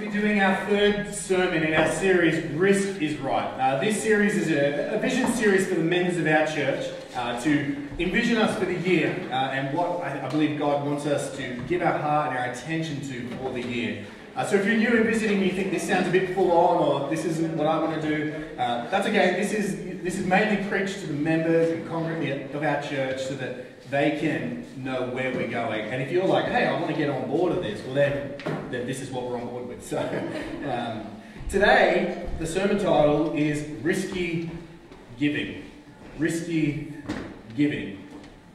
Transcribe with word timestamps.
be 0.00 0.08
doing 0.08 0.40
our 0.40 0.56
third 0.64 1.14
sermon 1.14 1.62
in 1.62 1.74
our 1.74 1.92
series, 1.92 2.42
Risk 2.52 3.02
is 3.02 3.18
Right. 3.18 3.44
Uh, 3.60 3.78
this 3.80 4.02
series 4.02 4.34
is 4.34 4.50
a, 4.50 4.94
a, 4.94 4.98
vision 4.98 5.30
series 5.32 5.66
for 5.66 5.74
the 5.74 5.82
members 5.82 6.16
of 6.16 6.26
our 6.26 6.46
church 6.46 6.90
uh, 7.14 7.38
to 7.42 7.76
envision 7.98 8.38
us 8.38 8.58
for 8.58 8.64
the 8.64 8.76
year 8.76 9.14
uh, 9.30 9.34
and 9.34 9.76
what 9.76 10.02
I, 10.02 10.26
I, 10.26 10.30
believe 10.30 10.58
God 10.58 10.86
wants 10.86 11.04
us 11.04 11.36
to 11.36 11.62
give 11.68 11.82
our 11.82 11.98
heart 11.98 12.30
and 12.30 12.38
our 12.38 12.46
attention 12.46 13.02
to 13.10 13.28
for 13.36 13.52
the 13.52 13.60
year. 13.60 14.06
Uh, 14.36 14.46
so 14.46 14.56
if 14.56 14.64
you're 14.64 14.78
new 14.78 14.96
and 14.96 15.04
visiting 15.04 15.36
and 15.36 15.46
you 15.46 15.52
think 15.52 15.70
this 15.70 15.86
sounds 15.86 16.08
a 16.08 16.10
bit 16.10 16.34
full 16.34 16.50
on 16.50 16.78
or 16.78 17.10
this 17.10 17.26
isn't 17.26 17.54
what 17.58 17.66
I 17.66 17.78
want 17.78 18.00
to 18.00 18.08
do, 18.08 18.34
uh, 18.56 18.88
that's 18.88 19.06
okay. 19.06 19.38
This 19.38 19.52
is, 19.52 20.02
this 20.02 20.18
is 20.18 20.24
mainly 20.24 20.66
preached 20.66 21.00
to 21.00 21.08
the 21.08 21.12
members 21.12 21.68
and 21.72 21.86
congregants 21.86 22.54
of 22.54 22.62
our 22.62 22.80
church 22.80 23.20
so 23.20 23.34
that 23.34 23.66
they 23.90 24.18
can 24.20 24.64
know 24.82 25.08
where 25.08 25.34
we're 25.34 25.48
going. 25.48 25.80
And 25.86 26.00
if 26.00 26.10
you're 26.12 26.26
like, 26.26 26.46
hey, 26.46 26.66
I 26.66 26.72
want 26.74 26.88
to 26.88 26.96
get 26.96 27.10
on 27.10 27.28
board 27.28 27.52
of 27.52 27.62
this, 27.62 27.84
well, 27.84 27.94
then, 27.94 28.34
then 28.70 28.86
this 28.86 29.00
is 29.00 29.10
what 29.10 29.28
we're 29.28 29.36
on 29.36 29.48
board 29.48 29.59
So 29.90 29.98
um, 30.66 31.06
today, 31.48 32.28
the 32.38 32.46
sermon 32.46 32.76
title 32.76 33.32
is 33.34 33.66
Risky 33.82 34.50
Giving. 35.18 35.64
Risky 36.18 36.92
Giving. 37.56 38.06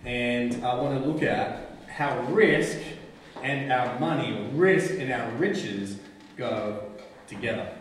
And 0.06 0.64
I 0.64 0.76
want 0.76 1.02
to 1.02 1.10
look 1.10 1.24
at 1.24 1.78
how 1.88 2.22
risk 2.26 2.78
and 3.42 3.72
our 3.72 4.00
money, 4.00 4.38
or 4.38 4.50
risk 4.56 4.92
and 5.00 5.12
our 5.12 5.30
riches, 5.32 5.98
go 6.38 6.92
together. 7.28 7.74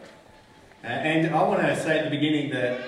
And 0.82 1.34
I 1.34 1.42
want 1.42 1.60
to 1.60 1.76
say 1.78 1.98
at 1.98 2.04
the 2.04 2.10
beginning 2.10 2.50
that 2.52 2.80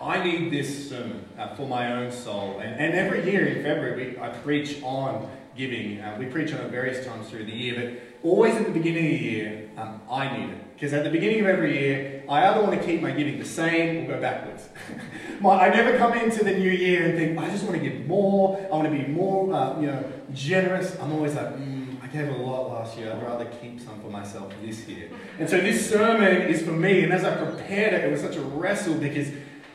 I 0.00 0.22
need 0.22 0.52
this 0.52 0.90
sermon 0.90 1.24
uh, 1.36 1.54
for 1.56 1.66
my 1.66 1.92
own 1.92 2.12
soul. 2.12 2.60
And, 2.60 2.80
and 2.80 2.94
every 2.94 3.28
year 3.30 3.46
in 3.46 3.64
February, 3.64 4.12
we, 4.12 4.18
I 4.20 4.28
preach 4.28 4.80
on 4.82 5.28
giving. 5.56 6.00
Uh, 6.00 6.16
we 6.18 6.26
preach 6.26 6.52
on 6.52 6.60
it 6.60 6.70
various 6.70 7.04
times 7.04 7.28
through 7.28 7.46
the 7.46 7.52
year, 7.52 7.74
but 7.74 8.03
always 8.24 8.56
at 8.56 8.64
the 8.64 8.72
beginning 8.72 9.04
of 9.04 9.10
the 9.10 9.24
year, 9.24 9.70
um, 9.76 10.00
I 10.10 10.36
need 10.36 10.50
it. 10.50 10.74
Because 10.74 10.92
at 10.92 11.04
the 11.04 11.10
beginning 11.10 11.40
of 11.40 11.46
every 11.46 11.78
year, 11.78 12.24
I 12.28 12.46
either 12.46 12.62
want 12.62 12.80
to 12.80 12.84
keep 12.84 13.00
my 13.00 13.12
giving 13.12 13.38
the 13.38 13.44
same 13.44 14.04
or 14.04 14.14
go 14.14 14.20
backwards. 14.20 14.68
my, 15.40 15.66
I 15.66 15.68
never 15.68 15.96
come 15.98 16.14
into 16.14 16.42
the 16.42 16.52
new 16.52 16.70
year 16.70 17.04
and 17.04 17.16
think, 17.16 17.38
I 17.38 17.48
just 17.50 17.64
want 17.64 17.80
to 17.80 17.88
give 17.88 18.06
more, 18.06 18.58
I 18.72 18.74
want 18.74 18.90
to 18.90 18.90
be 18.90 19.06
more 19.06 19.54
uh, 19.54 19.78
you 19.78 19.86
know, 19.86 20.12
generous. 20.32 20.98
I'm 20.98 21.12
always 21.12 21.34
like, 21.34 21.54
mm, 21.56 22.02
I 22.02 22.06
gave 22.08 22.28
a 22.28 22.32
lot 22.32 22.70
last 22.72 22.98
year, 22.98 23.12
I'd 23.12 23.22
rather 23.22 23.44
keep 23.62 23.80
some 23.80 24.00
for 24.00 24.08
myself 24.08 24.52
this 24.62 24.88
year. 24.88 25.10
And 25.38 25.48
so 25.48 25.60
this 25.60 25.88
sermon 25.88 26.42
is 26.42 26.62
for 26.62 26.72
me, 26.72 27.04
and 27.04 27.12
as 27.12 27.24
I 27.24 27.36
prepared 27.36 27.94
it, 27.94 28.04
it 28.04 28.10
was 28.10 28.20
such 28.20 28.36
a 28.36 28.42
wrestle 28.42 28.94
because 28.94 29.28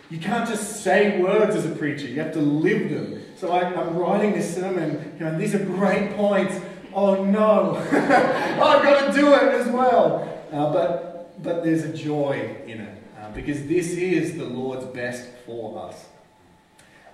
you 0.10 0.18
can't 0.18 0.50
just 0.50 0.84
say 0.84 1.22
words 1.22 1.56
as 1.56 1.66
a 1.66 1.76
preacher, 1.76 2.08
you 2.08 2.20
have 2.20 2.34
to 2.34 2.42
live 2.42 2.90
them. 2.90 3.24
So 3.38 3.52
I, 3.52 3.72
am 3.72 3.96
writing 3.96 4.34
this 4.34 4.54
sermon, 4.54 5.16
you 5.18 5.26
know, 5.26 5.38
these 5.38 5.56
are 5.56 5.64
great 5.64 6.16
points. 6.16 6.60
Oh 7.02 7.24
no, 7.24 7.78
I've 7.92 8.84
got 8.84 9.08
to 9.08 9.18
do 9.18 9.34
it 9.34 9.54
as 9.54 9.68
well. 9.70 10.28
Uh, 10.52 10.74
but, 10.74 11.42
but 11.42 11.64
there's 11.64 11.86
a 11.86 11.94
joy 11.94 12.58
in 12.68 12.82
it 12.82 13.04
uh, 13.18 13.32
because 13.32 13.66
this 13.68 13.92
is 13.92 14.38
the 14.38 14.44
Lord's 14.44 14.84
best 14.88 15.30
for 15.46 15.82
us. 15.82 16.08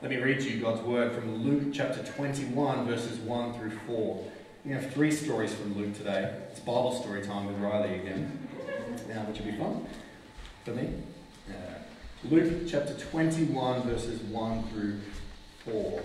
Let 0.02 0.09
me 0.09 0.17
read 0.17 0.42
you 0.42 0.59
God's 0.59 0.81
word 0.81 1.11
from 1.14 1.36
Luke 1.44 1.72
chapter 1.72 2.02
21, 2.03 2.88
verses 2.88 3.19
1 3.19 3.53
through 3.53 3.77
4. 3.86 4.31
We 4.66 4.72
have 4.72 4.92
three 4.92 5.11
stories 5.11 5.53
from 5.53 5.77
Luke 5.77 5.95
today. 5.95 6.33
It's 6.49 6.61
Bible 6.61 6.99
story 6.99 7.22
time 7.22 7.45
with 7.45 7.58
Riley 7.58 7.99
again, 7.99 8.47
uh, 9.11 9.20
which 9.25 9.38
will 9.38 9.45
be 9.45 9.55
fun 9.55 9.86
for 10.64 10.72
me. 10.72 10.89
Luke 12.23 12.67
chapter 12.67 12.95
21, 12.95 13.83
verses 13.83 14.20
1 14.20 14.64
through 14.70 14.99
4. 15.64 16.02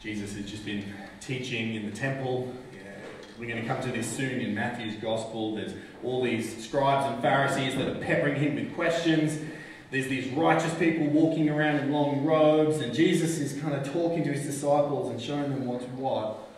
Jesus 0.00 0.36
has 0.36 0.48
just 0.48 0.64
been 0.64 0.84
teaching 1.20 1.74
in 1.74 1.86
the 1.90 1.96
temple. 1.96 2.52
We're 3.38 3.48
going 3.48 3.62
to 3.62 3.68
come 3.68 3.80
to 3.82 3.92
this 3.92 4.08
soon 4.08 4.40
in 4.40 4.54
Matthew's 4.54 4.96
gospel. 4.96 5.54
There's 5.54 5.72
all 6.02 6.22
these 6.22 6.64
scribes 6.64 7.06
and 7.12 7.22
Pharisees 7.22 7.76
that 7.76 7.88
are 7.88 8.00
peppering 8.00 8.36
him 8.36 8.56
with 8.56 8.74
questions. 8.74 9.38
There's 9.90 10.08
these 10.08 10.28
righteous 10.32 10.74
people 10.74 11.06
walking 11.06 11.48
around 11.48 11.76
in 11.76 11.92
long 11.92 12.24
robes, 12.24 12.80
and 12.80 12.92
Jesus 12.92 13.38
is 13.38 13.60
kind 13.60 13.74
of 13.74 13.90
talking 13.92 14.24
to 14.24 14.32
his 14.32 14.44
disciples 14.44 15.10
and 15.10 15.20
showing 15.20 15.50
them 15.50 15.66
what's 15.66 15.84
what. 15.86 16.48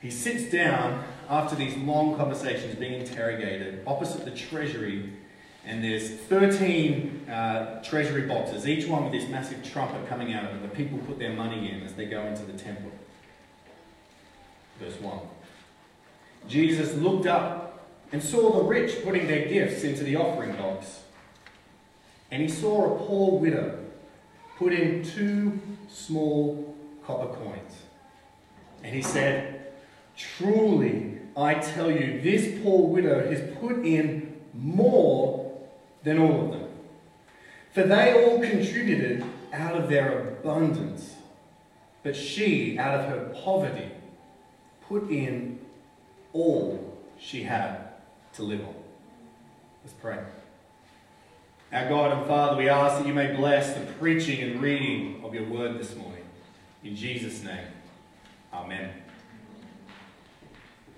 He 0.00 0.10
sits 0.10 0.50
down 0.50 1.04
after 1.30 1.56
these 1.56 1.76
long 1.76 2.16
conversations 2.16 2.74
being 2.74 3.00
interrogated 3.00 3.82
opposite 3.86 4.24
the 4.24 4.30
treasury, 4.30 5.12
and 5.66 5.82
there's 5.82 6.10
13 6.10 7.26
uh, 7.28 7.82
treasury 7.82 8.22
boxes, 8.22 8.68
each 8.68 8.86
one 8.86 9.04
with 9.04 9.12
this 9.12 9.28
massive 9.30 9.64
trumpet 9.64 10.06
coming 10.08 10.32
out 10.32 10.44
of 10.44 10.56
it. 10.56 10.62
The 10.62 10.76
people 10.76 10.98
put 10.98 11.18
their 11.18 11.32
money 11.32 11.70
in 11.70 11.82
as 11.82 11.94
they 11.94 12.04
go 12.06 12.22
into 12.22 12.42
the 12.42 12.52
temple. 12.52 12.90
Verse 14.78 15.00
1. 15.00 15.18
Jesus 16.48 16.94
looked 16.96 17.26
up 17.26 17.86
and 18.12 18.22
saw 18.22 18.58
the 18.58 18.64
rich 18.64 19.02
putting 19.02 19.26
their 19.26 19.48
gifts 19.48 19.84
into 19.84 20.04
the 20.04 20.16
offering 20.16 20.52
box. 20.56 21.00
And 22.30 22.42
he 22.42 22.48
saw 22.48 22.94
a 22.94 23.06
poor 23.06 23.38
widow 23.38 23.78
put 24.58 24.72
in 24.72 25.02
two 25.02 25.60
small 25.88 26.76
copper 27.06 27.34
coins. 27.34 27.72
And 28.82 28.94
he 28.94 29.02
said, 29.02 29.72
Truly, 30.16 31.18
I 31.36 31.54
tell 31.54 31.90
you, 31.90 32.20
this 32.20 32.62
poor 32.62 32.86
widow 32.86 33.28
has 33.30 33.56
put 33.58 33.84
in 33.84 34.40
more 34.52 35.33
than 36.04 36.18
all 36.18 36.44
of 36.44 36.50
them. 36.52 36.68
For 37.72 37.82
they 37.82 38.24
all 38.24 38.38
contributed 38.40 39.24
out 39.52 39.74
of 39.74 39.88
their 39.88 40.28
abundance, 40.28 41.16
but 42.02 42.14
she, 42.14 42.78
out 42.78 43.00
of 43.00 43.08
her 43.08 43.34
poverty, 43.42 43.90
put 44.88 45.10
in 45.10 45.58
all 46.32 46.96
she 47.18 47.42
had 47.42 47.78
to 48.34 48.42
live 48.42 48.60
on. 48.60 48.74
Let's 49.82 49.94
pray. 49.94 50.18
Our 51.72 51.88
God 51.88 52.18
and 52.18 52.26
Father, 52.26 52.56
we 52.56 52.68
ask 52.68 52.98
that 52.98 53.06
you 53.06 53.14
may 53.14 53.34
bless 53.34 53.74
the 53.74 53.80
preaching 53.94 54.40
and 54.42 54.62
reading 54.62 55.22
of 55.24 55.34
your 55.34 55.44
word 55.44 55.78
this 55.78 55.96
morning. 55.96 56.24
In 56.84 56.94
Jesus' 56.94 57.42
name, 57.42 57.66
Amen. 58.52 58.90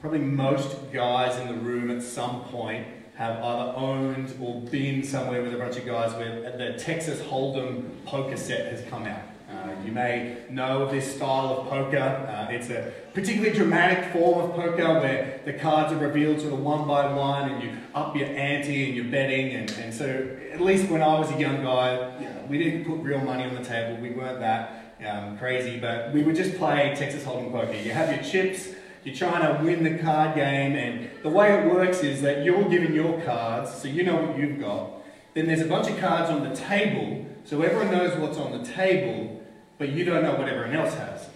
Probably 0.00 0.18
most 0.18 0.92
guys 0.92 1.40
in 1.40 1.48
the 1.48 1.54
room 1.54 1.90
at 1.90 2.02
some 2.02 2.42
point 2.44 2.86
have 3.16 3.42
either 3.42 3.72
owned 3.76 4.34
or 4.40 4.60
been 4.62 5.02
somewhere 5.02 5.42
with 5.42 5.54
a 5.54 5.56
bunch 5.56 5.76
of 5.76 5.86
guys 5.86 6.12
where 6.14 6.56
the 6.56 6.78
Texas 6.78 7.20
Hold'em 7.20 8.04
poker 8.04 8.36
set 8.36 8.70
has 8.70 8.86
come 8.90 9.06
out. 9.06 9.22
Uh, 9.50 9.70
you 9.84 9.92
may 9.92 10.36
know 10.50 10.82
of 10.82 10.90
this 10.90 11.14
style 11.14 11.60
of 11.60 11.68
poker. 11.68 11.98
Uh, 11.98 12.52
it's 12.52 12.68
a 12.68 12.92
particularly 13.14 13.56
dramatic 13.56 14.12
form 14.12 14.50
of 14.50 14.56
poker 14.56 15.00
where 15.00 15.40
the 15.46 15.52
cards 15.52 15.92
are 15.92 15.98
revealed 15.98 16.40
sort 16.40 16.52
of 16.52 16.60
one 16.60 16.86
by 16.86 17.10
one 17.12 17.50
and 17.50 17.62
you 17.62 17.72
up 17.94 18.14
your 18.16 18.26
ante 18.26 18.86
and 18.86 18.94
you're 18.94 19.10
betting. 19.10 19.52
And, 19.52 19.70
and 19.72 19.94
so, 19.94 20.28
at 20.52 20.60
least 20.60 20.90
when 20.90 21.00
I 21.00 21.18
was 21.18 21.30
a 21.30 21.38
young 21.38 21.62
guy, 21.62 22.44
we 22.48 22.58
didn't 22.58 22.84
put 22.84 22.98
real 22.98 23.20
money 23.20 23.44
on 23.44 23.54
the 23.54 23.64
table. 23.64 24.00
We 24.02 24.10
weren't 24.10 24.40
that 24.40 24.94
um, 25.06 25.38
crazy, 25.38 25.78
but 25.78 26.12
we 26.12 26.22
would 26.22 26.36
just 26.36 26.56
play 26.56 26.94
Texas 26.96 27.22
Hold'em 27.24 27.50
poker. 27.50 27.74
You 27.74 27.92
have 27.92 28.10
your 28.14 28.22
chips 28.22 28.68
you're 29.06 29.14
trying 29.14 29.56
to 29.56 29.62
win 29.62 29.84
the 29.84 30.02
card 30.02 30.34
game, 30.34 30.74
and 30.74 31.08
the 31.22 31.28
way 31.28 31.54
it 31.54 31.72
works 31.72 32.02
is 32.02 32.22
that 32.22 32.44
you're 32.44 32.68
given 32.68 32.92
your 32.92 33.20
cards, 33.22 33.72
so 33.72 33.86
you 33.86 34.02
know 34.02 34.16
what 34.16 34.36
you've 34.36 34.58
got. 34.58 34.90
Then 35.34 35.46
there's 35.46 35.60
a 35.60 35.66
bunch 35.66 35.88
of 35.88 35.96
cards 35.98 36.28
on 36.28 36.42
the 36.42 36.56
table, 36.56 37.24
so 37.44 37.62
everyone 37.62 37.92
knows 37.92 38.18
what's 38.18 38.36
on 38.36 38.60
the 38.60 38.68
table, 38.68 39.40
but 39.78 39.90
you 39.90 40.04
don't 40.04 40.24
know 40.24 40.34
what 40.34 40.48
everyone 40.48 40.74
else 40.74 40.94
has. 40.94 41.28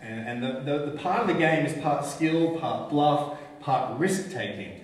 And, 0.00 0.26
and 0.26 0.42
the, 0.42 0.60
the, 0.60 0.90
the 0.92 0.98
part 0.98 1.20
of 1.20 1.26
the 1.26 1.34
game 1.34 1.66
is 1.66 1.74
part 1.82 2.06
skill, 2.06 2.58
part 2.58 2.88
bluff, 2.88 3.36
part 3.60 3.98
risk 3.98 4.30
taking. 4.32 4.80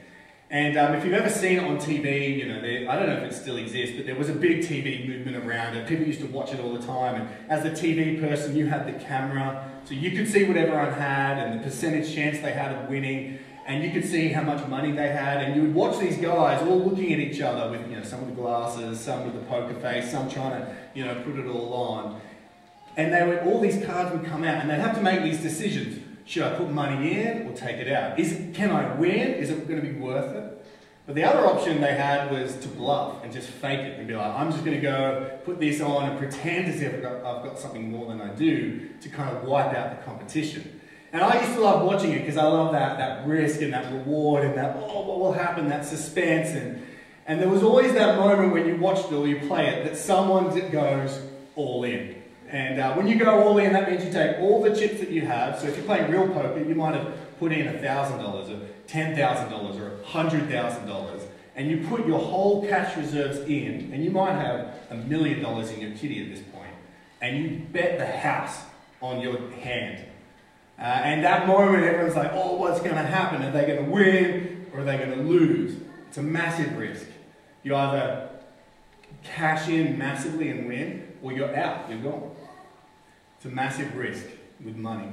And 0.50 0.76
um, 0.76 0.94
if 0.94 1.04
you've 1.04 1.14
ever 1.14 1.30
seen 1.30 1.58
it 1.58 1.64
on 1.64 1.78
TV, 1.78 2.36
you 2.36 2.46
know, 2.46 2.58
I 2.90 2.96
don't 2.96 3.08
know 3.08 3.16
if 3.16 3.32
it 3.32 3.34
still 3.34 3.56
exists, 3.56 3.96
but 3.96 4.04
there 4.04 4.14
was 4.14 4.28
a 4.28 4.34
big 4.34 4.60
TV 4.60 5.08
movement 5.08 5.38
around 5.38 5.76
it. 5.76 5.88
People 5.88 6.06
used 6.06 6.20
to 6.20 6.26
watch 6.26 6.52
it 6.52 6.60
all 6.60 6.74
the 6.74 6.86
time. 6.86 7.20
And 7.20 7.50
as 7.50 7.62
the 7.62 7.70
TV 7.70 8.20
person, 8.20 8.54
you 8.54 8.66
had 8.66 8.86
the 8.86 9.04
camera, 9.04 9.68
so 9.86 9.94
you 9.94 10.10
could 10.10 10.28
see 10.28 10.44
what 10.44 10.56
everyone 10.56 10.92
had 10.92 11.38
and 11.38 11.60
the 11.60 11.64
percentage 11.64 12.12
chance 12.14 12.38
they 12.40 12.52
had 12.52 12.72
of 12.72 12.88
winning. 12.88 13.38
And 13.66 13.82
you 13.82 13.90
could 13.90 14.08
see 14.08 14.28
how 14.28 14.42
much 14.42 14.66
money 14.68 14.92
they 14.92 15.08
had. 15.08 15.42
And 15.42 15.56
you 15.56 15.62
would 15.62 15.74
watch 15.74 15.98
these 15.98 16.18
guys 16.18 16.62
all 16.62 16.84
looking 16.84 17.12
at 17.12 17.18
each 17.18 17.40
other 17.40 17.70
with, 17.70 17.88
you 17.88 17.96
know, 17.96 18.04
some 18.04 18.26
with 18.26 18.36
glasses, 18.36 19.00
some 19.00 19.24
with 19.24 19.34
the 19.34 19.46
poker 19.48 19.74
face, 19.80 20.10
some 20.10 20.28
trying 20.28 20.60
to, 20.60 20.76
you 20.94 21.04
know, 21.04 21.14
put 21.22 21.36
it 21.36 21.46
all 21.46 21.72
on. 21.72 22.20
And 22.96 23.12
they 23.12 23.26
would, 23.26 23.40
all 23.40 23.60
these 23.60 23.84
cards 23.84 24.12
would 24.12 24.24
come 24.24 24.44
out 24.44 24.60
and 24.60 24.70
they'd 24.70 24.78
have 24.78 24.94
to 24.96 25.02
make 25.02 25.22
these 25.22 25.40
decisions 25.40 26.00
should 26.26 26.42
I 26.42 26.56
put 26.56 26.70
money 26.70 27.20
in 27.20 27.46
or 27.46 27.52
take 27.52 27.76
it 27.76 27.90
out? 27.90 28.18
Is 28.18 28.42
can 28.52 28.72
I 28.72 28.94
win? 28.96 29.34
Is 29.34 29.50
it 29.50 29.68
going 29.68 29.80
to 29.80 29.86
be 29.86 29.98
worth 29.98 30.34
it? 30.34 30.45
But 31.06 31.14
the 31.14 31.22
other 31.22 31.46
option 31.46 31.80
they 31.80 31.94
had 31.94 32.32
was 32.32 32.56
to 32.56 32.68
bluff 32.68 33.22
and 33.22 33.32
just 33.32 33.48
fake 33.48 33.78
it 33.78 33.96
and 33.96 34.08
be 34.08 34.16
like, 34.16 34.26
I'm 34.26 34.50
just 34.50 34.64
going 34.64 34.76
to 34.76 34.82
go 34.82 35.38
put 35.44 35.60
this 35.60 35.80
on 35.80 36.10
and 36.10 36.18
pretend 36.18 36.66
as 36.66 36.82
if 36.82 36.94
I've 36.94 37.02
got, 37.02 37.14
I've 37.24 37.44
got 37.44 37.58
something 37.60 37.92
more 37.92 38.08
than 38.08 38.20
I 38.20 38.34
do 38.34 38.90
to 39.00 39.08
kind 39.08 39.36
of 39.36 39.44
wipe 39.44 39.72
out 39.72 39.96
the 39.96 40.04
competition. 40.04 40.80
And 41.12 41.22
I 41.22 41.40
used 41.40 41.54
to 41.54 41.60
love 41.60 41.86
watching 41.86 42.10
it 42.10 42.18
because 42.18 42.36
I 42.36 42.42
love 42.42 42.72
that, 42.72 42.98
that 42.98 43.24
risk 43.26 43.62
and 43.62 43.72
that 43.72 43.92
reward 43.92 44.44
and 44.44 44.56
that, 44.56 44.76
oh, 44.80 45.02
what 45.02 45.20
will 45.20 45.32
happen, 45.32 45.68
that 45.68 45.86
suspense. 45.86 46.48
And, 46.48 46.84
and 47.26 47.40
there 47.40 47.48
was 47.48 47.62
always 47.62 47.94
that 47.94 48.18
moment 48.18 48.52
when 48.52 48.66
you 48.66 48.76
watched 48.76 49.06
it 49.06 49.14
or 49.14 49.28
you 49.28 49.46
play 49.46 49.68
it 49.68 49.84
that 49.84 49.96
someone 49.96 50.50
goes 50.70 51.22
all 51.54 51.84
in. 51.84 52.20
And 52.48 52.80
uh, 52.80 52.94
when 52.94 53.06
you 53.06 53.16
go 53.16 53.42
all 53.42 53.58
in, 53.58 53.72
that 53.72 53.88
means 53.88 54.04
you 54.04 54.12
take 54.12 54.38
all 54.40 54.60
the 54.60 54.74
chips 54.74 54.98
that 55.00 55.10
you 55.10 55.22
have. 55.22 55.58
So 55.60 55.68
if 55.68 55.76
you're 55.76 55.86
playing 55.86 56.10
real 56.10 56.28
poker, 56.28 56.58
you 56.58 56.74
might 56.74 56.94
have 56.94 57.12
put 57.38 57.52
in 57.52 57.66
$1,000 57.66 58.50
or 58.50 58.66
$10,000 58.88 59.80
or 59.80 59.90
$100,000. 60.04 61.22
And 61.54 61.70
you 61.70 61.86
put 61.88 62.06
your 62.06 62.18
whole 62.18 62.66
cash 62.66 62.96
reserves 62.96 63.38
in, 63.38 63.90
and 63.92 64.04
you 64.04 64.10
might 64.10 64.32
have 64.32 64.74
a 64.90 64.94
million 64.94 65.42
dollars 65.42 65.70
in 65.70 65.80
your 65.80 65.92
kitty 65.92 66.22
at 66.22 66.34
this 66.34 66.44
point, 66.52 66.72
and 67.22 67.38
you 67.38 67.66
bet 67.72 67.98
the 67.98 68.06
house 68.06 68.60
on 69.00 69.20
your 69.20 69.50
hand. 69.52 70.04
Uh, 70.78 70.82
and 70.82 71.24
that 71.24 71.46
moment, 71.46 71.82
everyone's 71.84 72.14
like, 72.14 72.30
oh, 72.34 72.56
what's 72.56 72.80
going 72.80 72.94
to 72.94 73.02
happen? 73.02 73.42
Are 73.42 73.50
they 73.50 73.66
going 73.66 73.86
to 73.86 73.90
win 73.90 74.66
or 74.72 74.80
are 74.80 74.84
they 74.84 74.98
going 74.98 75.12
to 75.12 75.22
lose? 75.22 75.80
It's 76.08 76.18
a 76.18 76.22
massive 76.22 76.76
risk. 76.76 77.06
You 77.62 77.74
either 77.74 78.28
cash 79.24 79.68
in 79.68 79.96
massively 79.96 80.50
and 80.50 80.68
win, 80.68 81.12
or 81.22 81.32
you're 81.32 81.56
out, 81.56 81.88
you're 81.88 82.00
gone. 82.00 82.30
It's 83.36 83.46
a 83.46 83.48
massive 83.48 83.96
risk 83.96 84.26
with 84.64 84.76
money. 84.76 85.08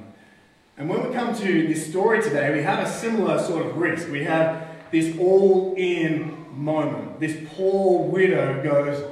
And 0.78 0.90
when 0.90 1.08
we 1.08 1.14
come 1.14 1.36
to 1.36 1.68
this 1.68 1.88
story 1.88 2.22
today, 2.22 2.52
we 2.54 2.64
have 2.64 2.86
a 2.86 2.90
similar 2.90 3.40
sort 3.40 3.66
of 3.66 3.78
risk. 3.78 4.10
We 4.10 4.24
have 4.24 4.68
this 4.92 5.16
all 5.20 5.76
in 5.78 6.46
moment. 6.52 7.20
This 7.20 7.38
poor 7.56 8.08
widow 8.08 8.64
goes 8.64 9.04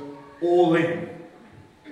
all 0.41 0.75
in 0.75 1.09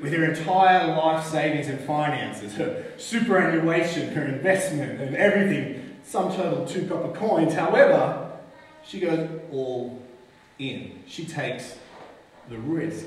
with 0.02 0.14
her 0.14 0.24
entire 0.24 0.96
life 0.96 1.26
savings 1.26 1.68
and 1.68 1.80
finances, 1.82 2.56
her 2.56 2.86
superannuation, 2.98 4.14
her 4.14 4.24
investment, 4.24 5.02
and 5.02 5.16
everything, 5.16 5.98
some 6.04 6.34
total 6.34 6.66
two 6.66 6.88
copper 6.88 7.12
coins. 7.12 7.54
However, 7.54 8.32
she 8.84 9.00
goes 9.02 9.30
all 9.52 10.02
in. 10.58 11.04
She 11.06 11.26
takes 11.26 11.76
the 12.50 12.58
risk. 12.58 13.06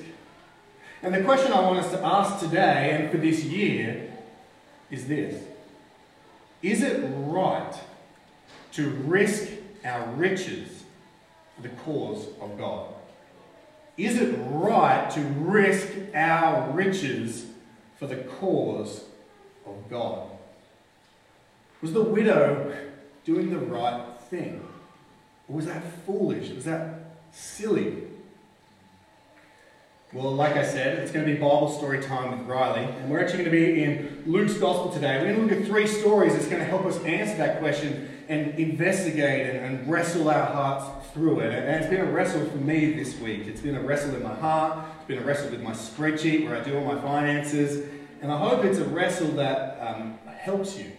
And 1.02 1.12
the 1.12 1.22
question 1.22 1.52
I 1.52 1.60
want 1.60 1.78
us 1.80 1.90
to 1.92 2.04
ask 2.04 2.38
today 2.38 2.90
and 2.92 3.10
for 3.10 3.16
this 3.16 3.42
year 3.44 4.12
is 4.90 5.08
this 5.08 5.42
Is 6.62 6.82
it 6.82 7.02
right 7.26 7.74
to 8.72 8.88
risk 8.88 9.48
our 9.84 10.06
riches 10.12 10.84
for 11.56 11.62
the 11.62 11.68
cause 11.70 12.28
of 12.40 12.56
God? 12.56 12.94
Is 13.96 14.16
it 14.16 14.34
right 14.48 15.10
to 15.10 15.20
risk 15.20 15.88
our 16.14 16.70
riches 16.70 17.46
for 17.98 18.06
the 18.06 18.16
cause 18.16 19.04
of 19.66 19.90
God? 19.90 20.28
Was 21.82 21.92
the 21.92 22.02
widow 22.02 22.74
doing 23.24 23.50
the 23.50 23.58
right 23.58 24.18
thing? 24.30 24.66
Or 25.48 25.56
was 25.56 25.66
that 25.66 25.82
foolish? 26.06 26.50
Was 26.50 26.64
that 26.64 27.16
silly? 27.32 28.04
Well, 30.14 30.30
like 30.32 30.56
I 30.56 30.62
said, 30.62 30.98
it's 30.98 31.10
going 31.10 31.24
to 31.24 31.32
be 31.32 31.38
Bible 31.38 31.70
story 31.70 31.98
time 32.02 32.38
with 32.38 32.46
Riley, 32.46 32.84
and 32.84 33.10
we're 33.10 33.20
actually 33.20 33.44
going 33.44 33.50
to 33.50 33.50
be 33.50 33.82
in 33.82 34.22
Luke's 34.26 34.52
Gospel 34.58 34.92
today. 34.92 35.16
We're 35.16 35.32
going 35.32 35.48
to 35.48 35.54
look 35.54 35.62
at 35.62 35.66
three 35.66 35.86
stories 35.86 36.34
that's 36.34 36.48
going 36.48 36.58
to 36.58 36.66
help 36.66 36.84
us 36.84 37.02
answer 37.04 37.38
that 37.38 37.60
question 37.60 38.10
and 38.28 38.58
investigate 38.58 39.46
and, 39.46 39.64
and 39.64 39.90
wrestle 39.90 40.28
our 40.28 40.44
hearts 40.44 41.08
through 41.14 41.40
it. 41.40 41.54
And 41.54 41.82
it's 41.82 41.86
been 41.86 42.02
a 42.02 42.12
wrestle 42.12 42.44
for 42.44 42.58
me 42.58 42.92
this 42.92 43.18
week. 43.20 43.46
It's 43.46 43.62
been 43.62 43.74
a 43.74 43.80
wrestle 43.80 44.14
in 44.14 44.22
my 44.22 44.34
heart, 44.34 44.86
it's 44.98 45.06
been 45.06 45.16
a 45.16 45.24
wrestle 45.24 45.50
with 45.50 45.62
my 45.62 45.72
spreadsheet 45.72 46.46
where 46.46 46.60
I 46.60 46.62
do 46.62 46.76
all 46.76 46.84
my 46.84 47.00
finances, 47.00 47.88
and 48.20 48.30
I 48.30 48.36
hope 48.36 48.66
it's 48.66 48.80
a 48.80 48.84
wrestle 48.84 49.28
that 49.28 49.78
um, 49.80 50.18
helps 50.26 50.76
you. 50.78 50.92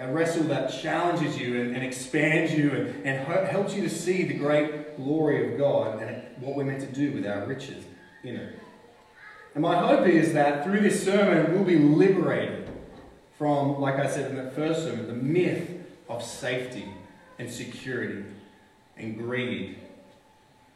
A 0.00 0.10
wrestle 0.10 0.44
that 0.44 0.72
challenges 0.72 1.38
you 1.38 1.60
and, 1.60 1.76
and 1.76 1.84
expands 1.84 2.54
you 2.54 2.70
and, 2.70 3.06
and 3.06 3.48
helps 3.48 3.74
you 3.74 3.82
to 3.82 3.90
see 3.90 4.24
the 4.24 4.34
great 4.34 4.96
glory 4.96 5.52
of 5.52 5.58
God 5.58 6.02
and 6.02 6.22
what 6.42 6.56
we're 6.56 6.64
meant 6.64 6.80
to 6.80 6.86
do 6.86 7.12
with 7.12 7.26
our 7.26 7.44
riches 7.44 7.84
in 8.22 8.36
it. 8.36 8.58
And 9.54 9.62
my 9.62 9.76
hope 9.76 10.06
is 10.06 10.34
that 10.34 10.64
through 10.64 10.80
this 10.80 11.02
sermon, 11.02 11.54
we'll 11.54 11.64
be 11.64 11.78
liberated 11.78 12.68
from, 13.38 13.80
like 13.80 13.96
I 13.96 14.08
said 14.08 14.30
in 14.30 14.36
the 14.36 14.50
first 14.50 14.82
sermon, 14.82 15.06
the 15.06 15.14
myth 15.14 15.70
of 16.08 16.22
safety 16.22 16.86
and 17.38 17.50
security 17.50 18.24
and 18.96 19.16
greed, 19.16 19.78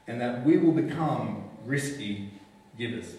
and 0.07 0.21
that 0.21 0.45
we 0.45 0.57
will 0.57 0.73
become 0.73 1.45
risky 1.65 2.31
givers. 2.79 3.17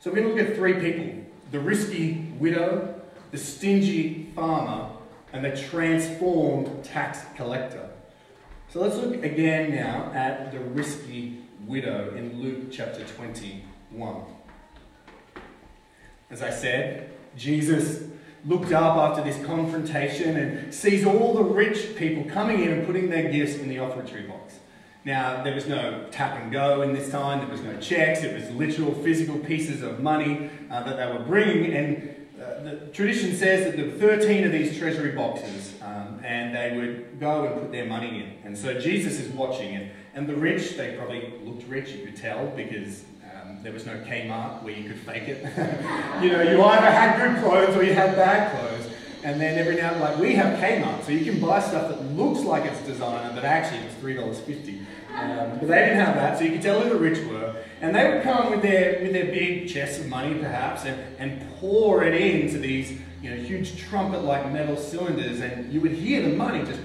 So 0.00 0.10
we're 0.10 0.16
going 0.16 0.28
to 0.28 0.34
look 0.34 0.50
at 0.50 0.56
three 0.56 0.74
people 0.74 1.24
the 1.50 1.60
risky 1.60 2.26
widow, 2.38 3.00
the 3.30 3.38
stingy 3.38 4.30
farmer, 4.34 4.90
and 5.32 5.44
the 5.44 5.56
transformed 5.56 6.84
tax 6.84 7.20
collector. 7.36 7.88
So 8.70 8.80
let's 8.80 8.96
look 8.96 9.22
again 9.24 9.74
now 9.74 10.12
at 10.14 10.52
the 10.52 10.60
risky 10.60 11.38
widow 11.68 12.14
in 12.16 12.40
Luke 12.40 12.72
chapter 12.72 13.04
21. 13.04 14.22
As 16.30 16.42
I 16.42 16.50
said, 16.50 17.10
Jesus 17.36 18.04
looked 18.46 18.72
up 18.72 18.96
after 18.96 19.22
this 19.22 19.44
confrontation 19.44 20.36
and 20.36 20.74
sees 20.74 21.04
all 21.04 21.34
the 21.34 21.44
rich 21.44 21.94
people 21.96 22.24
coming 22.24 22.62
in 22.62 22.72
and 22.72 22.86
putting 22.86 23.10
their 23.10 23.30
gifts 23.30 23.56
in 23.58 23.68
the 23.68 23.78
offertory 23.78 24.22
box. 24.22 24.54
Now, 25.04 25.42
there 25.42 25.54
was 25.54 25.66
no 25.66 26.06
tap 26.10 26.40
and 26.40 26.50
go 26.50 26.82
in 26.82 26.94
this 26.94 27.10
time, 27.10 27.40
there 27.40 27.48
was 27.48 27.60
no 27.60 27.76
checks, 27.78 28.22
it 28.22 28.34
was 28.34 28.50
literal 28.50 28.94
physical 28.94 29.38
pieces 29.38 29.82
of 29.82 30.00
money 30.00 30.50
uh, 30.70 30.82
that 30.84 30.96
they 30.96 31.18
were 31.18 31.24
bringing. 31.24 31.72
And 31.72 32.28
uh, 32.40 32.62
the 32.62 32.76
tradition 32.92 33.34
says 33.34 33.64
that 33.64 33.76
there 33.76 33.86
were 33.86 34.16
13 34.16 34.44
of 34.44 34.52
these 34.52 34.78
treasury 34.78 35.12
boxes, 35.12 35.74
um, 35.82 36.20
and 36.24 36.54
they 36.54 36.76
would 36.76 37.20
go 37.20 37.44
and 37.44 37.60
put 37.60 37.72
their 37.72 37.86
money 37.86 38.22
in. 38.22 38.46
And 38.46 38.56
so 38.56 38.78
Jesus 38.78 39.20
is 39.20 39.28
watching 39.32 39.74
it. 39.74 39.92
And 40.18 40.26
the 40.26 40.34
rich, 40.34 40.76
they 40.76 40.96
probably 40.96 41.32
looked 41.44 41.68
rich, 41.68 41.90
you 41.90 42.04
could 42.04 42.16
tell, 42.16 42.48
because 42.48 43.04
um, 43.22 43.62
there 43.62 43.72
was 43.72 43.86
no 43.86 43.92
Kmart 43.98 44.64
where 44.64 44.74
you 44.74 44.88
could 44.88 44.98
fake 44.98 45.28
it. 45.28 45.44
you 46.20 46.32
know, 46.32 46.42
you 46.42 46.60
either 46.60 46.90
had 46.90 47.18
good 47.18 47.44
clothes 47.44 47.76
or 47.76 47.84
you 47.84 47.94
had 47.94 48.16
bad 48.16 48.50
clothes. 48.50 48.92
And 49.22 49.40
then 49.40 49.56
every 49.56 49.76
now 49.76 49.92
and 49.92 50.02
then, 50.02 50.10
like 50.10 50.18
we 50.18 50.34
have 50.34 50.58
Kmart, 50.58 51.04
so 51.04 51.12
you 51.12 51.24
can 51.24 51.40
buy 51.40 51.60
stuff 51.60 51.88
that 51.90 52.02
looks 52.16 52.40
like 52.40 52.64
it's 52.64 52.80
designer, 52.82 53.32
but 53.32 53.44
actually 53.44 53.78
it's 53.82 53.94
three 53.96 54.14
dollars 54.14 54.40
fifty. 54.40 54.80
Um, 55.14 55.58
but 55.60 55.68
they 55.68 55.84
didn't 55.86 56.04
have 56.04 56.16
that, 56.16 56.36
so 56.36 56.44
you 56.44 56.50
could 56.50 56.62
tell 56.62 56.80
who 56.80 56.88
the 56.88 56.98
rich 56.98 57.24
were. 57.26 57.54
And 57.80 57.94
they 57.94 58.12
would 58.12 58.24
come 58.24 58.50
with 58.50 58.62
their 58.62 59.00
with 59.00 59.12
their 59.12 59.26
big 59.26 59.68
chests 59.68 60.00
of 60.00 60.08
money, 60.08 60.34
perhaps, 60.34 60.84
and, 60.84 61.00
and 61.18 61.48
pour 61.58 62.02
it 62.02 62.20
into 62.20 62.58
these 62.58 63.00
you 63.22 63.30
know 63.30 63.36
huge 63.36 63.76
trumpet-like 63.76 64.52
metal 64.52 64.76
cylinders, 64.76 65.40
and 65.40 65.72
you 65.72 65.80
would 65.80 65.92
hear 65.92 66.22
the 66.22 66.34
money 66.34 66.64
just 66.64 66.80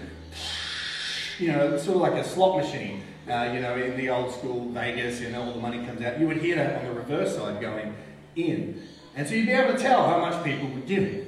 you 1.39 1.51
know 1.51 1.77
sort 1.77 1.95
of 1.95 2.01
like 2.01 2.13
a 2.13 2.23
slot 2.23 2.57
machine. 2.63 3.01
Uh, 3.27 3.51
you 3.53 3.61
know, 3.61 3.75
in 3.75 3.95
the 3.95 4.09
old 4.09 4.33
school 4.33 4.69
Vegas, 4.71 5.21
you 5.21 5.29
know, 5.29 5.43
all 5.43 5.53
the 5.53 5.59
money 5.59 5.85
comes 5.85 6.01
out. 6.01 6.19
You 6.19 6.27
would 6.27 6.37
hear 6.37 6.55
that 6.55 6.79
on 6.79 6.85
the 6.85 6.93
reverse 6.93 7.37
side 7.37 7.61
going 7.61 7.95
in. 8.35 8.83
And 9.15 9.27
so 9.27 9.33
you'd 9.35 9.45
be 9.45 9.53
able 9.53 9.73
to 9.73 9.79
tell 9.79 10.05
how 10.07 10.19
much 10.19 10.43
people 10.43 10.67
were 10.69 10.81
giving. 10.81 11.27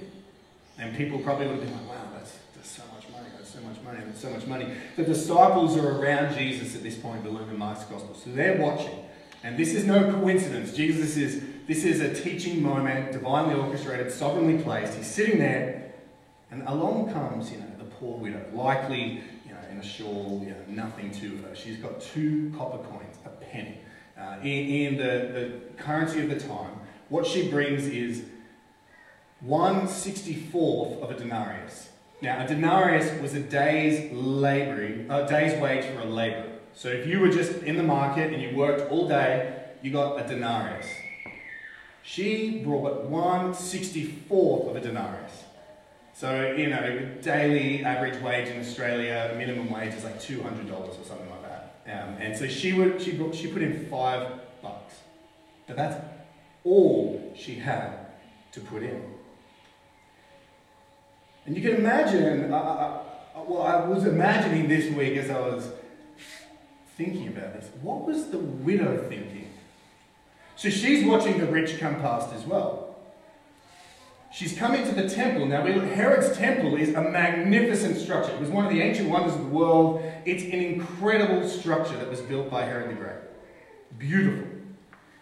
And 0.78 0.96
people 0.98 1.20
probably 1.20 1.48
would 1.48 1.60
have 1.60 1.66
been 1.66 1.74
like, 1.74 1.88
wow, 1.88 2.10
that's, 2.14 2.38
that's 2.56 2.70
so 2.70 2.84
much 2.94 3.10
money, 3.10 3.30
that's 3.38 3.50
so 3.50 3.62
much 3.62 3.82
money, 3.82 4.00
that's 4.06 4.20
so 4.20 4.30
much 4.30 4.46
money. 4.46 4.68
The 4.98 5.04
disciples 5.04 5.78
are 5.78 6.02
around 6.02 6.38
Jesus 6.38 6.76
at 6.76 6.84
this 6.84 6.98
point, 6.98 7.24
Luke 7.32 7.48
and 7.48 7.58
Mark's 7.58 7.84
Gospel. 7.84 8.14
So 8.16 8.32
they're 8.32 8.62
watching. 8.62 9.06
And 9.44 9.58
this 9.58 9.74
is 9.74 9.86
no 9.86 10.12
coincidence. 10.12 10.74
Jesus 10.74 11.16
is, 11.16 11.44
this 11.68 11.86
is 11.86 12.02
a 12.02 12.14
teaching 12.14 12.62
moment, 12.62 13.14
divinely 13.14 13.56
orchestrated, 13.56 14.12
sovereignly 14.12 14.62
placed. 14.62 14.96
He's 14.96 15.08
sitting 15.08 15.40
there, 15.40 15.94
and 16.52 16.68
along 16.68 17.14
comes, 17.14 17.52
you 17.52 17.60
know, 17.60 17.68
the 17.78 17.86
poor 17.86 18.18
widow, 18.18 18.44
likely 18.54 19.22
in 19.76 19.82
a 19.82 19.84
shawl, 19.84 20.42
you 20.44 20.52
know, 20.52 20.84
nothing 20.84 21.12
to 21.12 21.38
her. 21.38 21.56
She's 21.56 21.78
got 21.78 22.00
two 22.00 22.52
copper 22.58 22.78
coins, 22.90 23.18
a 23.26 23.30
penny. 23.30 23.80
Uh, 24.18 24.38
in, 24.42 24.48
in 24.48 24.98
the, 24.98 25.04
the 25.04 25.84
currency 25.84 26.22
of 26.22 26.30
the 26.30 26.40
time, 26.40 26.80
what 27.10 27.26
she 27.26 27.50
brings 27.50 27.86
is 27.86 28.24
1 29.42 29.88
64th 29.88 31.02
of 31.02 31.12
a 31.12 31.16
denarius. 31.16 31.90
Now, 32.22 32.44
a 32.44 32.48
denarius 32.48 33.22
was 33.22 33.34
a 33.34 33.42
day's 33.42 34.12
laboring, 34.14 35.12
a 35.12 35.28
day's 35.28 35.60
wage 35.62 35.86
for 35.86 36.00
a 36.02 36.06
laborer. 36.06 36.54
So 36.74 36.88
if 36.88 37.06
you 37.06 37.20
were 37.20 37.30
just 37.30 37.64
in 37.64 37.76
the 37.76 37.84
market 37.84 38.34
and 38.34 38.42
you 38.42 38.56
worked 38.56 38.90
all 38.90 39.08
day, 39.08 39.66
you 39.82 39.92
got 39.92 40.24
a 40.24 40.28
denarius. 40.28 40.88
She 42.02 42.60
brought 42.60 43.04
1 43.04 43.54
64th 43.54 44.70
of 44.70 44.76
a 44.78 44.80
denarius. 44.80 45.45
So, 46.16 46.54
you 46.54 46.68
know, 46.68 47.10
daily 47.22 47.84
average 47.84 48.22
wage 48.22 48.48
in 48.48 48.58
Australia, 48.58 49.36
minimum 49.38 49.70
wage 49.70 49.94
is 49.94 50.06
like 50.06 50.18
$200 50.18 50.72
or 50.72 50.94
something 51.04 51.30
like 51.30 51.42
that. 51.42 51.82
Um, 51.88 52.16
and 52.22 52.38
so 52.38 52.48
she, 52.48 52.72
would, 52.72 53.02
she, 53.02 53.12
she 53.34 53.48
put 53.48 53.62
in 53.62 53.86
five 53.88 54.32
bucks. 54.62 54.96
But 55.68 55.76
that's 55.76 56.02
all 56.64 57.34
she 57.36 57.56
had 57.56 57.98
to 58.54 58.62
put 58.62 58.84
in. 58.84 59.04
And 61.46 61.54
you 61.54 61.62
can 61.62 61.76
imagine, 61.76 62.50
well, 62.50 63.62
I 63.62 63.86
was 63.86 64.06
imagining 64.06 64.70
this 64.70 64.90
week 64.96 65.18
as 65.18 65.30
I 65.30 65.40
was 65.42 65.70
thinking 66.96 67.28
about 67.28 67.54
this, 67.54 67.70
what 67.82 68.06
was 68.06 68.30
the 68.30 68.40
widow 68.40 69.06
thinking? 69.10 69.50
So 70.56 70.70
she's 70.70 71.06
watching 71.06 71.40
the 71.40 71.46
rich 71.46 71.78
come 71.78 71.96
past 71.96 72.34
as 72.34 72.46
well. 72.46 72.85
She's 74.36 74.58
coming 74.58 74.86
to 74.86 74.94
the 74.94 75.08
temple. 75.08 75.46
Now, 75.46 75.66
Herod's 75.66 76.36
temple 76.36 76.76
is 76.76 76.94
a 76.94 77.02
magnificent 77.02 77.96
structure. 77.96 78.34
It 78.34 78.42
was 78.42 78.50
one 78.50 78.66
of 78.66 78.72
the 78.74 78.82
ancient 78.82 79.10
wonders 79.10 79.34
of 79.34 79.40
the 79.40 79.48
world. 79.48 80.04
It's 80.26 80.44
an 80.44 80.60
incredible 80.60 81.48
structure 81.48 81.96
that 81.96 82.10
was 82.10 82.20
built 82.20 82.52
by 82.52 82.66
Herod 82.66 82.90
the 82.90 82.96
Great. 82.96 83.16
Beautiful. 83.98 84.46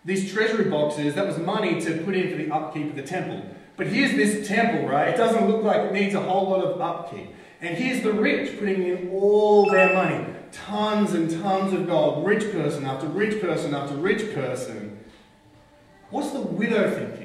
These 0.03 0.33
treasury 0.33 0.67
boxes, 0.67 1.13
that 1.13 1.27
was 1.27 1.37
money 1.37 1.79
to 1.81 1.99
put 1.99 2.15
in 2.15 2.31
for 2.31 2.37
the 2.37 2.51
upkeep 2.51 2.89
of 2.89 2.95
the 2.95 3.03
temple. 3.03 3.45
But 3.77 3.85
here's 3.85 4.13
this 4.13 4.47
temple, 4.47 4.89
right? 4.89 5.09
It 5.09 5.17
doesn't 5.17 5.47
look 5.47 5.61
like 5.61 5.81
it 5.81 5.93
needs 5.93 6.15
a 6.15 6.19
whole 6.19 6.49
lot 6.49 6.65
of 6.65 6.81
upkeep. 6.81 7.35
And 7.61 7.77
here's 7.77 8.01
the 8.01 8.13
rich 8.13 8.57
putting 8.57 8.81
in 8.81 9.11
all 9.11 9.69
their 9.69 9.93
money 9.93 10.25
tons 10.51 11.13
and 11.13 11.29
tons 11.29 11.71
of 11.71 11.85
gold, 11.85 12.25
rich 12.25 12.51
person 12.51 12.83
after 12.83 13.05
rich 13.05 13.39
person 13.39 13.75
after 13.75 13.95
rich 13.95 14.33
person. 14.33 14.97
What's 16.09 16.31
the 16.31 16.41
widow 16.41 16.89
thinking 16.89 17.22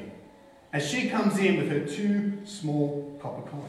as 0.73 0.89
she 0.89 1.09
comes 1.09 1.39
in 1.39 1.57
with 1.57 1.71
her 1.71 1.81
two 1.81 2.39
small 2.45 3.19
copper 3.21 3.49
coins? 3.49 3.65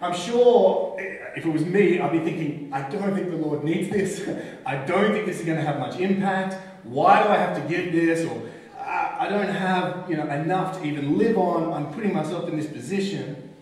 I'm 0.00 0.14
sure 0.14 0.96
eh, 0.98 1.18
if 1.36 1.44
it 1.44 1.52
was 1.52 1.64
me, 1.64 2.00
I'd 2.00 2.12
be 2.12 2.20
thinking, 2.20 2.70
I 2.72 2.88
don't 2.88 3.14
think 3.14 3.30
the 3.30 3.36
Lord 3.36 3.64
needs 3.64 3.90
this. 3.90 4.28
I 4.66 4.76
don't 4.76 5.12
think 5.12 5.26
this 5.26 5.40
is 5.40 5.46
going 5.46 5.58
to 5.58 5.64
have 5.64 5.78
much 5.78 5.98
impact. 5.98 6.56
Why 6.84 7.22
do 7.22 7.28
I 7.28 7.36
have 7.36 7.60
to 7.60 7.68
give 7.68 7.92
this? 7.92 8.28
Or 8.28 8.42
I 8.78 9.28
don't 9.28 9.48
have 9.48 10.08
you 10.08 10.16
know, 10.16 10.28
enough 10.28 10.80
to 10.80 10.86
even 10.86 11.18
live 11.18 11.36
on. 11.36 11.72
I'm 11.72 11.92
putting 11.92 12.14
myself 12.14 12.48
in 12.48 12.56
this 12.56 12.70
position. 12.70 13.54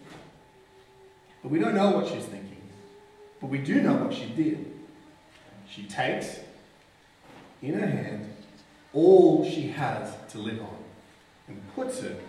But 1.43 1.51
we 1.51 1.59
don't 1.59 1.75
know 1.75 1.91
what 1.91 2.09
she's 2.09 2.25
thinking. 2.25 2.57
But 3.41 3.49
we 3.49 3.59
do 3.59 3.81
know 3.81 3.95
what 3.95 4.13
she 4.13 4.27
did. 4.27 4.73
She 5.69 5.85
takes 5.85 6.41
in 7.63 7.75
her 7.75 7.87
hand 7.87 8.33
all 8.93 9.49
she 9.49 9.69
has 9.69 10.15
to 10.31 10.39
live 10.39 10.61
on 10.61 10.77
and 11.49 11.63
puts 11.75 12.01
it 12.03 12.21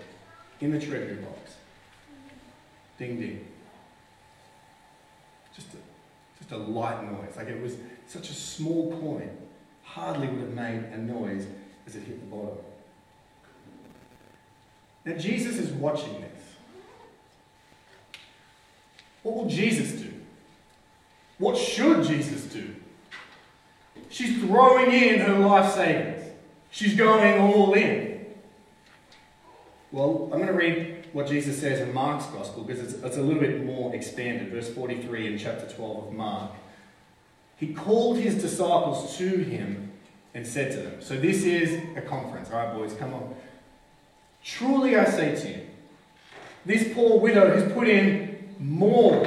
in 0.59 0.71
the 0.71 0.79
treasury 0.79 1.15
box. 1.15 1.55
Ding 2.97 3.19
ding. 3.19 3.47
Just 5.55 5.67
a, 5.73 5.77
just 6.39 6.51
a 6.51 6.57
light 6.57 7.03
noise. 7.11 7.35
Like 7.35 7.47
it 7.47 7.61
was 7.61 7.75
such 8.07 8.29
a 8.29 8.33
small 8.33 8.91
point, 8.99 9.31
hardly 9.83 10.27
would 10.27 10.39
have 10.39 10.53
made 10.53 10.83
a 10.93 10.97
noise 10.97 11.45
as 11.85 11.95
it 11.95 12.03
hit 12.03 12.19
the 12.19 12.35
bottom. 12.35 12.57
Now, 15.05 15.17
Jesus 15.17 15.57
is 15.57 15.71
watching 15.71 16.21
this. 16.21 16.31
What 19.23 19.35
will 19.35 19.49
Jesus 19.49 19.93
do? 19.93 20.13
What 21.37 21.57
should 21.57 22.03
Jesus 22.03 22.43
do? 22.45 22.75
She's 24.09 24.39
throwing 24.39 24.91
in 24.91 25.19
her 25.19 25.39
life 25.39 25.73
savings. 25.73 26.23
She's 26.71 26.95
going 26.95 27.39
all 27.39 27.73
in. 27.73 28.06
Well, 29.91 30.29
I'm 30.33 30.39
going 30.39 30.47
to 30.47 30.53
read 30.53 31.07
what 31.13 31.27
Jesus 31.27 31.59
says 31.59 31.79
in 31.79 31.93
Mark's 31.93 32.25
Gospel 32.27 32.63
because 32.63 32.81
it's, 32.81 33.01
it's 33.01 33.17
a 33.17 33.21
little 33.21 33.41
bit 33.41 33.63
more 33.63 33.95
expanded. 33.95 34.51
Verse 34.51 34.69
43 34.69 35.33
in 35.33 35.37
chapter 35.37 35.67
12 35.73 36.07
of 36.07 36.13
Mark. 36.13 36.51
He 37.55 37.73
called 37.73 38.17
his 38.17 38.35
disciples 38.35 39.17
to 39.17 39.29
him 39.29 39.91
and 40.33 40.45
said 40.45 40.71
to 40.73 40.77
them, 40.77 41.01
So 41.01 41.17
this 41.17 41.43
is 41.43 41.81
a 41.95 42.01
conference. 42.01 42.51
All 42.51 42.57
right, 42.57 42.73
boys, 42.73 42.93
come 42.93 43.13
on. 43.13 43.33
Truly 44.43 44.95
I 44.95 45.05
say 45.05 45.35
to 45.35 45.49
you, 45.49 45.61
this 46.65 46.93
poor 46.93 47.19
widow 47.19 47.55
has 47.57 47.71
put 47.71 47.87
in 47.87 48.53
more 48.59 49.25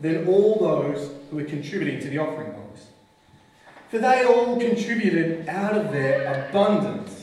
than 0.00 0.26
all 0.26 0.58
those 0.60 1.10
who 1.30 1.38
are 1.38 1.44
contributing 1.44 2.00
to 2.00 2.08
the 2.08 2.18
offering 2.18 2.52
box. 2.52 2.86
For 3.88 3.98
they 3.98 4.24
all 4.24 4.58
contributed 4.58 5.48
out 5.48 5.74
of 5.74 5.90
their 5.90 6.48
abundance. 6.48 7.21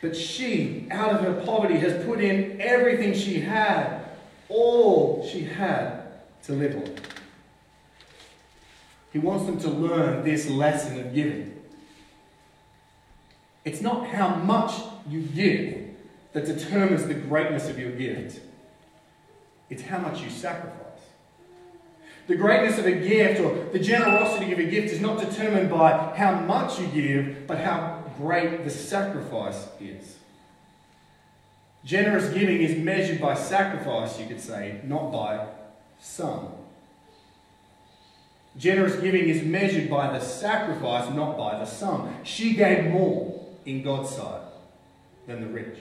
But 0.00 0.16
she, 0.16 0.86
out 0.90 1.12
of 1.12 1.20
her 1.22 1.44
poverty, 1.44 1.78
has 1.78 2.04
put 2.04 2.20
in 2.20 2.60
everything 2.60 3.14
she 3.14 3.40
had, 3.40 4.02
all 4.48 5.26
she 5.26 5.44
had 5.44 6.02
to 6.44 6.52
live 6.52 6.76
on. 6.76 6.94
He 9.12 9.18
wants 9.18 9.46
them 9.46 9.58
to 9.60 9.70
learn 9.70 10.24
this 10.24 10.48
lesson 10.48 11.00
of 11.00 11.14
giving. 11.14 11.56
It's 13.64 13.80
not 13.80 14.08
how 14.08 14.36
much 14.36 14.74
you 15.08 15.22
give 15.22 15.88
that 16.32 16.44
determines 16.44 17.06
the 17.06 17.14
greatness 17.14 17.68
of 17.68 17.78
your 17.78 17.92
gift, 17.92 18.40
it's 19.70 19.82
how 19.82 19.98
much 19.98 20.20
you 20.20 20.28
sacrifice. 20.28 20.82
The 22.26 22.36
greatness 22.36 22.78
of 22.78 22.86
a 22.86 22.92
gift 22.92 23.40
or 23.40 23.54
the 23.72 23.78
generosity 23.78 24.52
of 24.52 24.58
a 24.58 24.64
gift 24.64 24.92
is 24.92 25.00
not 25.00 25.18
determined 25.18 25.70
by 25.70 26.14
how 26.16 26.40
much 26.40 26.78
you 26.78 26.88
give, 26.88 27.46
but 27.46 27.58
how 27.58 27.95
great 28.16 28.64
the 28.64 28.70
sacrifice 28.70 29.68
is. 29.80 30.16
Generous 31.84 32.32
giving 32.32 32.60
is 32.60 32.76
measured 32.76 33.20
by 33.20 33.34
sacrifice, 33.34 34.18
you 34.18 34.26
could 34.26 34.40
say, 34.40 34.80
not 34.84 35.12
by 35.12 35.46
sum. 36.00 36.48
Generous 38.56 38.96
giving 38.96 39.28
is 39.28 39.42
measured 39.42 39.88
by 39.88 40.12
the 40.12 40.24
sacrifice, 40.24 41.12
not 41.14 41.36
by 41.36 41.58
the 41.58 41.66
sum. 41.66 42.12
She 42.24 42.54
gave 42.54 42.90
more 42.90 43.46
in 43.64 43.82
God's 43.82 44.10
sight 44.10 44.40
than 45.26 45.42
the 45.42 45.48
rich. 45.48 45.78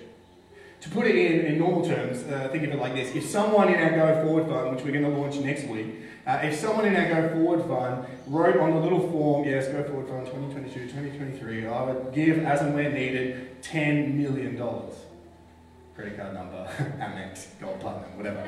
To 0.82 0.90
put 0.90 1.08
it 1.08 1.16
in, 1.16 1.46
in 1.46 1.58
normal 1.58 1.84
terms, 1.86 2.24
uh, 2.24 2.50
think 2.52 2.64
of 2.66 2.72
it 2.72 2.80
like 2.80 2.94
this. 2.94 3.16
If 3.16 3.26
someone 3.26 3.74
in 3.74 3.80
our 3.80 3.92
Go 3.92 4.24
Forward 4.26 4.48
Fund, 4.48 4.76
which 4.76 4.86
we're 4.86 4.92
going 4.92 5.04
to 5.04 5.10
launch 5.10 5.38
next 5.38 5.66
week, 5.68 5.88
uh, 6.28 6.40
if 6.44 6.60
someone 6.60 6.86
in 6.86 6.96
our 6.96 7.08
Go 7.08 7.36
Forward 7.36 7.68
Fund 7.68 8.06
wrote 8.28 8.58
on 8.58 8.72
the 8.72 8.80
little 8.80 9.12
form, 9.12 9.48
yes, 9.48 9.68
Go 9.68 9.84
Forward 9.84 10.08
Fund 10.08 10.26
2022, 10.26 10.88
2023, 10.88 11.68
I 11.68 11.84
would 11.84 12.14
give 12.14 12.40
as 12.40 12.62
and 12.62 12.74
when 12.74 12.94
needed 12.94 13.62
$10 13.62 14.16
million. 14.16 14.58
Credit 15.96 16.18
card 16.18 16.34
number, 16.34 16.68
Amex, 17.00 17.48
Gold 17.62 17.80
Platinum, 17.80 18.18
whatever. 18.18 18.48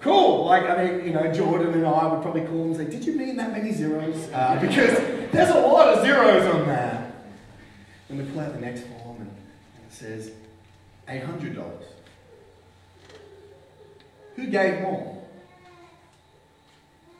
Cool. 0.00 0.44
Like, 0.44 0.68
I 0.68 0.84
mean, 0.84 1.06
you 1.06 1.12
know, 1.14 1.32
Jordan 1.32 1.72
and 1.72 1.86
I 1.86 2.06
would 2.06 2.20
probably 2.20 2.42
call 2.42 2.64
and 2.64 2.76
say, 2.76 2.84
Did 2.84 3.06
you 3.06 3.14
mean 3.14 3.36
that 3.36 3.52
many 3.52 3.72
zeros? 3.72 4.28
Uh, 4.30 4.58
because 4.60 4.98
there's 5.32 5.50
a 5.50 5.58
lot 5.58 5.88
of 5.88 6.04
zeros 6.04 6.54
on 6.54 6.66
that. 6.66 7.14
And 8.10 8.18
we 8.18 8.24
pull 8.26 8.40
out 8.40 8.52
the 8.52 8.60
next 8.60 8.82
form 8.82 9.16
and 9.22 9.30
it 9.30 9.92
says, 9.92 10.30
$800. 11.08 11.64
Who 14.36 14.46
gave 14.48 14.82
more? 14.82 15.23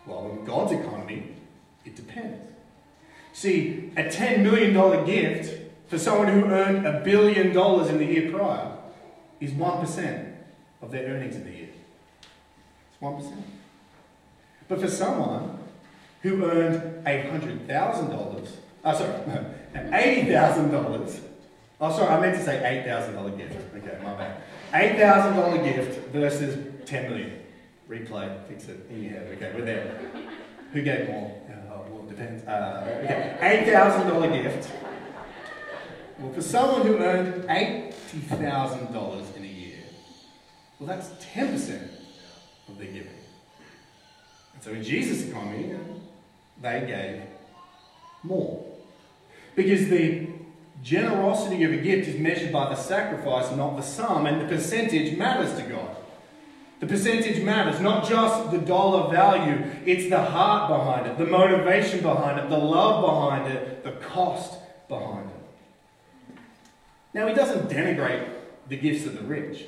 Well, 0.07 0.31
in 0.31 0.45
God's 0.45 0.73
economy, 0.73 1.35
it 1.85 1.97
depends. 1.97 2.41
See, 3.33 3.91
a 3.97 4.05
$10 4.05 4.43
million 4.43 5.05
gift 5.05 5.73
for 5.89 5.99
someone 5.99 6.29
who 6.29 6.45
earned 6.47 6.87
a 6.87 7.01
billion 7.01 7.53
dollars 7.53 7.89
in 7.89 7.99
the 7.99 8.05
year 8.05 8.31
prior 8.31 8.77
is 9.41 9.51
1% 9.53 10.33
of 10.83 10.91
their 10.91 11.07
earnings 11.07 11.37
in 11.37 11.45
the 11.45 11.51
year. 11.51 11.69
It's 12.21 13.03
1%. 13.03 13.33
But 14.69 14.81
for 14.81 14.89
someone 14.89 15.59
who 16.23 16.45
earned 16.45 17.05
$800,000, 17.05 18.49
uh, 18.85 18.95
sorry, 18.95 19.13
$80,000 19.75 21.21
Oh, 21.81 21.95
sorry, 21.95 22.09
I 22.09 22.21
meant 22.21 22.37
to 22.37 22.43
say 22.43 22.83
$8,000 22.87 23.37
gift. 23.37 23.57
Okay, 23.77 23.99
my 24.03 24.15
bad. 24.15 24.43
$8,000 24.73 25.65
gift 25.65 26.09
versus 26.13 26.57
10 26.87 27.11
million. 27.11 27.41
Replay, 27.89 28.47
fix 28.49 28.69
it 28.69 28.87
in 28.91 29.03
your 29.03 29.13
head. 29.13 29.29
Okay, 29.37 29.53
we're 29.55 29.65
there. 29.65 30.01
Who 30.73 30.83
gave 30.83 31.09
more? 31.09 31.41
Uh, 31.49 31.73
oh, 31.73 31.87
well, 31.91 32.05
it 32.05 32.09
depends. 32.09 32.45
Uh, 32.47 33.01
okay, 33.05 33.37
$8,000 33.67 34.43
gift. 34.43 34.71
Well, 36.19 36.33
for 36.33 36.43
someone 36.43 36.87
who 36.87 36.99
earned 36.99 37.45
$80,000 37.45 39.37
in 39.37 39.43
a 39.43 39.47
year, 39.47 39.79
well, 40.79 40.89
that's 40.89 41.09
10% 41.25 41.89
of 42.69 42.79
their 42.79 42.87
giving. 42.87 43.09
And 44.55 44.63
so 44.63 44.71
in 44.73 44.83
Jesus' 44.83 45.29
economy, 45.29 45.75
they 46.61 46.85
gave 46.87 47.23
more. 48.23 48.65
Because 49.55 49.89
the 49.89 50.29
Generosity 50.85 51.65
of 51.65 51.73
a 51.73 51.79
gift 51.79 52.09
is 52.09 52.21
measured 52.21 52.53
by 52.53 52.69
the 52.69 52.75
sacrifice, 52.75 53.51
not 53.57 53.75
the 53.77 53.83
sum, 53.83 54.27
and 54.27 54.39
the 54.39 54.55
percentage 54.55 55.17
matters 55.17 55.55
to 55.57 55.63
God. 55.63 55.97
The 56.81 56.87
percentage 56.87 57.43
matters, 57.43 57.81
not 57.81 58.07
just 58.07 58.51
the 58.51 58.59
dollar 58.59 59.11
value, 59.13 59.65
it's 59.87 60.11
the 60.11 60.23
heart 60.23 60.69
behind 60.69 61.07
it, 61.07 61.19
the 61.19 61.27
motivation 61.27 62.03
behind 62.03 62.39
it, 62.39 62.51
the 62.51 62.59
love 62.59 63.03
behind 63.03 63.53
it, 63.53 63.85
the 63.85 63.93
cost 63.93 64.59
behind 64.89 65.31
it. 65.31 66.37
Now, 67.15 67.29
he 67.29 67.35
doesn't 67.35 67.69
denigrate 67.71 68.29
the 68.69 68.77
gifts 68.77 69.07
of 69.07 69.15
the 69.15 69.23
rich. 69.23 69.67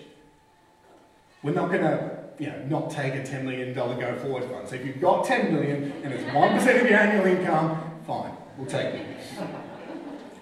We're 1.42 1.54
not 1.54 1.70
going 1.70 1.82
to 1.82 2.16
you 2.38 2.48
know, 2.48 2.64
not 2.66 2.90
take 2.90 3.14
a 3.14 3.22
$10 3.22 3.44
million 3.44 3.72
go 3.72 4.16
forward 4.16 4.44
fund. 4.44 4.68
So 4.68 4.74
if 4.74 4.84
you've 4.84 5.00
got 5.00 5.24
$10 5.24 5.52
million 5.52 5.92
and 6.02 6.12
it's 6.12 6.24
1% 6.24 6.80
of 6.80 6.90
your 6.90 6.98
annual 6.98 7.26
income, 7.26 8.00
fine, 8.06 8.32
we'll 8.58 8.66
take 8.66 8.94
it. 8.94 9.06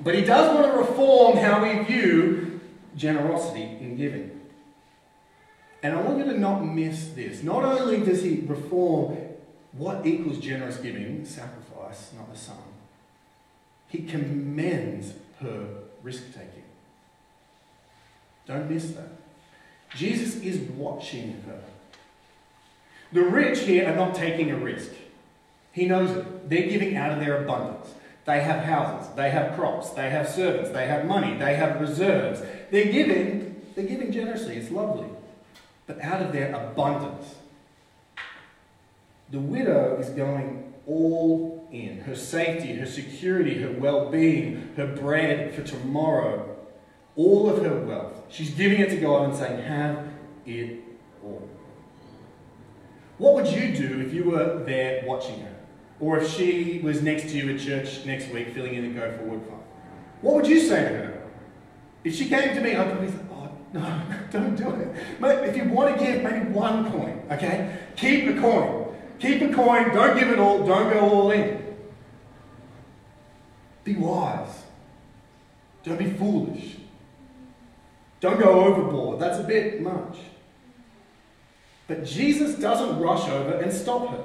But 0.01 0.15
he 0.15 0.23
does 0.23 0.55
want 0.55 0.73
to 0.73 0.79
reform 0.79 1.37
how 1.39 1.63
we 1.63 1.85
view 1.85 2.61
generosity 2.97 3.63
in 3.81 3.97
giving. 3.97 4.34
And 5.85 5.93
I 5.93 6.01
want 6.01 6.17
you 6.17 6.25
to 6.25 6.39
not 6.39 6.65
miss 6.65 7.09
this. 7.09 7.43
Not 7.43 7.63
only 7.63 8.01
does 8.01 8.23
he 8.23 8.43
reform 8.47 9.19
what 9.73 10.07
equals 10.07 10.39
generous 10.39 10.79
giving, 10.79 11.27
sacrifice, 11.27 12.11
not 12.17 12.33
the 12.33 12.39
sum, 12.39 12.57
he 13.89 14.05
commends 14.05 15.13
her 15.43 15.67
risk 16.03 16.25
taking. 16.29 16.63
Don't 18.47 18.71
miss 18.71 18.93
that. 18.93 19.11
Jesus 19.95 20.37
is 20.37 20.59
watching 20.71 21.43
her. 21.47 21.61
The 23.13 23.23
rich 23.23 23.61
here 23.61 23.87
are 23.87 23.95
not 23.95 24.15
taking 24.15 24.51
a 24.51 24.57
risk. 24.57 24.91
He 25.71 25.85
knows 25.85 26.17
it. 26.17 26.49
They're 26.49 26.67
giving 26.67 26.97
out 26.97 27.13
of 27.13 27.21
their 27.21 27.43
abundance. 27.43 27.93
They 28.25 28.41
have 28.41 28.65
houses, 28.65 29.15
they 29.17 29.29
have 29.29 29.55
crops, 29.55 29.91
they 29.91 30.09
have 30.09 30.27
servants, 30.31 30.71
they 30.71 30.87
have 30.87 31.05
money, 31.05 31.37
they 31.37 31.57
have 31.57 31.79
reserves. 31.79 32.41
They're 32.71 32.91
giving, 32.91 33.61
they're 33.75 33.85
giving 33.85 34.13
generously, 34.13 34.57
it's 34.57 34.71
lovely. 34.71 35.11
But 35.87 36.01
out 36.01 36.23
of 36.23 36.33
their 36.33 36.55
abundance, 36.55 37.35
the 39.31 39.41
widow 39.41 39.97
is 39.99 40.11
going 40.11 40.73
all 40.87 41.69
in. 41.73 42.01
Her 42.01 42.15
safety, 42.15 42.75
her 42.77 42.87
security, 42.87 43.61
her 43.63 43.71
well 43.73 44.11
being, 44.11 44.71
her 44.77 44.87
bread 44.87 45.55
for 45.55 45.63
tomorrow, 45.63 46.57
all 47.17 47.49
of 47.49 47.63
her 47.65 47.81
wealth. 47.81 48.23
She's 48.29 48.51
giving 48.51 48.81
it 48.81 48.91
to 48.91 48.97
God 48.97 49.29
and 49.29 49.37
saying, 49.37 49.63
Have 49.63 50.09
it 50.47 50.81
all. 51.23 51.49
What 53.19 53.35
would 53.35 53.47
you 53.47 53.75
do 53.75 54.01
if 54.01 54.13
you 54.13 54.25
were 54.25 54.63
there 54.65 55.05
watching 55.07 55.41
her? 55.41 55.55
Or 56.01 56.19
if 56.19 56.29
she 56.29 56.81
was 56.83 57.03
next 57.03 57.25
to 57.25 57.37
you 57.37 57.55
at 57.55 57.61
church 57.61 58.05
next 58.05 58.29
week 58.31 58.53
filling 58.53 58.75
in 58.75 58.83
the 58.83 59.01
Go 59.01 59.17
Forward 59.19 59.43
fund? 59.47 59.63
What 60.21 60.35
would 60.35 60.47
you 60.47 60.61
say 60.61 60.83
to 60.83 60.89
her? 60.89 61.23
If 62.03 62.15
she 62.17 62.29
came 62.29 62.55
to 62.55 62.61
me, 62.61 62.75
I'd 62.75 63.01
no, 63.75 64.03
don't 64.31 64.55
do 64.55 64.71
it. 64.71 65.49
If 65.49 65.57
you 65.57 65.65
want 65.65 65.99
to 65.99 66.05
give 66.05 66.23
maybe 66.23 66.47
one 66.51 66.91
coin, 66.91 67.23
okay? 67.31 67.77
Keep 67.97 68.27
the 68.27 68.41
coin. 68.41 68.95
Keep 69.19 69.43
a 69.43 69.53
coin, 69.53 69.93
don't 69.93 70.19
give 70.19 70.31
it 70.31 70.39
all, 70.39 70.65
don't 70.65 70.93
go 70.93 71.01
all 71.01 71.31
in. 71.33 71.61
Be 73.83 73.97
wise. 73.97 74.63
Don't 75.83 75.99
be 75.99 76.11
foolish. 76.11 76.77
Don't 78.21 78.41
go 78.41 78.65
overboard. 78.65 79.21
That's 79.21 79.39
a 79.39 79.43
bit 79.43 79.83
much. 79.83 80.19
But 81.87 82.05
Jesus 82.05 82.55
doesn't 82.55 82.99
rush 82.99 83.29
over 83.29 83.55
and 83.55 83.73
stop 83.73 84.09
her. 84.11 84.25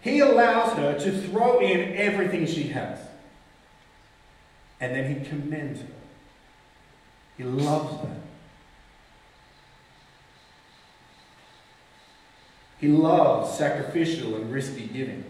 He 0.00 0.18
allows 0.20 0.76
her 0.76 0.98
to 0.98 1.22
throw 1.22 1.60
in 1.60 1.96
everything 1.96 2.46
she 2.46 2.64
has. 2.68 2.98
And 4.80 4.94
then 4.94 5.14
he 5.14 5.28
commends 5.28 5.80
her. 5.80 5.86
He 7.36 7.44
loves 7.44 8.00
her. 8.02 8.16
He 12.84 12.90
loves 12.90 13.56
sacrificial 13.56 14.36
and 14.36 14.52
risky 14.52 14.86
giving. 14.88 15.24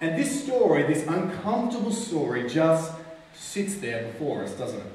And 0.00 0.18
this 0.18 0.42
story, 0.42 0.84
this 0.84 1.06
uncomfortable 1.06 1.92
story, 1.92 2.48
just 2.48 2.92
sits 3.34 3.74
there 3.74 4.06
before 4.06 4.42
us, 4.42 4.52
doesn't 4.52 4.80
it? 4.80 4.92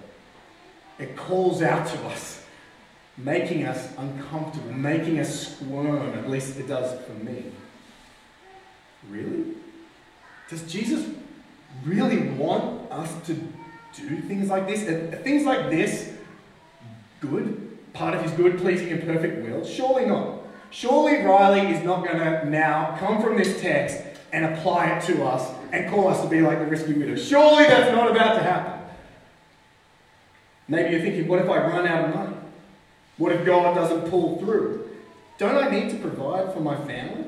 It 0.97 1.15
calls 1.15 1.61
out 1.61 1.85
to 1.85 1.99
us, 2.07 2.43
making 3.15 3.67
us 3.67 3.95
uncomfortable, 3.99 4.73
making 4.73 5.19
us 5.19 5.49
squirm. 5.49 6.17
At 6.17 6.27
least 6.31 6.57
it 6.57 6.67
does 6.67 6.99
for 7.05 7.13
me. 7.23 7.43
Really? 9.07 9.53
Does 10.49 10.63
Jesus 10.63 11.13
really 11.85 12.27
want 12.29 12.91
us 12.91 13.13
to 13.27 13.35
do 13.35 14.19
things 14.21 14.49
like 14.49 14.67
this? 14.67 14.81
Are 14.89 15.17
things 15.17 15.45
like 15.45 15.69
this 15.69 16.11
good? 17.21 17.67
Part 17.93 18.15
of 18.15 18.23
his 18.23 18.31
good, 18.31 18.57
pleasing, 18.57 18.91
and 18.91 19.03
perfect 19.03 19.45
will? 19.47 19.63
Surely 19.63 20.07
not. 20.07 20.38
Surely 20.71 21.23
Riley 21.23 21.73
is 21.73 21.83
not 21.83 22.05
going 22.05 22.19
to 22.19 22.49
now 22.49 22.95
come 22.99 23.21
from 23.21 23.37
this 23.37 23.59
text 23.59 24.03
and 24.31 24.45
apply 24.45 24.87
it 24.87 25.03
to 25.05 25.25
us 25.25 25.51
and 25.71 25.89
call 25.89 26.07
us 26.07 26.21
to 26.21 26.27
be 26.27 26.41
like 26.41 26.59
the 26.59 26.65
risky 26.65 26.93
widow. 26.93 27.15
Surely 27.15 27.63
that's 27.63 27.91
not 27.91 28.11
about 28.11 28.35
to 28.35 28.43
happen. 28.43 28.79
Maybe 30.67 30.91
you're 30.91 31.01
thinking, 31.01 31.27
what 31.27 31.39
if 31.39 31.49
I 31.49 31.57
run 31.57 31.87
out 31.87 32.09
of 32.09 32.15
money? 32.15 32.35
What 33.17 33.31
if 33.31 33.45
God 33.45 33.73
doesn't 33.73 34.09
pull 34.09 34.37
through? 34.37 34.87
Don't 35.39 35.55
I 35.55 35.69
need 35.69 35.89
to 35.89 35.97
provide 35.97 36.53
for 36.53 36.59
my 36.59 36.75
family? 36.75 37.25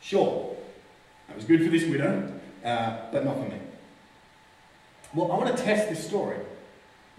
Sure, 0.00 0.56
that 1.26 1.36
was 1.36 1.44
good 1.44 1.64
for 1.64 1.70
this 1.70 1.84
widow, 1.84 2.32
uh, 2.64 2.98
but 3.12 3.24
not 3.24 3.36
for 3.36 3.48
me. 3.48 3.58
Well, 5.12 5.32
I 5.32 5.36
want 5.36 5.56
to 5.56 5.62
test 5.62 5.88
this 5.88 6.06
story. 6.06 6.36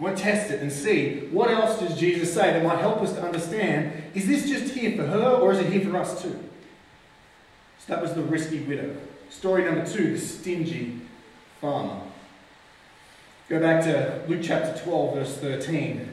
Want 0.01 0.17
to 0.17 0.24
test 0.24 0.50
it 0.50 0.62
and 0.62 0.72
see 0.72 1.27
what 1.29 1.51
else 1.51 1.79
does 1.79 1.96
Jesus 1.96 2.34
say 2.34 2.51
that 2.53 2.63
might 2.63 2.79
help 2.79 3.03
us 3.03 3.13
to 3.13 3.22
understand 3.22 3.93
is 4.15 4.27
this 4.27 4.50
just 4.50 4.74
here 4.74 4.98
for 4.98 5.05
her 5.05 5.36
or 5.36 5.51
is 5.51 5.60
it 5.60 5.72
here 5.72 5.88
for 5.88 5.96
us 5.96 6.20
too? 6.20 6.43
So 7.77 7.93
that 7.93 8.01
was 8.01 8.15
the 8.15 8.24
risky 8.24 8.62
widow. 8.62 8.96
Story 9.29 9.63
number 9.63 9.86
two, 9.86 10.13
the 10.13 10.17
stingy 10.20 11.02
farmer. 11.62 12.02
Go 13.47 13.60
back 13.60 13.84
to 13.84 14.23
Luke 14.28 14.39
chapter 14.41 14.84
12, 14.84 15.13
verse 15.13 15.38
13. 15.38 16.12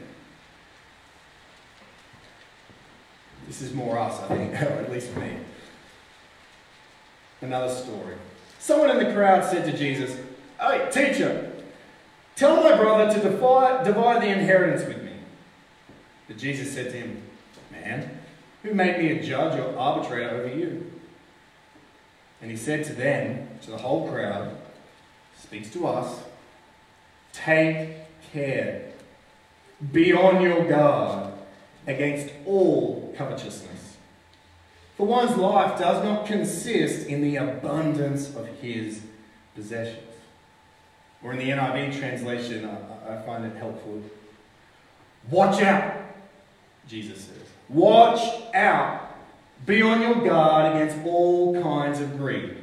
This 3.47 3.63
is 3.63 3.73
more 3.73 3.97
us, 3.97 4.19
I 4.21 4.27
think, 4.27 4.53
or 4.61 4.83
at 4.83 4.91
least 4.91 5.15
me. 5.17 5.35
Another 7.41 7.73
story. 7.73 8.17
Someone 8.59 8.91
in 8.91 9.03
the 9.03 9.11
crowd 9.13 9.43
said 9.49 9.65
to 9.65 9.75
Jesus, 9.75 10.15
Hey, 10.59 10.87
teacher, 10.91 11.48
Tell 12.39 12.63
my 12.63 12.77
brother 12.77 13.13
to 13.13 13.19
divide, 13.19 13.83
divide 13.83 14.21
the 14.21 14.29
inheritance 14.29 14.87
with 14.87 15.03
me. 15.03 15.11
But 16.25 16.37
Jesus 16.37 16.73
said 16.73 16.89
to 16.91 16.97
him, 16.97 17.21
Man, 17.69 18.17
who 18.63 18.73
made 18.73 18.97
me 18.97 19.11
a 19.11 19.21
judge 19.21 19.59
or 19.59 19.77
arbitrator 19.77 20.29
over 20.29 20.47
you? 20.47 20.89
And 22.41 22.49
he 22.49 22.55
said 22.55 22.85
to 22.85 22.93
them, 22.93 23.45
to 23.63 23.71
the 23.71 23.77
whole 23.77 24.09
crowd, 24.09 24.55
speaks 25.37 25.69
to 25.71 25.85
us, 25.85 26.23
take 27.33 27.89
care. 28.31 28.93
Be 29.91 30.13
on 30.13 30.41
your 30.41 30.63
guard 30.63 31.33
against 31.87 32.33
all 32.45 33.13
covetousness. 33.17 33.97
For 34.95 35.05
one's 35.05 35.35
life 35.35 35.77
does 35.77 36.01
not 36.05 36.25
consist 36.25 37.05
in 37.05 37.21
the 37.21 37.35
abundance 37.35 38.33
of 38.33 38.47
his 38.61 39.01
possessions. 39.55 40.08
Or 41.23 41.33
in 41.33 41.39
the 41.39 41.49
NIV 41.49 41.97
translation, 41.99 42.65
I, 42.65 43.15
I 43.15 43.21
find 43.23 43.45
it 43.45 43.55
helpful. 43.57 44.01
Watch 45.29 45.61
out, 45.61 45.95
Jesus 46.87 47.25
says. 47.25 47.37
Watch 47.67 48.21
out. 48.53 49.15
Be 49.65 49.81
on 49.81 50.01
your 50.01 50.15
guard 50.15 50.75
against 50.75 51.05
all 51.05 51.61
kinds 51.61 51.99
of 51.99 52.17
greed. 52.17 52.55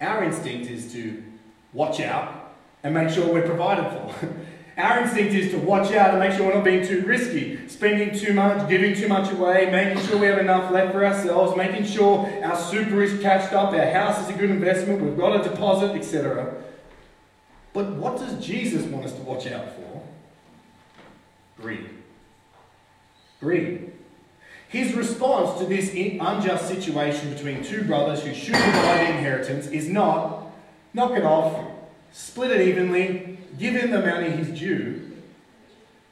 Our 0.00 0.24
instinct 0.24 0.68
is 0.68 0.92
to 0.92 1.22
watch 1.72 2.00
out 2.00 2.54
and 2.82 2.94
make 2.94 3.10
sure 3.10 3.32
we're 3.32 3.46
provided 3.46 3.90
for. 3.90 4.28
Our 4.80 5.02
instinct 5.02 5.34
is 5.34 5.50
to 5.50 5.58
watch 5.58 5.92
out 5.92 6.10
and 6.10 6.20
make 6.20 6.32
sure 6.32 6.46
we're 6.46 6.54
not 6.54 6.64
being 6.64 6.86
too 6.86 7.02
risky, 7.02 7.68
spending 7.68 8.18
too 8.18 8.32
much, 8.32 8.66
giving 8.66 8.94
too 8.94 9.08
much 9.08 9.30
away, 9.30 9.70
making 9.70 10.02
sure 10.06 10.16
we 10.16 10.26
have 10.26 10.38
enough 10.38 10.70
left 10.70 10.92
for 10.92 11.04
ourselves, 11.04 11.54
making 11.54 11.84
sure 11.84 12.26
our 12.42 12.56
super 12.56 13.02
is 13.02 13.20
cashed 13.20 13.52
up, 13.52 13.74
our 13.74 13.90
house 13.90 14.22
is 14.22 14.34
a 14.34 14.38
good 14.38 14.48
investment, 14.48 15.02
we've 15.02 15.18
got 15.18 15.38
a 15.38 15.46
deposit, 15.46 15.94
etc. 15.94 16.54
But 17.74 17.90
what 17.90 18.16
does 18.16 18.42
Jesus 18.42 18.86
want 18.86 19.04
us 19.04 19.12
to 19.12 19.20
watch 19.20 19.46
out 19.48 19.76
for? 19.76 20.02
Greed. 21.60 21.90
Greed. 23.40 23.92
His 24.68 24.94
response 24.94 25.58
to 25.60 25.66
this 25.66 25.92
unjust 25.92 26.68
situation 26.68 27.34
between 27.34 27.62
two 27.62 27.84
brothers 27.84 28.22
who 28.22 28.32
should 28.32 28.54
divide 28.54 29.08
the 29.08 29.10
inheritance 29.10 29.66
is 29.66 29.88
not 29.90 30.46
knock 30.94 31.12
it 31.12 31.24
off, 31.24 31.70
split 32.12 32.50
it 32.52 32.68
evenly, 32.68 33.38
give 33.58 33.74
him 33.74 33.90
the 33.90 34.00
money 34.00 34.30
he's 34.30 34.58
due, 34.58 35.10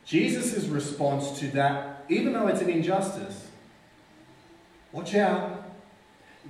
Jesus' 0.09 0.65
response 0.65 1.39
to 1.39 1.49
that, 1.49 2.05
even 2.09 2.33
though 2.33 2.47
it's 2.47 2.63
an 2.63 2.71
injustice, 2.71 3.47
watch 4.91 5.15
out. 5.15 5.65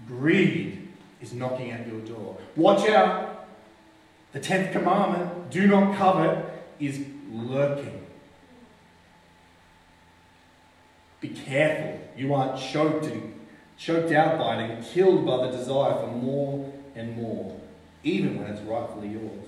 Greed 0.07 0.89
is 1.21 1.33
knocking 1.33 1.73
at 1.73 1.85
your 1.89 2.01
door. 2.03 2.39
Watch 2.55 2.89
out. 2.89 3.49
The 4.33 4.39
tenth 4.39 4.71
commandment, 4.71 5.51
do 5.51 5.67
not 5.67 5.97
covet, 5.97 6.45
is 6.79 7.05
lurking. 7.33 8.07
Be 11.21 11.31
careful 11.31 12.01
you 12.17 12.33
aren't 12.35 12.61
choked 12.61 13.07
and 13.07 13.35
choked 13.77 14.13
out 14.13 14.39
by 14.39 14.63
it 14.63 14.71
and 14.71 14.85
killed 14.85 15.27
by 15.27 15.47
the 15.47 15.57
desire 15.57 15.95
for 15.95 16.07
more 16.07 16.73
and 16.95 17.17
more, 17.17 17.61
even 18.03 18.39
when 18.39 18.51
it's 18.51 18.61
rightfully 18.63 19.09
yours. 19.09 19.45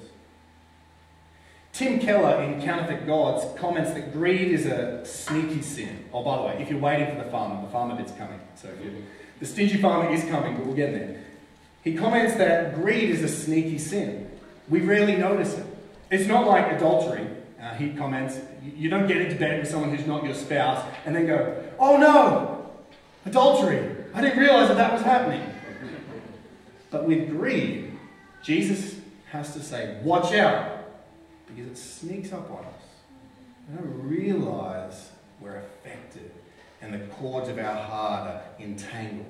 Tim 1.72 2.00
Keller 2.00 2.42
in 2.42 2.60
Counterfeit 2.60 3.06
Gods 3.06 3.46
comments 3.58 3.92
that 3.92 4.12
greed 4.12 4.52
is 4.52 4.66
a 4.66 5.04
sneaky 5.06 5.62
sin. 5.62 6.04
Oh, 6.12 6.22
by 6.22 6.36
the 6.36 6.42
way, 6.42 6.62
if 6.62 6.70
you're 6.70 6.80
waiting 6.80 7.16
for 7.16 7.22
the 7.22 7.30
farmer, 7.30 7.62
the 7.62 7.68
farmer 7.68 7.94
bit's 7.94 8.12
coming. 8.12 8.40
So 8.56 8.68
the 9.38 9.46
stingy 9.46 9.80
farmer 9.80 10.10
is 10.12 10.24
coming, 10.24 10.56
but 10.56 10.66
we'll 10.66 10.74
get 10.74 10.92
there. 10.92 11.22
He 11.82 11.94
comments 11.94 12.34
that 12.34 12.74
greed 12.74 13.10
is 13.10 13.22
a 13.22 13.28
sneaky 13.28 13.78
sin. 13.78 14.30
We 14.68 14.80
rarely 14.80 15.16
notice 15.16 15.56
it. 15.56 15.66
It's 16.10 16.26
not 16.26 16.46
like 16.46 16.72
adultery. 16.72 17.26
Uh, 17.60 17.74
he 17.74 17.92
comments, 17.92 18.38
you 18.76 18.90
don't 18.90 19.06
get 19.06 19.18
into 19.18 19.36
bed 19.36 19.60
with 19.60 19.70
someone 19.70 19.94
who's 19.94 20.06
not 20.06 20.24
your 20.24 20.34
spouse 20.34 20.84
and 21.06 21.14
then 21.14 21.26
go, 21.26 21.62
oh 21.78 21.96
no, 21.96 22.70
adultery. 23.24 23.96
I 24.12 24.20
didn't 24.20 24.38
realize 24.38 24.68
that 24.68 24.76
that 24.76 24.92
was 24.92 25.02
happening. 25.02 25.42
But 26.90 27.06
with 27.06 27.30
greed, 27.30 27.89
Jesus 28.42 28.96
has 29.30 29.52
to 29.54 29.60
say, 29.60 30.00
watch 30.02 30.32
out, 30.34 30.84
because 31.46 31.70
it 31.70 31.76
sneaks 31.76 32.32
up 32.32 32.50
on 32.50 32.64
us. 32.64 32.82
We 33.68 33.76
don't 33.76 34.08
realize 34.08 35.10
we're 35.40 35.56
affected 35.56 36.32
and 36.82 36.94
the 36.94 36.98
cords 37.14 37.48
of 37.48 37.58
our 37.58 37.74
heart 37.74 38.28
are 38.28 38.42
entangled. 38.58 39.26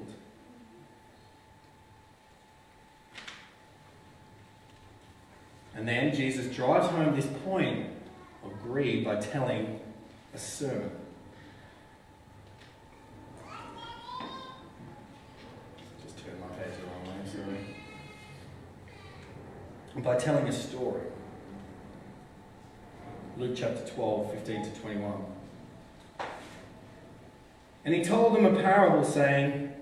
And 5.74 5.86
then 5.86 6.14
Jesus 6.14 6.54
drives 6.54 6.86
home 6.88 7.14
this 7.14 7.28
point 7.44 7.88
of 8.44 8.62
greed 8.62 9.04
by 9.04 9.16
telling 9.16 9.80
a 10.34 10.38
sermon. 10.38 10.90
By 20.02 20.16
telling 20.16 20.48
a 20.48 20.52
story. 20.52 21.02
Luke 23.36 23.52
chapter 23.56 23.86
12, 23.94 24.32
15 24.32 24.64
to 24.64 24.80
21. 24.80 25.24
And 27.84 27.94
he 27.94 28.04
told 28.04 28.34
them 28.34 28.44
a 28.44 28.60
parable 28.60 29.04
saying, 29.04 29.72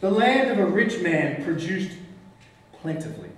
The 0.00 0.10
land 0.10 0.50
of 0.50 0.58
a 0.58 0.66
rich 0.66 1.00
man 1.00 1.44
produced 1.44 1.92
plentifully. 2.80 3.30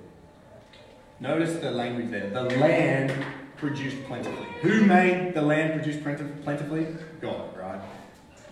Notice 1.20 1.56
the 1.56 1.70
language 1.70 2.10
there. 2.10 2.30
The 2.30 2.44
land 2.44 3.12
produced 3.56 4.02
plentifully. 4.06 4.46
Who 4.62 4.84
made 4.86 5.34
the 5.34 5.42
land 5.42 5.74
produce 5.74 6.00
plentifully? 6.02 6.86
God, 7.20 7.56
right? 7.56 7.80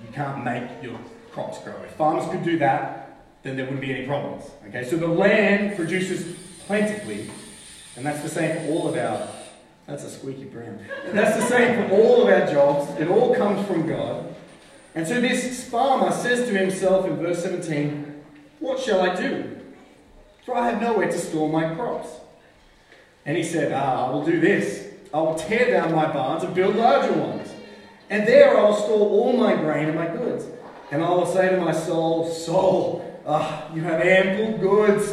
You 0.04 0.12
can't 0.12 0.44
make 0.44 0.82
your 0.82 0.98
crops 1.30 1.62
grow. 1.62 1.74
If 1.82 1.92
farmers 1.92 2.28
could 2.30 2.44
do 2.44 2.58
that, 2.58 3.22
then 3.42 3.56
there 3.56 3.64
wouldn't 3.64 3.80
be 3.80 3.94
any 3.94 4.06
problems. 4.06 4.50
Okay, 4.68 4.84
so 4.84 4.96
the 4.96 5.06
land 5.06 5.76
produces 5.76 6.36
plentifully, 6.66 7.30
and 7.96 8.04
that's 8.04 8.22
the 8.22 8.28
same 8.28 8.56
for 8.56 8.72
all 8.72 8.88
of 8.88 8.96
our. 8.96 9.28
That's 9.86 10.02
a 10.02 10.10
squeaky 10.10 10.44
brown. 10.44 10.80
That's 11.12 11.36
the 11.36 11.48
same 11.48 11.88
for 11.88 11.94
all 11.94 12.22
of 12.22 12.28
our 12.28 12.52
jobs. 12.52 13.00
It 13.00 13.08
all 13.08 13.34
comes 13.34 13.66
from 13.68 13.86
God. 13.86 14.34
And 14.96 15.06
so 15.06 15.20
this 15.20 15.68
farmer 15.68 16.10
says 16.10 16.48
to 16.48 16.58
himself 16.58 17.06
in 17.06 17.16
verse 17.16 17.42
17, 17.44 18.22
What 18.58 18.80
shall 18.80 19.00
I 19.00 19.14
do? 19.14 19.60
For 20.44 20.56
I 20.56 20.70
have 20.70 20.80
nowhere 20.80 21.06
to 21.06 21.18
store 21.18 21.48
my 21.48 21.74
crops. 21.74 22.08
And 23.24 23.36
he 23.36 23.44
said, 23.44 23.72
Ah, 23.72 24.06
I 24.06 24.10
will 24.10 24.24
do 24.24 24.40
this. 24.40 24.88
I 25.14 25.20
will 25.20 25.34
tear 25.34 25.70
down 25.70 25.94
my 25.94 26.12
barns 26.12 26.42
and 26.42 26.54
build 26.54 26.76
larger 26.76 27.12
ones. 27.12 27.48
And 28.10 28.26
there 28.26 28.58
I 28.58 28.62
will 28.62 28.76
store 28.76 29.08
all 29.08 29.32
my 29.34 29.54
grain 29.54 29.86
and 29.88 29.94
my 29.94 30.08
goods. 30.08 30.46
And 30.90 31.02
I 31.02 31.10
will 31.10 31.26
say 31.26 31.50
to 31.50 31.60
my 31.60 31.72
soul, 31.72 32.28
Soul, 32.28 33.20
ah, 33.26 33.72
you 33.74 33.82
have 33.82 34.00
ample 34.00 34.58
goods 34.58 35.12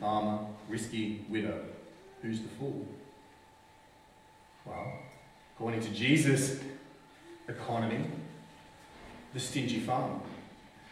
farmer, 0.00 0.46
risky, 0.68 1.24
widow. 1.28 1.60
Who's 2.22 2.40
the 2.40 2.48
fool? 2.48 2.86
Well, 4.66 4.92
according 5.54 5.80
to 5.80 5.90
Jesus' 5.90 6.60
economy, 7.48 8.04
the 9.34 9.40
stingy 9.40 9.80
farmer. 9.80 10.20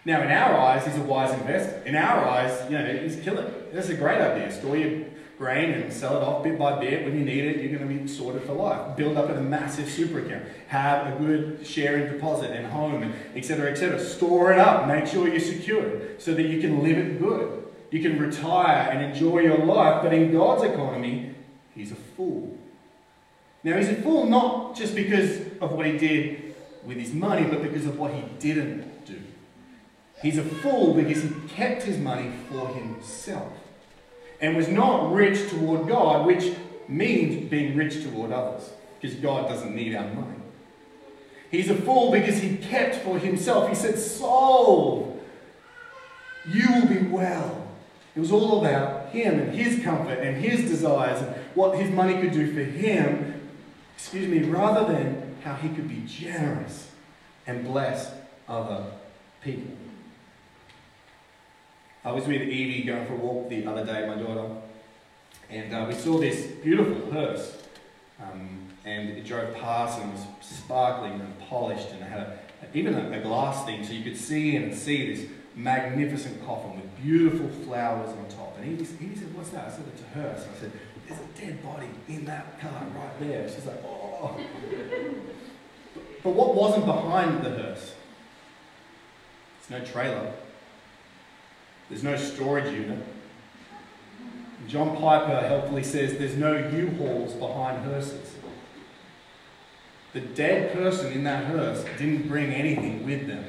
Now, 0.05 0.23
in 0.23 0.31
our 0.31 0.57
eyes, 0.57 0.87
he's 0.87 0.97
a 0.97 1.03
wise 1.03 1.33
investor. 1.38 1.83
In 1.85 1.97
our 1.97 2.25
eyes, 2.25 2.71
you 2.71 2.79
know, 2.79 2.87
he's 2.87 3.16
killing. 3.16 3.47
That's 3.73 3.88
a 3.88 3.94
great 3.94 4.21
idea. 4.21 4.51
Store 4.53 4.77
your 4.77 5.05
grain 5.37 5.71
and 5.71 5.92
sell 5.92 6.16
it 6.16 6.23
off 6.23 6.42
bit 6.42 6.59
by 6.59 6.81
bit. 6.81 7.05
When 7.05 7.18
you 7.18 7.25
need 7.25 7.44
it, 7.44 7.61
you're 7.61 7.79
going 7.79 7.88
to 7.88 8.03
be 8.03 8.09
sorted 8.09 8.42
for 8.42 8.53
life. 8.53 8.97
Build 8.97 9.16
up 9.16 9.29
a 9.29 9.40
massive 9.40 9.88
super 9.88 10.21
account. 10.21 10.44
Have 10.68 11.14
a 11.14 11.18
good 11.18 11.66
sharing 11.66 12.12
deposit 12.12 12.51
and 12.51 12.66
home, 12.66 13.12
etc., 13.35 13.71
etc. 13.71 14.01
Store 14.01 14.53
it 14.53 14.59
up. 14.59 14.87
Make 14.88 15.07
sure 15.07 15.29
you're 15.29 15.40
secured 15.40 16.21
so 16.21 16.35
that 16.35 16.44
you 16.44 16.61
can 16.61 16.83
live 16.83 16.99
it 16.99 17.21
good. 17.21 17.67
You 17.90 18.03
can 18.03 18.18
retire 18.18 18.90
and 18.90 19.05
enjoy 19.05 19.40
your 19.40 19.59
life. 19.59 20.03
But 20.03 20.12
in 20.12 20.33
God's 20.33 20.64
economy, 20.64 21.35
he's 21.74 21.92
a 21.92 21.96
fool. 21.96 22.57
Now, 23.64 23.77
he's 23.77 23.88
a 23.88 23.96
fool 23.96 24.27
not 24.27 24.77
just 24.77 24.94
because 24.94 25.40
of 25.61 25.72
what 25.72 25.87
he 25.87 25.98
did 25.98 26.55
with 26.85 26.98
his 26.98 27.12
money, 27.12 27.44
but 27.44 27.62
because 27.62 27.87
of 27.87 27.98
what 27.98 28.12
he 28.12 28.22
didn't 28.38 29.05
do. 29.05 29.20
He's 30.22 30.38
a 30.38 30.44
fool 30.44 30.94
because 30.94 31.22
he 31.22 31.31
kept 31.48 31.83
his 31.83 31.98
money 31.98 32.31
for 32.51 32.68
himself 32.68 33.53
and 34.40 34.57
was 34.57 34.68
not 34.68 35.12
rich 35.12 35.51
toward 35.51 35.88
God, 35.88 36.27
which 36.27 36.53
means 36.87 37.48
being 37.51 37.77
rich 37.77 38.03
toward 38.03 38.33
others, 38.33 38.70
because 39.01 39.16
God 39.16 39.48
doesn't 39.48 39.74
need 39.74 39.94
our 39.94 40.09
money. 40.09 40.37
He's 41.51 41.70
a 41.70 41.74
fool 41.74 42.11
because 42.11 42.38
he 42.38 42.57
kept 42.57 42.96
for 42.96 43.18
himself. 43.18 43.68
He 43.68 43.74
said, 43.74 43.98
Soul, 43.98 45.20
you 46.46 46.66
will 46.74 46.87
be 46.87 47.07
well. 47.07 47.58
It 48.18 48.22
was 48.22 48.33
all 48.33 48.59
about 48.59 49.11
him 49.11 49.38
and 49.38 49.54
his 49.54 49.81
comfort 49.85 50.18
and 50.18 50.44
his 50.44 50.68
desires 50.68 51.22
and 51.22 51.37
what 51.54 51.78
his 51.78 51.88
money 51.92 52.20
could 52.20 52.33
do 52.33 52.52
for 52.52 52.64
him, 52.64 53.48
excuse 53.96 54.26
me, 54.26 54.40
rather 54.40 54.92
than 54.92 55.37
how 55.44 55.54
he 55.54 55.68
could 55.68 55.88
be 55.88 56.02
generous 56.04 56.90
and 57.46 57.62
bless 57.62 58.11
other 58.48 58.87
people. 59.40 59.70
I 62.04 62.11
was 62.11 62.26
with 62.26 62.42
Evie 62.42 62.83
going 62.83 63.07
for 63.07 63.12
a 63.12 63.18
walk 63.18 63.50
the 63.50 63.64
other 63.64 63.87
day, 63.87 64.09
my 64.09 64.16
daughter, 64.16 64.50
and 65.48 65.72
uh, 65.72 65.85
we 65.87 65.94
saw 65.94 66.18
this 66.18 66.44
beautiful 66.61 67.12
hearse. 67.12 67.57
Um, 68.20 68.66
and 68.85 69.11
it 69.11 69.26
drove 69.26 69.54
past 69.54 70.00
and 70.00 70.12
was 70.12 70.22
sparkling 70.40 71.20
and 71.20 71.38
polished 71.48 71.90
and 71.92 72.02
had 72.02 72.18
a, 72.18 72.38
even 72.74 72.94
a, 72.94 73.16
a, 73.16 73.20
glass 73.20 73.64
thing 73.64 73.85
so 73.85 73.92
you 73.92 74.02
could 74.02 74.16
see 74.16 74.57
and 74.57 74.74
see 74.74 75.14
this 75.14 75.31
magnificent 75.59 76.44
coffin 76.47 76.77
with 76.77 77.03
beautiful 77.03 77.49
flowers 77.64 78.11
on 78.11 78.29
top. 78.29 78.57
And 78.57 78.64
he, 78.64 78.73
Evie 78.73 79.16
said, 79.16 79.35
what's 79.35 79.51
that? 79.51 79.68
I 79.68 79.71
said, 79.71 79.85
it's 79.92 80.03
a 80.03 80.18
hearse. 80.18 80.47
I 80.57 80.61
said, 80.61 80.73
there's 81.07 81.21
a 81.21 81.40
dead 81.40 81.62
body 81.62 81.88
in 82.09 82.25
that 82.27 82.61
car 82.61 82.87
right 82.94 83.21
there. 83.21 83.49
She's 83.49 83.66
like, 83.66 83.83
oh. 83.85 84.38
but 86.23 86.31
what 86.31 86.55
wasn't 86.55 86.87
behind 86.87 87.44
the 87.44 87.51
hearse? 87.51 87.94
There's 89.68 89.83
no 89.83 89.92
trailer. 89.92 90.33
There's 91.88 92.05
no 92.05 92.16
storage 92.16 92.73
unit. 92.73 93.05
John 94.68 94.97
Piper 94.97 95.47
helpfully 95.47 95.83
says 95.83 96.18
there's 96.18 96.37
no 96.37 96.57
U-hauls 96.57 97.33
behind 97.33 97.85
hearses. 97.85 98.35
The 100.12 100.21
dead 100.21 100.73
person 100.73 101.12
in 101.12 101.25
that 101.25 101.47
hearse 101.47 101.85
didn't 101.99 102.29
bring 102.29 102.53
anything 102.53 103.05
with 103.05 103.27
them. 103.27 103.44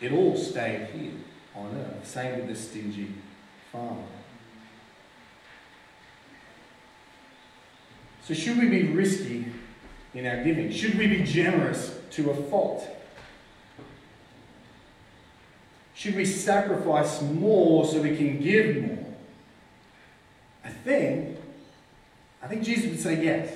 It 0.00 0.12
all 0.12 0.36
stayed 0.36 0.88
here 0.94 1.12
on 1.54 1.76
earth. 1.76 2.06
Same 2.06 2.38
with 2.38 2.48
the 2.48 2.56
stingy 2.56 3.12
farmer. 3.70 4.02
So, 8.22 8.34
should 8.34 8.58
we 8.58 8.68
be 8.68 8.84
risky 8.84 9.46
in 10.14 10.26
our 10.26 10.42
giving? 10.42 10.70
Should 10.70 10.96
we 10.96 11.06
be 11.06 11.22
generous 11.24 11.98
to 12.12 12.30
a 12.30 12.34
fault? 12.34 12.88
Should 15.94 16.16
we 16.16 16.24
sacrifice 16.24 17.20
more 17.20 17.84
so 17.84 18.00
we 18.00 18.16
can 18.16 18.40
give 18.40 18.82
more? 18.82 19.14
I 20.64 20.70
think, 20.70 21.36
I 22.42 22.46
think 22.46 22.62
Jesus 22.62 22.90
would 22.90 23.00
say 23.00 23.22
yes. 23.22 23.52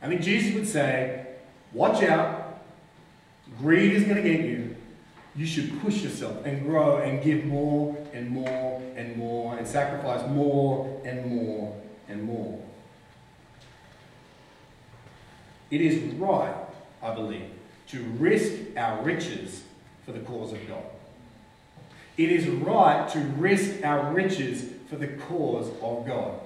I 0.00 0.08
think 0.08 0.22
Jesus 0.22 0.54
would 0.54 0.66
say, 0.66 1.26
watch 1.72 2.02
out, 2.02 2.62
greed 3.58 3.92
is 3.92 4.04
going 4.04 4.16
to 4.16 4.22
get 4.22 4.40
you. 4.40 4.63
You 5.36 5.46
should 5.46 5.80
push 5.80 6.02
yourself 6.02 6.44
and 6.44 6.62
grow 6.62 6.98
and 6.98 7.22
give 7.22 7.44
more 7.44 7.96
and 8.12 8.30
more 8.30 8.80
and 8.96 9.16
more 9.16 9.56
and 9.56 9.66
sacrifice 9.66 10.28
more 10.28 11.00
and 11.04 11.26
more 11.26 11.80
and 12.08 12.22
more. 12.22 12.60
It 15.70 15.80
is 15.80 16.14
right, 16.14 16.54
I 17.02 17.14
believe, 17.14 17.50
to 17.88 18.02
risk 18.18 18.76
our 18.76 19.02
riches 19.02 19.64
for 20.04 20.12
the 20.12 20.20
cause 20.20 20.52
of 20.52 20.68
God. 20.68 20.84
It 22.16 22.30
is 22.30 22.46
right 22.46 23.08
to 23.08 23.18
risk 23.18 23.84
our 23.84 24.12
riches 24.12 24.68
for 24.88 24.96
the 24.96 25.08
cause 25.08 25.68
of 25.82 26.06
God. 26.06 26.38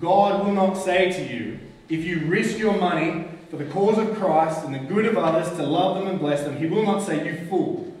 God 0.00 0.44
will 0.44 0.54
not 0.54 0.74
say 0.74 1.12
to 1.12 1.22
you, 1.22 1.60
if 1.88 2.04
you 2.04 2.26
risk 2.26 2.58
your 2.58 2.76
money 2.76 3.26
for 3.50 3.56
the 3.56 3.66
cause 3.66 3.98
of 3.98 4.16
Christ 4.16 4.64
and 4.64 4.74
the 4.74 4.78
good 4.78 5.04
of 5.04 5.16
others 5.16 5.48
to 5.56 5.62
love 5.62 5.98
them 5.98 6.08
and 6.08 6.18
bless 6.18 6.42
them, 6.42 6.56
He 6.56 6.66
will 6.66 6.84
not 6.84 7.02
say, 7.02 7.24
You 7.24 7.46
fool. 7.48 7.91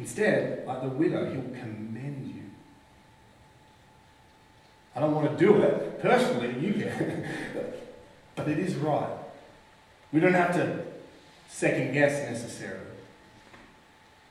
Instead, 0.00 0.66
like 0.66 0.80
the 0.80 0.88
widow, 0.88 1.30
He'll 1.30 1.60
commend 1.60 2.26
you. 2.26 2.42
I 4.96 5.00
don't 5.00 5.14
want 5.14 5.30
to 5.30 5.36
do 5.36 5.60
it 5.60 6.00
personally, 6.00 6.58
you 6.58 6.72
can. 6.72 7.28
but 8.34 8.48
it 8.48 8.58
is 8.58 8.76
right. 8.76 9.10
We 10.10 10.20
don't 10.20 10.32
have 10.32 10.54
to 10.54 10.84
second 11.50 11.92
guess 11.92 12.30
necessarily. 12.30 12.80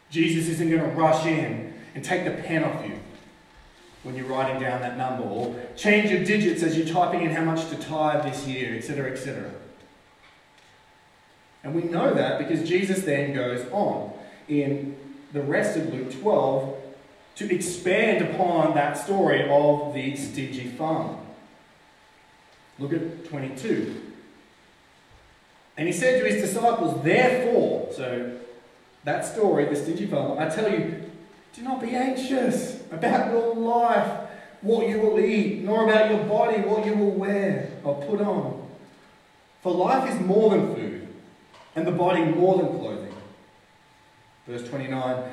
Jesus 0.10 0.50
isn't 0.50 0.72
going 0.72 0.82
to 0.82 0.88
rush 0.88 1.28
in 1.28 1.76
and 1.94 2.04
take 2.04 2.26
the 2.26 2.32
pen 2.32 2.64
off 2.64 2.84
you. 2.84 3.00
when 4.02 4.16
you're 4.16 4.26
writing 4.26 4.60
down 4.60 4.82
that 4.82 4.98
number, 4.98 5.24
or 5.24 5.56
change 5.76 6.10
your 6.10 6.24
digits 6.24 6.64
as 6.64 6.76
you're 6.76 6.88
typing 6.88 7.22
in 7.22 7.30
how 7.30 7.44
much 7.44 7.70
to 7.70 7.76
tithe 7.76 8.24
this 8.24 8.48
year, 8.48 8.76
etc., 8.76 9.12
etc. 9.12 9.52
And 11.64 11.76
we 11.76 11.84
know 11.84 12.16
that 12.16 12.40
because 12.40 12.68
Jesus 12.68 13.04
then 13.04 13.36
goes 13.36 13.70
on 13.72 14.14
in 14.48 14.96
the 15.34 15.42
rest 15.42 15.78
of 15.78 15.94
Luke 15.94 16.12
12 16.20 16.76
to 17.36 17.56
expand 17.56 18.22
upon 18.22 18.74
that 18.76 18.98
story 18.98 19.50
of 19.50 19.94
the 19.94 20.16
stingy 20.16 20.68
farmer. 20.70 21.18
Look 22.78 22.94
at 22.94 23.26
22. 23.30 24.02
And 25.78 25.88
he 25.88 25.94
said 25.94 26.22
to 26.22 26.30
his 26.30 26.42
disciples, 26.42 27.04
Therefore, 27.04 27.90
so 27.94 28.38
that 29.06 29.26
story, 29.26 29.66
the 29.66 29.76
stingy 29.76 30.08
farmer, 30.08 30.40
I 30.40 30.50
tell 30.50 30.70
you, 30.70 31.04
do 31.54 31.62
not 31.62 31.82
be 31.82 31.96
anxious 31.96 32.82
about 32.92 33.32
your 33.32 33.56
life, 33.56 34.30
what 34.62 34.88
you 34.88 35.00
will 35.00 35.20
eat, 35.20 35.64
nor 35.64 35.90
about 35.90 36.12
your 36.12 36.24
body, 36.26 36.62
what 36.62 36.86
you 36.86 36.94
will 36.96 37.12
wear 37.12 37.72
or 37.84 37.96
put 38.04 38.20
on. 38.22 38.68
For 39.62 39.74
life 39.74 40.10
is 40.14 40.20
more 40.20 40.50
than 40.52 40.76
food, 40.76 41.08
and 41.76 41.88
the 41.88 41.92
body 41.92 42.24
more 42.24 42.58
than 42.58 42.80
clothing. 42.80 42.99
Verse 44.50 44.68
29 44.68 45.24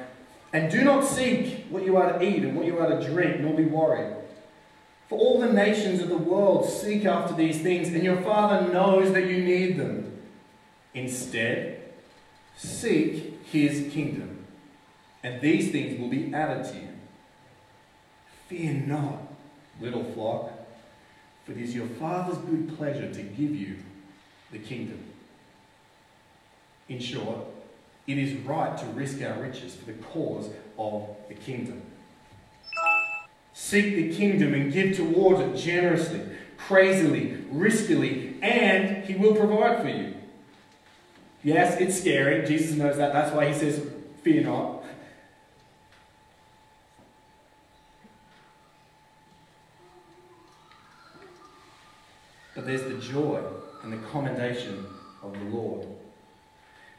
And 0.52 0.70
do 0.70 0.84
not 0.84 1.02
seek 1.02 1.66
what 1.70 1.84
you 1.84 1.96
are 1.96 2.18
to 2.18 2.22
eat 2.22 2.44
and 2.44 2.54
what 2.54 2.66
you 2.66 2.78
are 2.78 2.88
to 2.88 3.10
drink, 3.10 3.40
nor 3.40 3.54
be 3.54 3.64
worried. 3.64 4.14
For 5.08 5.18
all 5.18 5.40
the 5.40 5.52
nations 5.52 6.00
of 6.00 6.08
the 6.10 6.18
world 6.18 6.68
seek 6.68 7.06
after 7.06 7.34
these 7.34 7.62
things, 7.62 7.88
and 7.88 8.02
your 8.02 8.20
Father 8.20 8.70
knows 8.70 9.12
that 9.14 9.26
you 9.26 9.42
need 9.42 9.78
them. 9.78 10.18
Instead, 10.92 11.80
seek 12.56 13.40
his 13.46 13.90
kingdom, 13.92 14.44
and 15.22 15.40
these 15.40 15.70
things 15.70 15.98
will 15.98 16.08
be 16.08 16.34
added 16.34 16.64
to 16.72 16.78
you. 16.78 16.88
Fear 18.48 18.86
not, 18.86 19.32
little 19.80 20.04
flock, 20.04 20.50
for 21.44 21.52
it 21.52 21.58
is 21.58 21.74
your 21.74 21.86
Father's 21.86 22.38
good 22.38 22.76
pleasure 22.76 23.12
to 23.12 23.22
give 23.22 23.54
you 23.54 23.76
the 24.52 24.58
kingdom. 24.58 25.02
In 26.88 26.98
short, 26.98 27.38
it 28.06 28.18
is 28.18 28.34
right 28.40 28.76
to 28.78 28.86
risk 28.86 29.20
our 29.22 29.40
riches 29.42 29.74
for 29.74 29.86
the 29.86 29.94
cause 29.94 30.50
of 30.78 31.08
the 31.28 31.34
kingdom. 31.34 31.82
Seek 33.52 33.96
the 33.96 34.14
kingdom 34.14 34.54
and 34.54 34.72
give 34.72 34.96
towards 34.96 35.40
it 35.40 35.56
generously, 35.56 36.20
crazily, 36.56 37.38
riskily, 37.52 38.40
and 38.42 39.04
He 39.04 39.14
will 39.14 39.34
provide 39.34 39.82
for 39.82 39.88
you. 39.88 40.14
Yes, 41.42 41.80
it's 41.80 41.98
scary. 42.00 42.46
Jesus 42.46 42.76
knows 42.76 42.96
that. 42.98 43.12
That's 43.12 43.34
why 43.34 43.48
He 43.48 43.54
says, 43.54 43.84
Fear 44.22 44.42
not. 44.42 44.84
But 52.54 52.66
there's 52.66 52.82
the 52.82 52.98
joy 52.98 53.42
and 53.82 53.92
the 53.92 53.98
commendation 54.08 54.86
of 55.22 55.32
the 55.32 55.44
Lord. 55.56 55.86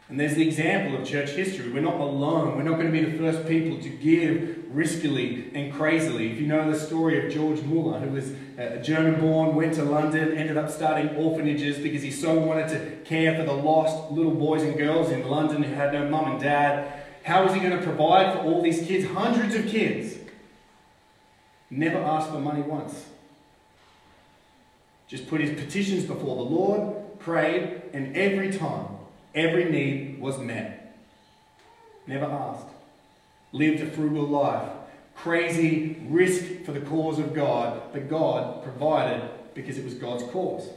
And 0.09 0.17
there's 0.17 0.35
the 0.35 0.47
example 0.47 0.99
of 0.99 1.05
church 1.05 1.31
history. 1.31 1.69
We're 1.69 1.81
not 1.81 1.99
alone. 1.99 2.55
We're 2.55 2.63
not 2.63 2.75
going 2.79 2.85
to 2.85 2.91
be 2.91 3.03
the 3.03 3.17
first 3.17 3.45
people 3.45 3.77
to 3.81 3.89
give 3.89 4.65
riskily 4.73 5.53
and 5.53 5.73
crazily. 5.73 6.31
If 6.31 6.39
you 6.39 6.47
know 6.47 6.71
the 6.71 6.79
story 6.79 7.25
of 7.25 7.33
George 7.33 7.61
Muller, 7.63 7.99
who 7.99 8.11
was 8.11 8.31
a 8.57 8.81
German 8.81 9.19
born, 9.19 9.53
went 9.53 9.73
to 9.73 9.83
London, 9.83 10.37
ended 10.37 10.55
up 10.55 10.69
starting 10.69 11.09
orphanages 11.17 11.77
because 11.77 12.03
he 12.03 12.11
so 12.11 12.39
wanted 12.39 12.69
to 12.69 12.95
care 13.03 13.35
for 13.35 13.43
the 13.43 13.53
lost 13.53 14.11
little 14.11 14.33
boys 14.33 14.63
and 14.63 14.77
girls 14.77 15.11
in 15.11 15.27
London 15.27 15.61
who 15.63 15.73
had 15.73 15.91
no 15.91 16.07
mum 16.07 16.31
and 16.31 16.39
dad. 16.39 17.03
How 17.23 17.43
was 17.43 17.53
he 17.53 17.59
going 17.59 17.77
to 17.77 17.83
provide 17.83 18.33
for 18.33 18.39
all 18.43 18.61
these 18.61 18.87
kids? 18.87 19.05
Hundreds 19.11 19.55
of 19.55 19.67
kids. 19.67 20.15
Never 21.69 21.97
asked 21.97 22.29
for 22.29 22.39
money 22.39 22.61
once. 22.61 23.07
Just 25.09 25.27
put 25.27 25.41
his 25.41 25.59
petitions 25.59 26.05
before 26.05 26.37
the 26.37 26.43
Lord, 26.43 27.19
prayed, 27.19 27.81
and 27.91 28.15
every 28.15 28.53
time 28.53 28.96
Every 29.38 29.65
need 29.65 30.19
was 30.19 30.39
met. 30.39 30.97
Never 32.08 32.26
asked. 32.26 32.65
Lived 33.52 33.82
a 33.82 33.86
frugal 33.86 34.23
life. 34.23 34.67
Crazy 35.15 35.97
risk 36.10 36.63
for 36.65 36.71
the 36.71 36.82
cause 36.82 37.19
of 37.19 37.36
God, 37.36 37.93
but 37.93 38.10
God 38.10 38.63
provided 38.63 39.30
because 39.54 39.78
it 39.78 39.86
was 39.86 39.93
God's 39.93 40.23
cause. 40.32 40.67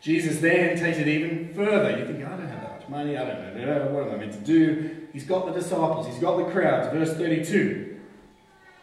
Jesus 0.00 0.40
then 0.40 0.76
takes 0.76 0.98
it 0.98 1.06
even 1.06 1.54
further. 1.54 1.96
You 1.96 2.04
think, 2.04 2.24
I 2.24 2.30
don't 2.30 2.48
have 2.48 2.62
that 2.62 2.80
much 2.80 2.88
money, 2.88 3.16
I 3.16 3.24
don't 3.24 3.56
know, 3.56 3.88
what 3.92 4.08
am 4.08 4.14
I 4.14 4.16
meant 4.16 4.32
to 4.32 4.40
do? 4.40 5.06
He's 5.12 5.24
got 5.24 5.46
the 5.46 5.52
disciples, 5.52 6.08
he's 6.08 6.18
got 6.18 6.36
the 6.36 6.50
crowds. 6.50 6.92
Verse 6.92 7.16
32, 7.16 8.00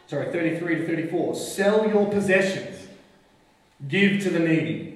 sorry, 0.08 0.32
33 0.32 0.76
to 0.76 0.88
34. 0.88 1.36
Sell 1.36 1.90
your 1.90 2.10
possessions, 2.10 2.88
give 3.90 4.22
to 4.24 4.30
the 4.30 4.40
needy. 4.40 4.93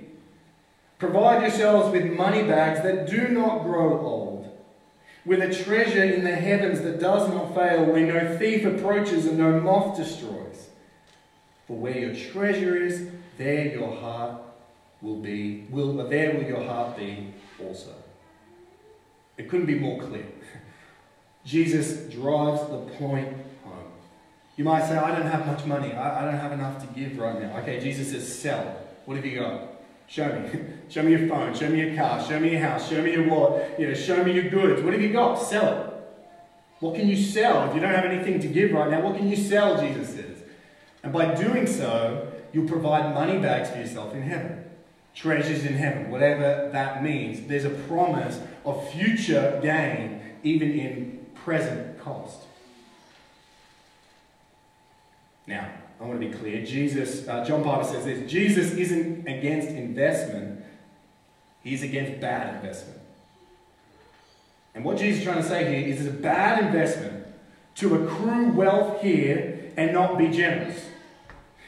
Provide 0.99 1.43
yourselves 1.43 1.91
with 1.91 2.11
money 2.11 2.43
bags 2.43 2.81
that 2.81 3.07
do 3.07 3.27
not 3.27 3.63
grow 3.63 3.99
old, 3.99 4.57
with 5.25 5.41
a 5.41 5.63
treasure 5.63 6.03
in 6.03 6.23
the 6.23 6.35
heavens 6.35 6.81
that 6.81 6.99
does 6.99 7.29
not 7.29 7.53
fail, 7.53 7.85
where 7.85 8.05
no 8.05 8.37
thief 8.37 8.65
approaches 8.65 9.27
and 9.27 9.37
no 9.37 9.59
moth 9.59 9.97
destroys. 9.97 10.69
For 11.67 11.77
where 11.77 11.97
your 11.97 12.15
treasure 12.15 12.75
is, 12.75 13.09
there 13.37 13.67
your 13.67 13.95
heart 13.95 14.41
will 15.01 15.17
be, 15.17 15.67
will, 15.69 15.93
there 16.07 16.33
will 16.33 16.43
your 16.43 16.63
heart 16.63 16.97
be 16.97 17.33
also. 17.63 17.93
It 19.37 19.49
couldn't 19.49 19.67
be 19.67 19.75
more 19.75 20.01
clear. 20.01 20.25
Jesus 21.45 22.11
drives 22.11 22.61
the 22.61 22.79
point 22.97 23.37
home. 23.63 23.91
You 24.55 24.63
might 24.63 24.87
say, 24.87 24.97
I 24.97 25.15
don't 25.15 25.29
have 25.29 25.45
much 25.45 25.63
money. 25.65 25.93
I, 25.93 26.21
I 26.23 26.25
don't 26.25 26.39
have 26.39 26.53
enough 26.53 26.81
to 26.81 26.99
give 26.99 27.19
right 27.19 27.39
now. 27.39 27.57
Okay, 27.59 27.79
Jesus 27.79 28.11
says, 28.11 28.39
sell. 28.39 28.81
What 29.05 29.17
have 29.17 29.25
you 29.25 29.39
got? 29.39 29.76
Show 30.07 30.27
me. 30.27 30.59
show 30.89 31.03
me 31.03 31.11
your 31.11 31.27
phone. 31.27 31.53
Show 31.53 31.69
me 31.69 31.79
your 31.81 31.95
car. 31.95 32.25
Show 32.25 32.39
me 32.39 32.51
your 32.51 32.61
house. 32.61 32.89
Show 32.89 33.01
me 33.01 33.11
your 33.11 33.27
wallet. 33.27 33.75
You 33.77 33.87
know, 33.87 33.93
show 33.93 34.23
me 34.23 34.33
your 34.33 34.49
goods. 34.49 34.81
What 34.81 34.93
have 34.93 35.01
you 35.01 35.13
got? 35.13 35.35
Sell 35.35 35.81
it. 35.81 35.93
What 36.79 36.95
can 36.95 37.07
you 37.07 37.17
sell? 37.17 37.67
If 37.67 37.75
you 37.75 37.81
don't 37.81 37.93
have 37.93 38.05
anything 38.05 38.39
to 38.41 38.47
give 38.47 38.71
right 38.71 38.89
now, 38.89 39.01
what 39.01 39.17
can 39.17 39.29
you 39.29 39.35
sell, 39.35 39.81
Jesus 39.81 40.15
says. 40.15 40.43
And 41.03 41.11
by 41.11 41.33
doing 41.33 41.65
so, 41.65 42.31
you'll 42.53 42.67
provide 42.67 43.13
money 43.13 43.39
bags 43.39 43.69
for 43.69 43.77
yourself 43.77 44.13
in 44.13 44.21
heaven. 44.21 44.63
Treasures 45.15 45.65
in 45.65 45.73
heaven, 45.73 46.11
whatever 46.11 46.69
that 46.71 47.03
means. 47.03 47.47
There's 47.47 47.65
a 47.65 47.71
promise 47.71 48.39
of 48.63 48.87
future 48.91 49.59
gain, 49.63 50.21
even 50.43 50.71
in 50.71 51.25
present 51.33 51.99
cost. 51.99 52.41
Now, 55.47 55.71
I 55.99 56.03
want 56.05 56.21
to 56.21 56.27
be 56.27 56.33
clear. 56.33 56.63
Jesus, 56.63 57.27
uh, 57.27 57.43
John 57.43 57.63
Piper 57.63 57.83
says 57.83 58.05
this 58.05 58.29
Jesus 58.29 58.73
isn't 58.73 59.27
against 59.27 59.69
investment, 59.69 60.63
he's 61.63 61.83
against 61.83 62.21
bad 62.21 62.55
investment. 62.55 62.99
And 64.75 64.85
what 64.85 64.97
Jesus 64.97 65.19
is 65.19 65.23
trying 65.23 65.41
to 65.41 65.47
say 65.47 65.73
here 65.73 65.87
is 65.87 66.05
it's 66.05 66.15
a 66.15 66.19
bad 66.19 66.63
investment 66.63 67.25
to 67.75 67.95
accrue 67.95 68.51
wealth 68.51 69.01
here 69.01 69.71
and 69.75 69.93
not 69.93 70.17
be 70.17 70.29
generous. 70.29 70.85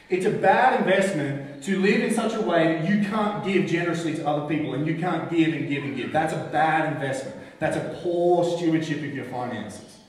It's 0.08 0.26
a 0.26 0.30
bad 0.30 0.80
investment 0.80 1.62
to 1.64 1.80
live 1.80 2.02
in 2.02 2.12
such 2.12 2.34
a 2.34 2.40
way 2.40 2.78
that 2.78 2.88
you 2.88 3.04
can't 3.08 3.44
give 3.44 3.66
generously 3.66 4.14
to 4.14 4.26
other 4.26 4.48
people 4.48 4.74
and 4.74 4.86
you 4.86 4.98
can't 4.98 5.30
give 5.30 5.54
and 5.54 5.68
give 5.68 5.84
and 5.84 5.96
give. 5.96 6.12
That's 6.12 6.32
a 6.32 6.48
bad 6.52 6.92
investment. 6.92 7.36
That's 7.58 7.76
a 7.76 8.00
poor 8.02 8.44
stewardship 8.56 8.98
of 8.98 9.14
your 9.14 9.26
finances. 9.26 9.99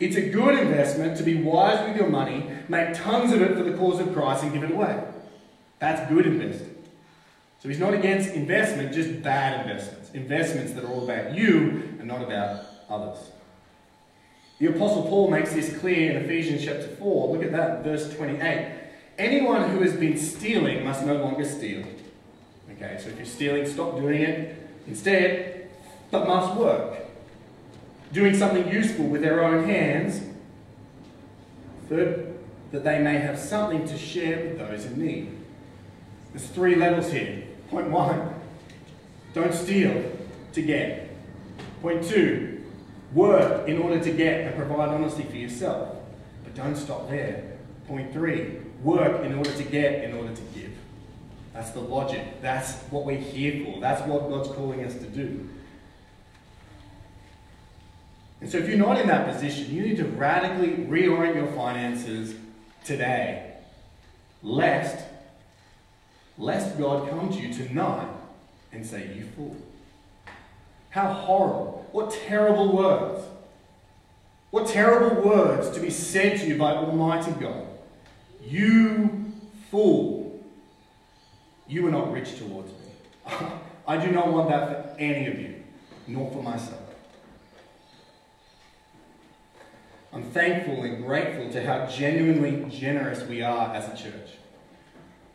It's 0.00 0.16
a 0.16 0.28
good 0.28 0.58
investment 0.58 1.16
to 1.16 1.24
be 1.24 1.34
wise 1.42 1.86
with 1.88 1.96
your 1.96 2.08
money, 2.08 2.48
make 2.68 2.94
tons 2.94 3.32
of 3.32 3.42
it 3.42 3.56
for 3.56 3.64
the 3.64 3.76
cause 3.76 3.98
of 3.98 4.12
Christ, 4.12 4.44
and 4.44 4.52
give 4.52 4.62
it 4.62 4.70
away. 4.70 5.02
That's 5.80 6.08
good 6.08 6.26
investing. 6.26 6.76
So 7.60 7.68
he's 7.68 7.80
not 7.80 7.94
against 7.94 8.30
investment, 8.34 8.92
just 8.92 9.22
bad 9.22 9.66
investments. 9.66 10.10
Investments 10.12 10.72
that 10.72 10.84
are 10.84 10.88
all 10.88 11.02
about 11.02 11.34
you 11.34 11.96
and 11.98 12.06
not 12.06 12.22
about 12.22 12.64
others. 12.88 13.18
The 14.60 14.66
Apostle 14.66 15.02
Paul 15.02 15.30
makes 15.30 15.52
this 15.52 15.76
clear 15.78 16.12
in 16.12 16.24
Ephesians 16.24 16.64
chapter 16.64 16.86
4. 16.86 17.36
Look 17.36 17.44
at 17.44 17.52
that, 17.52 17.82
verse 17.82 18.14
28. 18.14 18.74
Anyone 19.18 19.70
who 19.70 19.82
has 19.82 19.94
been 19.94 20.16
stealing 20.16 20.84
must 20.84 21.04
no 21.04 21.14
longer 21.14 21.44
steal. 21.44 21.84
Okay, 22.72 22.98
so 23.02 23.08
if 23.08 23.16
you're 23.16 23.26
stealing, 23.26 23.66
stop 23.66 23.96
doing 23.96 24.22
it. 24.22 24.68
Instead, 24.86 25.68
but 26.12 26.26
must 26.28 26.56
work 26.56 27.07
doing 28.12 28.34
something 28.36 28.68
useful 28.68 29.06
with 29.06 29.22
their 29.22 29.44
own 29.44 29.64
hands. 29.64 30.22
Third, 31.88 32.38
that 32.72 32.84
they 32.84 32.98
may 33.00 33.18
have 33.18 33.38
something 33.38 33.86
to 33.88 33.96
share 33.96 34.44
with 34.44 34.58
those 34.58 34.84
in 34.84 35.00
need. 35.00 35.36
There's 36.32 36.46
three 36.46 36.74
levels 36.74 37.10
here. 37.10 37.44
Point 37.70 37.90
one, 37.90 38.34
don't 39.34 39.54
steal 39.54 40.10
to 40.52 40.62
get. 40.62 41.10
Point 41.80 42.04
two, 42.04 42.64
work 43.12 43.68
in 43.68 43.78
order 43.78 44.00
to 44.00 44.10
get 44.12 44.42
and 44.42 44.54
provide 44.54 44.88
honesty 44.88 45.22
for 45.22 45.36
yourself. 45.36 45.96
But 46.44 46.54
don't 46.54 46.76
stop 46.76 47.08
there. 47.08 47.56
Point 47.86 48.12
three, 48.12 48.58
work 48.82 49.24
in 49.24 49.34
order 49.34 49.52
to 49.52 49.62
get, 49.62 50.04
in 50.04 50.14
order 50.14 50.34
to 50.34 50.42
give. 50.54 50.72
That's 51.54 51.70
the 51.70 51.80
logic. 51.80 52.42
That's 52.42 52.74
what 52.90 53.04
we're 53.04 53.16
here 53.16 53.64
for. 53.64 53.80
That's 53.80 54.02
what 54.02 54.28
God's 54.28 54.48
calling 54.50 54.84
us 54.84 54.94
to 54.94 55.06
do. 55.06 55.48
And 58.40 58.50
so 58.50 58.58
if 58.58 58.68
you're 58.68 58.78
not 58.78 59.00
in 59.00 59.08
that 59.08 59.32
position, 59.32 59.74
you 59.74 59.82
need 59.82 59.96
to 59.96 60.04
radically 60.04 60.84
reorient 60.84 61.34
your 61.34 61.48
finances 61.48 62.34
today, 62.84 63.54
lest, 64.42 65.04
lest 66.36 66.78
God 66.78 67.10
come 67.10 67.30
to 67.30 67.38
you 67.38 67.52
tonight 67.52 68.08
and 68.72 68.86
say, 68.86 69.12
You 69.14 69.26
fool. 69.36 69.56
How 70.90 71.12
horrible. 71.12 71.86
What 71.92 72.10
terrible 72.10 72.74
words. 72.76 73.24
What 74.50 74.68
terrible 74.68 75.22
words 75.22 75.70
to 75.70 75.80
be 75.80 75.90
said 75.90 76.38
to 76.40 76.46
you 76.46 76.56
by 76.56 76.72
Almighty 76.72 77.32
God. 77.32 77.66
You 78.42 79.32
fool. 79.70 80.42
You 81.66 81.86
are 81.86 81.90
not 81.90 82.12
rich 82.12 82.38
towards 82.38 82.70
me. 82.70 83.36
I 83.86 84.02
do 84.02 84.10
not 84.10 84.32
want 84.32 84.48
that 84.48 84.94
for 84.94 85.00
any 85.00 85.26
of 85.26 85.38
you, 85.38 85.62
nor 86.06 86.30
for 86.30 86.42
myself. 86.42 86.87
I'm 90.18 90.32
thankful 90.32 90.82
and 90.82 91.04
grateful 91.04 91.48
to 91.52 91.64
how 91.64 91.86
genuinely 91.86 92.68
generous 92.76 93.22
we 93.22 93.40
are 93.40 93.72
as 93.72 93.86
a 93.86 94.02
church. 94.02 94.30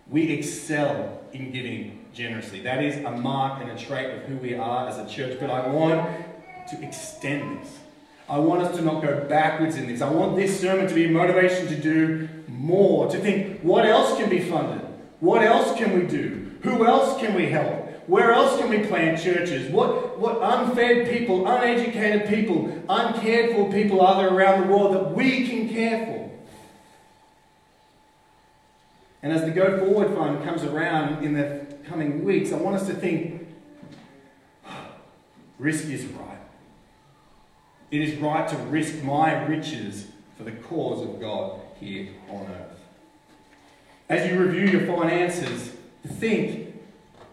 We 0.09 0.29
excel 0.33 1.21
in 1.31 1.53
giving 1.53 2.05
generously. 2.13 2.59
That 2.59 2.83
is 2.83 2.97
a 3.05 3.11
mark 3.11 3.61
and 3.61 3.71
a 3.71 3.77
trait 3.77 4.13
of 4.13 4.23
who 4.23 4.35
we 4.35 4.55
are 4.55 4.89
as 4.89 4.97
a 4.97 5.07
church. 5.07 5.39
But 5.39 5.51
I 5.51 5.65
want 5.69 6.05
to 6.69 6.83
extend 6.85 7.61
this. 7.61 7.79
I 8.27 8.39
want 8.39 8.61
us 8.61 8.75
to 8.75 8.83
not 8.83 9.01
go 9.01 9.25
backwards 9.29 9.77
in 9.77 9.87
this. 9.87 10.01
I 10.01 10.09
want 10.09 10.35
this 10.35 10.59
sermon 10.59 10.89
to 10.89 10.93
be 10.93 11.05
a 11.05 11.09
motivation 11.09 11.65
to 11.67 11.79
do 11.79 12.27
more, 12.49 13.09
to 13.09 13.17
think 13.17 13.61
what 13.61 13.85
else 13.85 14.17
can 14.17 14.29
be 14.29 14.41
funded? 14.41 14.85
What 15.21 15.43
else 15.43 15.77
can 15.77 15.97
we 15.97 16.05
do? 16.07 16.57
Who 16.63 16.85
else 16.85 17.21
can 17.21 17.35
we 17.35 17.45
help? 17.45 17.83
Where 18.07 18.33
else 18.33 18.59
can 18.59 18.69
we 18.69 18.79
plant 18.79 19.21
churches? 19.21 19.71
What, 19.71 20.12
what 20.23 20.39
unfed 20.41 21.09
people, 21.09 21.45
uneducated 21.45 22.29
people, 22.29 22.71
uncared 22.87 23.53
for 23.53 23.69
people 23.69 23.99
are 23.99 24.23
there 24.23 24.33
around 24.33 24.61
the 24.61 24.67
world 24.73 24.95
that 24.95 25.11
we 25.11 25.45
can 25.47 25.67
care 25.67 26.05
for? 26.05 26.31
And 29.21 29.33
as 29.33 29.41
the 29.41 29.51
Go 29.51 29.79
Forward 29.79 30.15
Fund 30.15 30.43
comes 30.45 30.63
around 30.63 31.25
in 31.25 31.33
the 31.33 31.65
coming 31.85 32.23
weeks, 32.23 32.53
I 32.53 32.55
want 32.55 32.77
us 32.77 32.87
to 32.87 32.93
think 32.93 33.45
risk 35.59 35.85
is 35.85 36.05
right. 36.05 36.39
It 37.91 38.01
is 38.01 38.17
right 38.19 38.47
to 38.47 38.55
risk 38.55 39.03
my 39.03 39.45
riches 39.45 40.07
for 40.37 40.45
the 40.45 40.51
cause 40.51 41.05
of 41.05 41.19
God 41.19 41.59
here 41.79 42.07
on 42.29 42.47
earth. 42.47 42.79
As 44.07 44.31
you 44.31 44.39
review 44.39 44.79
your 44.79 44.87
finances, 44.87 45.73
think, 46.07 46.81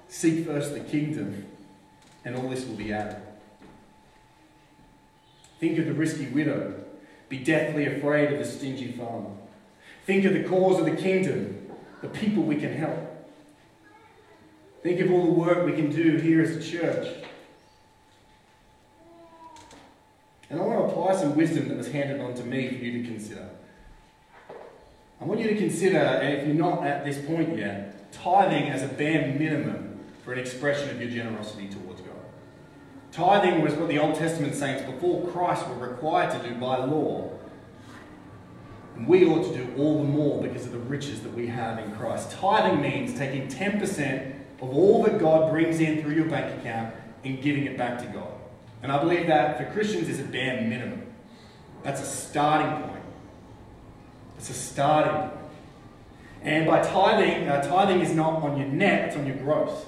seek 0.09 0.45
first 0.45 0.75
the 0.75 0.81
kingdom, 0.81 1.47
and 2.25 2.37
all 2.37 2.49
this 2.49 2.67
will 2.67 2.77
be 2.77 2.93
added. 2.93 3.21
Think 5.59 5.79
of 5.79 5.87
the 5.87 5.93
risky 5.93 6.27
widow. 6.27 6.75
Be 7.29 7.39
deathly 7.39 7.87
afraid 7.87 8.33
of 8.33 8.39
the 8.39 8.45
stingy 8.45 8.93
farmer. 8.93 9.31
Think 10.05 10.25
of 10.25 10.33
the 10.33 10.45
cause 10.45 10.79
of 10.79 10.87
the 10.87 10.97
kingdom, 10.97 11.71
the 12.03 12.09
people 12.09 12.43
we 12.43 12.57
can 12.57 12.73
help. 12.73 13.07
Think 14.83 15.01
of 15.01 15.13
all 15.13 15.27
the 15.27 15.33
work 15.33 15.67
we 15.67 15.73
can 15.73 15.91
do 15.91 16.17
here 16.17 16.41
as 16.43 16.57
a 16.57 16.63
church. 16.63 17.07
And 20.49 20.59
I 20.59 20.63
want 20.65 20.79
to 20.79 20.85
apply 20.87 21.15
some 21.15 21.37
wisdom 21.37 21.69
that 21.69 21.77
was 21.77 21.93
handed 21.93 22.21
on 22.21 22.35
to 22.35 22.45
me 22.45 22.69
for 22.69 22.75
you 22.75 23.03
to 23.03 23.09
consider. 23.09 23.49
I 25.21 25.25
want 25.25 25.39
you 25.39 25.49
to 25.49 25.57
consider, 25.57 25.99
and 25.99 26.39
if 26.39 26.47
you're 26.47 26.57
not 26.57 26.85
at 26.85 27.05
this 27.05 27.25
point 27.25 27.57
yet, 27.57 28.11
tithing 28.13 28.71
as 28.71 28.83
a 28.83 28.89
bare 28.89 29.29
minimum 29.39 30.01
for 30.25 30.33
an 30.33 30.39
expression 30.39 30.91
of 30.91 31.01
your 31.01 31.11
generosity 31.11 31.69
towards. 31.69 31.90
Tithing 33.13 33.63
was 33.63 33.75
what 33.75 33.89
the 33.89 33.99
Old 33.99 34.15
Testament 34.15 34.55
saints 34.55 34.83
before 34.85 35.27
Christ 35.29 35.67
were 35.69 35.89
required 35.89 36.31
to 36.31 36.49
do 36.49 36.55
by 36.55 36.77
law. 36.79 37.31
And 38.97 39.09
we 39.09 39.25
ought 39.27 39.53
to 39.53 39.57
do 39.57 39.75
all 39.77 39.99
the 39.99 40.09
more 40.09 40.43
because 40.43 40.67
of 40.67 40.73
the 40.73 40.79
riches 40.79 41.23
that 41.23 41.35
we 41.35 41.49
have 41.49 41.79
in 41.79 41.91
Christ. 41.97 42.31
Tithing 42.33 42.81
means 42.81 43.19
taking 43.19 43.49
10% 43.49 44.35
of 44.61 44.71
all 44.71 45.03
that 45.05 45.19
God 45.19 45.51
brings 45.51 45.81
in 45.81 46.03
through 46.03 46.15
your 46.15 46.27
bank 46.27 46.61
account 46.61 46.95
and 47.25 47.43
giving 47.43 47.65
it 47.65 47.77
back 47.77 47.99
to 48.01 48.07
God. 48.07 48.33
And 48.83 48.93
I 48.93 48.99
believe 49.03 49.27
that 49.27 49.59
for 49.59 49.65
Christians 49.73 50.09
is 50.09 50.21
a 50.21 50.25
bare 50.25 50.61
minimum. 50.63 51.07
That's 51.83 52.01
a 52.01 52.07
starting 52.07 52.89
point. 52.89 53.03
It's 54.39 54.51
a 54.51 54.55
starting 54.55 55.13
point. 55.13 55.33
And 56.43 56.67
by 56.67 56.83
tithing, 56.83 57.49
uh, 57.49 57.63
tithing 57.63 58.01
is 58.01 58.15
not 58.15 58.43
on 58.43 58.57
your 58.57 58.69
net, 58.69 59.09
it's 59.09 59.17
on 59.17 59.27
your 59.27 59.37
gross. 59.37 59.87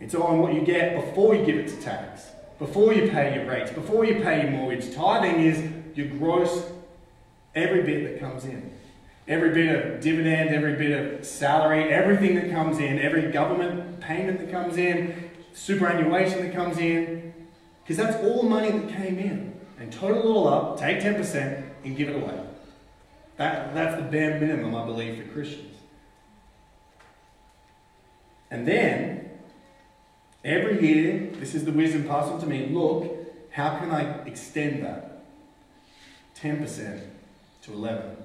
It's 0.00 0.14
on 0.14 0.40
what 0.40 0.54
you 0.54 0.60
get 0.60 0.94
before 0.94 1.34
you 1.34 1.44
give 1.44 1.56
it 1.56 1.68
to 1.68 1.76
tax, 1.80 2.26
before 2.58 2.92
you 2.92 3.10
pay 3.10 3.34
your 3.34 3.46
rates, 3.46 3.70
before 3.72 4.04
you 4.04 4.16
pay 4.22 4.42
your 4.42 4.50
mortgage. 4.50 4.94
Tithing 4.94 5.40
is 5.40 5.72
your 5.96 6.06
gross, 6.06 6.70
every 7.54 7.82
bit 7.82 8.04
that 8.04 8.20
comes 8.20 8.44
in. 8.44 8.70
Every 9.28 9.50
bit 9.50 9.74
of 9.74 10.00
dividend, 10.00 10.50
every 10.50 10.74
bit 10.74 10.92
of 10.92 11.26
salary, 11.26 11.84
everything 11.84 12.36
that 12.36 12.50
comes 12.50 12.78
in, 12.78 12.98
every 13.00 13.32
government 13.32 14.00
payment 14.00 14.38
that 14.38 14.52
comes 14.52 14.76
in, 14.76 15.30
superannuation 15.52 16.46
that 16.46 16.54
comes 16.54 16.78
in, 16.78 17.32
because 17.82 17.96
that's 17.96 18.16
all 18.24 18.42
the 18.42 18.48
money 18.48 18.70
that 18.70 18.88
came 18.94 19.18
in. 19.18 19.58
And 19.78 19.92
total 19.92 20.18
it 20.18 20.26
all 20.26 20.48
up, 20.48 20.78
take 20.78 21.00
10% 21.00 21.64
and 21.84 21.96
give 21.96 22.08
it 22.08 22.16
away. 22.16 22.40
That, 23.36 23.74
that's 23.74 23.96
the 23.96 24.02
bare 24.02 24.40
minimum, 24.40 24.74
I 24.74 24.84
believe, 24.84 25.22
for 25.22 25.32
Christians. 25.32 25.76
And 28.50 28.66
then, 28.66 29.25
every 30.46 30.80
year, 30.80 31.28
this 31.34 31.54
is 31.54 31.64
the 31.64 31.72
wisdom 31.72 32.04
passed 32.04 32.30
on 32.30 32.40
to 32.40 32.46
me 32.46 32.66
look, 32.66 33.12
how 33.50 33.76
can 33.78 33.90
I 33.90 34.24
extend 34.24 34.84
that? 34.84 35.24
10% 36.40 37.00
to 37.62 37.72
11, 37.72 38.16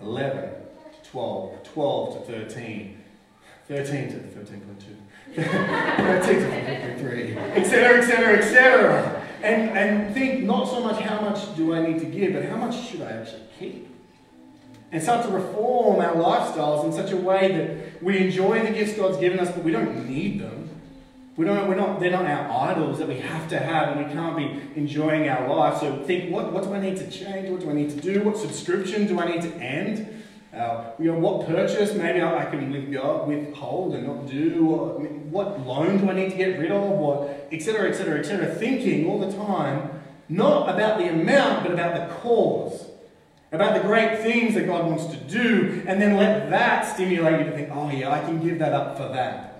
11 0.00 0.42
to 0.42 1.10
12, 1.10 1.62
12 1.64 2.26
to 2.26 2.32
13, 2.32 2.98
13 3.68 4.08
to 4.08 4.14
13.2, 4.16 4.54
13 5.34 6.34
to 6.34 6.46
14.3, 7.02 7.36
etc., 7.56 7.98
etc., 7.98 8.36
etc. 8.38 9.22
And, 9.42 9.70
and 9.76 10.14
think 10.14 10.44
not 10.44 10.68
so 10.68 10.80
much 10.80 11.00
how 11.00 11.20
much 11.20 11.54
do 11.56 11.74
I 11.74 11.84
need 11.84 11.98
to 11.98 12.06
give, 12.06 12.32
but 12.32 12.44
how 12.44 12.56
much 12.56 12.88
should 12.88 13.02
I 13.02 13.10
actually 13.12 13.42
keep? 13.58 13.92
and 14.92 15.02
start 15.02 15.24
to 15.24 15.32
reform 15.32 16.00
our 16.00 16.14
lifestyles 16.14 16.84
in 16.84 16.92
such 16.92 17.12
a 17.12 17.16
way 17.16 17.50
that 17.50 18.02
we 18.02 18.18
enjoy 18.18 18.60
the 18.60 18.70
gifts 18.70 18.94
God's 18.94 19.16
given 19.16 19.40
us, 19.40 19.50
but 19.50 19.64
we 19.64 19.72
don't 19.72 20.06
need 20.06 20.40
them. 20.40 20.61
We 21.36 21.46
don't, 21.46 21.66
we're 21.66 21.76
not, 21.76 21.98
they're 21.98 22.10
not 22.10 22.26
our 22.26 22.70
idols 22.70 22.98
that 22.98 23.08
we 23.08 23.16
have 23.18 23.48
to 23.48 23.58
have, 23.58 23.96
and 23.96 24.06
we 24.06 24.12
can't 24.12 24.36
be 24.36 24.78
enjoying 24.78 25.28
our 25.28 25.48
life. 25.48 25.80
So 25.80 26.02
think, 26.04 26.30
what, 26.30 26.52
what 26.52 26.64
do 26.64 26.74
I 26.74 26.80
need 26.80 26.98
to 26.98 27.10
change? 27.10 27.48
What 27.48 27.60
do 27.60 27.70
I 27.70 27.72
need 27.72 27.90
to 27.90 28.00
do? 28.00 28.22
What 28.22 28.36
subscription 28.36 29.06
do 29.06 29.18
I 29.18 29.30
need 29.30 29.42
to 29.42 29.54
end? 29.56 30.22
Uh, 30.54 30.90
you 30.98 31.10
know, 31.10 31.18
what 31.18 31.46
purchase 31.46 31.94
maybe 31.94 32.22
I 32.22 32.44
can 32.44 32.70
with 32.70 32.88
withhold 33.26 33.94
and 33.94 34.06
not 34.06 34.26
do? 34.26 34.62
What, 34.62 35.00
what 35.00 35.66
loan 35.66 35.98
do 35.98 36.10
I 36.10 36.14
need 36.14 36.30
to 36.32 36.36
get 36.36 36.58
rid 36.58 36.70
of? 36.70 36.82
What, 36.82 37.48
etc., 37.50 37.88
etc., 37.88 38.18
etc. 38.18 38.54
Thinking 38.54 39.08
all 39.08 39.18
the 39.18 39.32
time, 39.32 40.02
not 40.28 40.68
about 40.68 40.98
the 40.98 41.08
amount, 41.08 41.62
but 41.62 41.72
about 41.72 41.94
the 41.94 42.14
cause 42.16 42.88
about 43.52 43.74
the 43.74 43.86
great 43.86 44.20
things 44.20 44.54
that 44.54 44.66
God 44.66 44.86
wants 44.86 45.06
to 45.06 45.16
do, 45.16 45.84
and 45.86 46.00
then 46.00 46.16
let 46.16 46.48
that 46.48 46.90
stimulate 46.94 47.40
you 47.40 47.44
to 47.44 47.52
think, 47.52 47.68
oh, 47.70 47.90
yeah, 47.90 48.10
I 48.10 48.20
can 48.20 48.42
give 48.42 48.58
that 48.60 48.72
up 48.72 48.96
for 48.96 49.08
that. 49.08 49.51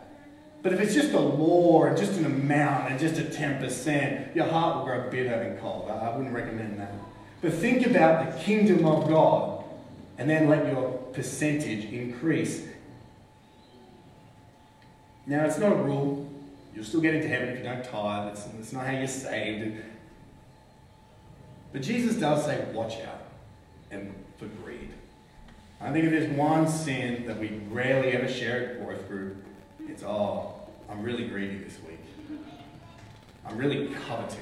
But 0.63 0.73
if 0.73 0.81
it's 0.81 0.95
just 0.95 1.13
a 1.13 1.19
law 1.19 1.85
and 1.85 1.97
just 1.97 2.13
an 2.13 2.25
amount 2.25 2.91
and 2.91 3.01
just 3.01 3.19
a 3.19 3.25
10%, 3.25 4.35
your 4.35 4.47
heart 4.47 4.77
will 4.77 4.85
grow 4.85 5.11
bitter 5.11 5.35
and 5.35 5.61
cold. 5.61 5.91
I 5.91 6.17
wouldn't 6.17 6.35
recommend 6.35 6.79
that. 6.79 6.93
But 7.41 7.55
think 7.55 7.85
about 7.85 8.33
the 8.33 8.39
kingdom 8.41 8.87
of 8.87 9.09
God 9.09 9.65
and 10.19 10.31
then 10.31 10.49
let 10.49 10.67
your 10.69 10.93
percentage 11.13 11.87
increase. 11.87 12.65
Now, 15.27 15.45
it's 15.45 15.59
not 15.59 15.73
a 15.73 15.77
rule. 15.77 16.31
You'll 16.75 16.85
still 16.85 17.01
get 17.01 17.15
into 17.15 17.29
heaven 17.29 17.49
if 17.49 17.59
you 17.59 17.65
don't 17.65 17.85
tithe. 17.85 18.33
It's, 18.33 18.47
it's 18.61 18.73
not 18.73 18.87
how 18.87 18.93
you're 18.93 19.09
saved. 19.09 19.83
But 21.73 21.83
Jesus 21.83 22.17
does 22.17 22.45
say, 22.45 22.65
watch 22.73 23.01
out 23.01 23.23
and 23.91 24.15
for 24.39 24.47
greed. 24.47 24.91
I 25.81 25.91
think 25.91 26.05
if 26.05 26.11
there's 26.13 26.31
one 26.37 26.69
sin 26.69 27.27
that 27.27 27.39
we 27.39 27.61
rarely 27.69 28.13
ever 28.13 28.29
share 28.29 28.77
at 28.77 28.85
Growth 28.85 29.09
Group, 29.09 29.37
it's, 29.93 30.03
all, 30.03 30.71
I'm 30.89 31.03
really 31.03 31.29
greedy 31.29 31.59
this 31.59 31.77
week. 31.87 32.01
I'm 33.47 33.59
really 33.59 33.89
coveting. 34.07 34.39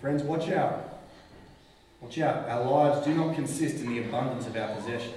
Friends, 0.00 0.22
watch 0.22 0.48
out. 0.50 1.00
Watch 2.00 2.18
out. 2.18 2.48
Our 2.48 2.64
lives 2.64 3.04
do 3.04 3.14
not 3.14 3.34
consist 3.34 3.82
in 3.82 3.88
the 3.88 4.00
abundance 4.02 4.46
of 4.46 4.56
our 4.56 4.74
possessions. 4.76 5.16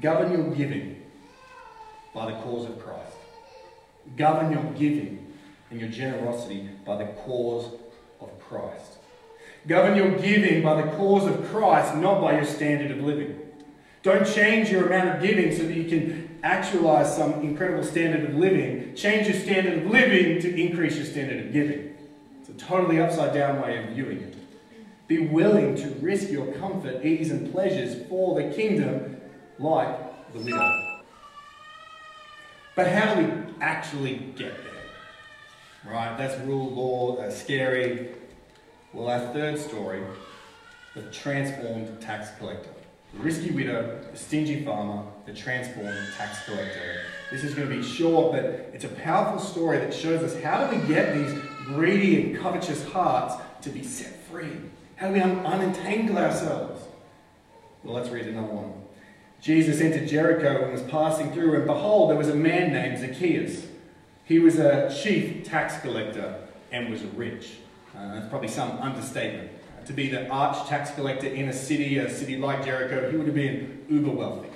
Govern 0.00 0.32
your 0.32 0.54
giving 0.54 1.02
by 2.14 2.30
the 2.30 2.38
cause 2.38 2.68
of 2.68 2.78
Christ. 2.78 3.16
Govern 4.16 4.52
your 4.52 4.64
giving 4.74 5.33
and 5.70 5.80
your 5.80 5.88
generosity 5.88 6.68
by 6.84 6.96
the 6.96 7.06
cause 7.12 7.72
of 8.20 8.30
Christ. 8.40 8.98
Govern 9.66 9.96
your 9.96 10.18
giving 10.18 10.62
by 10.62 10.82
the 10.82 10.90
cause 10.92 11.26
of 11.26 11.46
Christ, 11.48 11.94
not 11.96 12.20
by 12.20 12.34
your 12.34 12.44
standard 12.44 12.90
of 12.90 12.98
living. 12.98 13.40
Don't 14.02 14.26
change 14.26 14.70
your 14.70 14.86
amount 14.86 15.16
of 15.16 15.22
giving 15.22 15.50
so 15.56 15.64
that 15.64 15.74
you 15.74 15.84
can 15.84 16.38
actualize 16.42 17.16
some 17.16 17.40
incredible 17.40 17.82
standard 17.82 18.28
of 18.28 18.36
living. 18.36 18.94
Change 18.94 19.26
your 19.28 19.36
standard 19.36 19.78
of 19.78 19.90
living 19.90 20.40
to 20.42 20.54
increase 20.54 20.96
your 20.96 21.06
standard 21.06 21.46
of 21.46 21.52
giving. 21.52 21.96
It's 22.40 22.50
a 22.50 22.52
totally 22.52 23.00
upside 23.00 23.32
down 23.32 23.62
way 23.62 23.82
of 23.82 23.90
viewing 23.90 24.18
it. 24.18 24.36
Be 25.08 25.26
willing 25.26 25.74
to 25.76 25.88
risk 26.02 26.30
your 26.30 26.52
comfort, 26.54 27.02
ease, 27.04 27.30
and 27.30 27.50
pleasures 27.50 28.06
for 28.08 28.40
the 28.40 28.54
kingdom, 28.54 29.16
like 29.58 30.32
the 30.34 30.40
widow. 30.40 31.00
But 32.76 32.88
how 32.88 33.14
do 33.14 33.22
we 33.22 33.32
actually 33.60 34.16
get 34.36 34.62
there? 34.62 34.73
Right? 35.86 36.16
That's 36.16 36.38
rule 36.46 36.70
law, 36.70 37.16
that's 37.16 37.40
scary. 37.40 38.08
Well, 38.92 39.08
our 39.08 39.32
third 39.32 39.58
story 39.58 40.02
the 40.94 41.02
transformed 41.10 42.00
tax 42.00 42.28
collector. 42.38 42.70
The 43.14 43.20
risky 43.20 43.50
widow, 43.50 44.00
the 44.10 44.16
stingy 44.16 44.64
farmer, 44.64 45.04
the 45.26 45.34
transformed 45.34 46.08
tax 46.16 46.44
collector. 46.44 47.00
This 47.30 47.42
is 47.42 47.54
going 47.54 47.68
to 47.68 47.76
be 47.76 47.82
short, 47.82 48.32
but 48.32 48.44
it's 48.72 48.84
a 48.84 48.88
powerful 48.88 49.40
story 49.40 49.78
that 49.78 49.92
shows 49.92 50.22
us 50.22 50.40
how 50.40 50.66
do 50.66 50.76
we 50.76 50.86
get 50.86 51.14
these 51.14 51.32
greedy 51.64 52.22
and 52.22 52.38
covetous 52.38 52.84
hearts 52.88 53.34
to 53.62 53.70
be 53.70 53.82
set 53.82 54.14
free? 54.30 54.56
How 54.96 55.08
do 55.08 55.14
we 55.14 55.20
un- 55.20 55.44
unentangle 55.44 56.16
ourselves? 56.16 56.82
Well, 57.82 57.94
let's 57.94 58.10
read 58.10 58.26
another 58.26 58.52
one. 58.52 58.72
Jesus 59.40 59.80
entered 59.80 60.08
Jericho 60.08 60.62
and 60.62 60.72
was 60.72 60.82
passing 60.82 61.32
through, 61.32 61.56
and 61.56 61.66
behold, 61.66 62.10
there 62.10 62.16
was 62.16 62.28
a 62.28 62.34
man 62.34 62.72
named 62.72 62.98
Zacchaeus. 62.98 63.66
He 64.24 64.38
was 64.38 64.58
a 64.58 64.94
chief 65.02 65.44
tax 65.44 65.80
collector 65.80 66.36
and 66.72 66.90
was 66.90 67.02
rich. 67.02 67.56
Uh, 67.96 68.14
that's 68.14 68.28
probably 68.28 68.48
some 68.48 68.78
understatement. 68.78 69.50
To 69.86 69.92
be 69.92 70.08
the 70.08 70.26
arch 70.28 70.66
tax 70.66 70.90
collector 70.92 71.26
in 71.26 71.48
a 71.48 71.52
city, 71.52 71.98
a 71.98 72.10
city 72.10 72.38
like 72.38 72.64
Jericho, 72.64 73.10
he 73.10 73.16
would 73.16 73.26
have 73.26 73.34
been 73.34 73.84
uber 73.88 74.10
wealthy. 74.10 74.48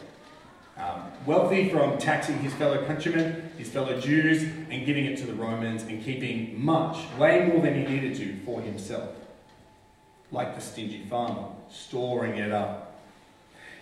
Um, 0.79 1.03
wealthy 1.27 1.69
from 1.69 1.99
taxing 1.99 2.39
his 2.39 2.55
fellow 2.55 2.85
countrymen, 2.87 3.51
his 3.59 3.69
fellow 3.69 4.01
Jews, 4.01 4.45
and 4.71 4.87
giving 4.87 5.05
it 5.05 5.19
to 5.19 5.27
the 5.27 5.35
Romans 5.35 5.83
and 5.83 6.03
keeping 6.03 6.64
much, 6.64 6.97
way 7.19 7.47
more 7.47 7.61
than 7.61 7.75
he 7.75 7.85
needed 7.85 8.16
to, 8.16 8.37
for 8.47 8.62
himself. 8.62 9.11
Like 10.31 10.55
the 10.55 10.61
stingy 10.61 11.05
farmer, 11.11 11.49
storing 11.71 12.37
it 12.37 12.53
up. 12.53 13.01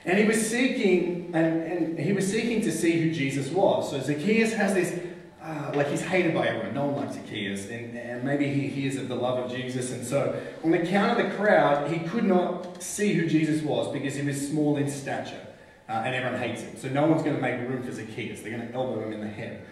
And 0.04 0.18
he 0.18 0.24
was 0.24 0.48
seeking, 0.48 1.30
and, 1.34 1.62
and 1.62 1.98
he 1.98 2.12
was 2.12 2.30
seeking 2.30 2.60
to 2.62 2.72
see 2.72 3.00
who 3.00 3.12
Jesus 3.12 3.50
was. 3.50 3.90
So 3.90 4.00
Zacchaeus 4.00 4.52
has 4.54 4.72
this 4.74 5.05
uh, 5.46 5.70
like 5.74 5.88
he's 5.88 6.02
hated 6.02 6.34
by 6.34 6.48
everyone. 6.48 6.74
No 6.74 6.86
one 6.86 6.96
likes 6.96 7.14
Zacchaeus, 7.14 7.70
and, 7.70 7.96
and 7.96 8.24
maybe 8.24 8.48
he 8.52 8.66
hears 8.66 8.96
of 8.96 9.08
the 9.08 9.14
love 9.14 9.38
of 9.38 9.50
Jesus. 9.50 9.92
And 9.92 10.04
so, 10.04 10.40
on 10.64 10.74
account 10.74 11.18
of 11.18 11.24
the 11.24 11.34
crowd, 11.36 11.90
he 11.90 12.00
could 12.00 12.24
not 12.24 12.82
see 12.82 13.14
who 13.14 13.26
Jesus 13.28 13.62
was 13.62 13.92
because 13.92 14.16
he 14.16 14.22
was 14.22 14.48
small 14.48 14.76
in 14.76 14.90
stature, 14.90 15.46
uh, 15.88 16.02
and 16.04 16.14
everyone 16.14 16.40
hates 16.40 16.62
him. 16.62 16.76
So, 16.76 16.88
no 16.88 17.06
one's 17.06 17.22
going 17.22 17.36
to 17.36 17.42
make 17.42 17.60
room 17.68 17.82
for 17.84 17.92
Zacchaeus. 17.92 18.40
They're 18.40 18.56
going 18.56 18.66
to 18.66 18.74
elbow 18.74 19.00
him 19.00 19.12
in 19.12 19.20
the 19.20 19.28
head. 19.28 19.64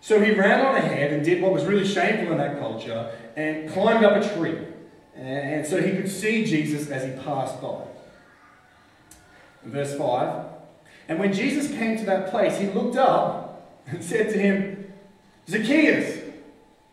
So 0.00 0.20
he 0.20 0.32
ran 0.32 0.64
on 0.64 0.76
ahead 0.76 1.12
and 1.12 1.24
did 1.24 1.42
what 1.42 1.52
was 1.52 1.64
really 1.66 1.86
shameful 1.86 2.32
in 2.32 2.38
that 2.38 2.58
culture 2.58 3.14
and 3.36 3.70
climbed 3.70 4.04
up 4.04 4.22
a 4.22 4.34
tree. 4.34 4.58
And 5.14 5.66
so 5.66 5.80
he 5.80 5.92
could 5.92 6.10
see 6.10 6.46
Jesus 6.46 6.88
as 6.88 7.04
he 7.04 7.22
passed 7.22 7.60
by. 7.60 7.82
Verse 9.62 9.94
5 9.96 10.46
And 11.08 11.18
when 11.18 11.34
Jesus 11.34 11.70
came 11.70 11.98
to 11.98 12.04
that 12.06 12.30
place, 12.30 12.58
he 12.58 12.68
looked 12.68 12.96
up 12.96 13.82
and 13.86 14.02
said 14.02 14.30
to 14.30 14.38
him, 14.38 14.79
Zacchaeus, 15.50 16.22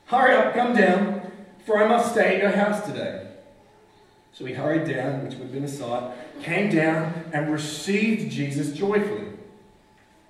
hurry 0.05 0.33
up, 0.33 0.55
come 0.55 0.75
down, 0.75 1.31
for 1.63 1.77
I 1.77 1.87
must 1.87 2.13
stay 2.13 2.37
at 2.37 2.41
your 2.41 2.49
house 2.49 2.83
today. 2.87 3.27
So 4.33 4.45
he 4.45 4.53
hurried 4.55 4.87
down, 4.87 5.23
which 5.23 5.35
would 5.35 5.43
have 5.43 5.53
been 5.53 5.63
a 5.63 5.67
sight, 5.67 6.11
came 6.41 6.73
down 6.73 7.25
and 7.33 7.51
received 7.51 8.31
Jesus 8.31 8.73
joyfully. 8.73 9.27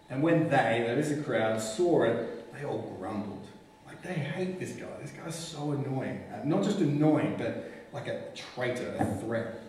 And 0.09 0.21
when 0.21 0.49
they, 0.49 0.83
that 0.85 0.97
is 0.97 1.15
the 1.15 1.23
crowd, 1.23 1.61
saw 1.61 2.03
it, 2.03 2.53
they 2.53 2.65
all 2.65 2.97
grumbled. 2.99 3.47
Like 3.85 4.01
they 4.01 4.15
hate 4.15 4.59
this 4.59 4.71
guy. 4.73 4.87
This 5.01 5.11
guy's 5.11 5.35
so 5.35 5.71
annoying. 5.71 6.21
Uh, 6.33 6.41
not 6.43 6.63
just 6.63 6.79
annoying, 6.79 7.35
but 7.37 7.71
like 7.93 8.07
a 8.07 8.23
traitor, 8.35 8.93
a 8.99 9.05
threat. 9.21 9.61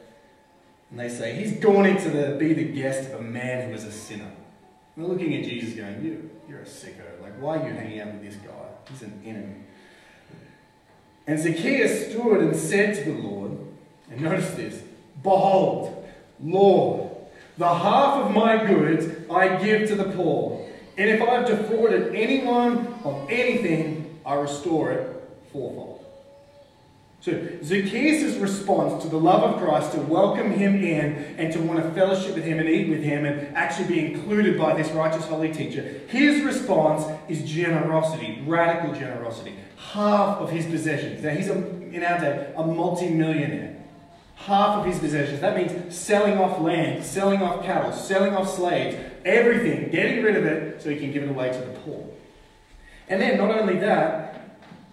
And 0.90 0.98
they 0.98 1.09
say, 1.09 1.34
He's 1.36 1.61
gone 1.61 1.86
into 1.86 2.11
the 2.11 2.36
be 2.36 2.54
the 2.54 2.64
guest 2.64 3.12
of 3.12 3.20
a 3.20 3.22
man 3.22 3.68
who 3.68 3.74
is 3.74 3.84
a 3.84 3.92
sinner. 3.92 4.24
And 4.24 5.04
they're 5.04 5.06
looking 5.06 5.36
at 5.36 5.44
Jesus 5.44 5.74
going, 5.74 6.04
you, 6.04 6.30
You're 6.48 6.61
a 6.61 6.64
sicko. 6.64 7.18
Why 7.41 7.59
are 7.59 7.68
you 7.68 7.74
hanging 7.74 8.01
out 8.01 8.12
with 8.12 8.22
this 8.22 8.36
guy? 8.36 8.53
He's 8.91 9.03
an 9.03 9.22
enemy. 9.24 9.55
And 11.26 11.39
Zacchaeus 11.39 12.11
stood 12.11 12.41
and 12.41 12.57
said 12.57 12.95
to 12.97 13.12
the 13.12 13.18
Lord, 13.18 13.59
and 14.11 14.20
notice 14.20 14.51
this 14.53 14.82
Behold, 15.22 16.09
Lord, 16.41 17.11
the 17.59 17.68
half 17.68 18.24
of 18.24 18.32
my 18.32 18.64
goods 18.64 19.07
I 19.30 19.62
give 19.62 19.89
to 19.89 19.95
the 19.95 20.11
poor. 20.12 20.66
And 20.97 21.11
if 21.11 21.22
I've 21.22 21.47
defrauded 21.47 22.14
anyone 22.14 22.95
of 23.05 23.28
anything, 23.30 24.18
I 24.24 24.34
restore 24.34 24.93
it 24.93 25.28
fourfold. 25.53 25.97
So 27.21 27.33
Zacchaeus' 27.64 28.37
response 28.37 29.03
to 29.03 29.09
the 29.09 29.19
love 29.19 29.43
of 29.43 29.61
Christ, 29.61 29.93
to 29.93 29.99
welcome 29.99 30.53
him 30.53 30.77
in 30.77 31.37
and 31.37 31.53
to 31.53 31.61
want 31.61 31.83
to 31.83 31.91
fellowship 31.91 32.37
with 32.37 32.45
him 32.45 32.61
and 32.61 32.69
eat 32.69 32.89
with 32.89 33.03
him 33.03 33.25
and 33.25 33.57
actually 33.57 33.89
be 33.89 34.07
included 34.07 34.57
by 34.57 34.75
this 34.75 34.91
righteous 34.93 35.27
holy 35.27 35.53
teacher, 35.53 35.83
his 36.09 36.45
response 36.45 37.05
is 37.29 37.43
generosity, 37.43 38.43
radical 38.47 38.95
generosity. 38.95 39.57
Half 39.93 40.39
of 40.39 40.51
his 40.51 40.66
possessions. 40.66 41.23
Now 41.23 41.31
he's 41.31 41.49
a, 41.49 41.57
in 41.91 42.05
our 42.05 42.21
day 42.21 42.53
a 42.57 42.64
multi-millionaire. 42.64 43.77
Half 44.37 44.79
of 44.79 44.85
his 44.87 45.01
possessions. 45.01 45.41
That 45.41 45.57
means 45.57 45.95
selling 45.95 46.39
off 46.39 46.61
land, 46.61 47.05
selling 47.05 47.43
off 47.43 47.64
cattle, 47.64 47.93
selling 47.93 48.37
off 48.37 48.49
slaves, 48.49 48.97
everything, 49.25 49.91
getting 49.91 50.23
rid 50.23 50.37
of 50.37 50.45
it 50.47 50.81
so 50.81 50.91
he 50.91 50.97
can 50.97 51.11
give 51.11 51.25
it 51.25 51.31
away 51.31 51.51
to 51.51 51.59
the 51.59 51.73
poor. 51.81 52.07
And 53.09 53.21
then 53.21 53.39
not 53.39 53.51
only 53.51 53.79
that, 53.79 54.38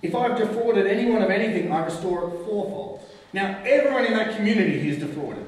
if 0.02 0.16
I've 0.16 0.38
defrauded 0.38 0.88
anyone 0.88 1.22
of 1.22 1.30
anything, 1.30 1.72
I 1.72 1.86
restore 1.86 2.28
it 2.28 2.46
fourfold. 2.46 3.02
Now, 3.34 3.62
everyone 3.66 4.06
in 4.06 4.14
that 4.14 4.36
community 4.36 4.80
he's 4.80 5.00
defrauded. 5.00 5.46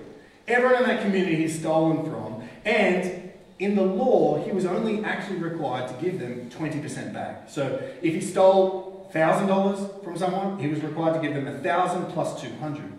Everyone 0.47 0.83
in 0.83 0.89
that 0.89 1.01
community 1.01 1.35
he's 1.35 1.59
stolen 1.59 2.03
from. 2.09 2.47
And 2.65 3.31
in 3.59 3.75
the 3.75 3.83
law, 3.83 4.43
he 4.43 4.51
was 4.51 4.65
only 4.65 5.03
actually 5.03 5.37
required 5.37 5.87
to 5.87 6.03
give 6.03 6.19
them 6.19 6.49
20% 6.49 7.13
back. 7.13 7.49
So 7.49 7.81
if 8.01 8.13
he 8.13 8.21
stole 8.21 9.09
$1,000 9.13 10.03
from 10.03 10.17
someone, 10.17 10.59
he 10.59 10.67
was 10.67 10.81
required 10.81 11.15
to 11.15 11.21
give 11.21 11.33
them 11.33 11.45
1000 11.45 12.05
plus 12.07 12.41
200 12.41 12.97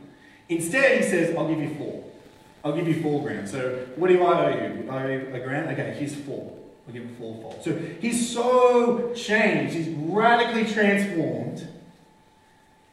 Instead, 0.48 1.02
he 1.02 1.08
says, 1.08 1.36
I'll 1.36 1.48
give 1.48 1.60
you 1.60 1.74
four. 1.74 2.04
I'll 2.64 2.74
give 2.74 2.88
you 2.88 3.02
four 3.02 3.22
grand. 3.22 3.48
So 3.48 3.86
what 3.96 4.08
do 4.08 4.22
I 4.22 4.46
owe 4.46 4.48
you? 4.48 4.90
I 4.90 5.04
owe 5.04 5.08
you 5.08 5.34
a 5.34 5.40
grand? 5.40 5.68
Okay, 5.70 5.94
here's 5.98 6.14
four. 6.14 6.57
Give 6.92 7.02
him 7.02 7.16
fourfold. 7.16 7.62
So 7.62 7.76
he's 8.00 8.32
so 8.32 9.12
changed. 9.14 9.74
He's 9.74 9.88
radically 9.88 10.64
transformed. 10.64 11.68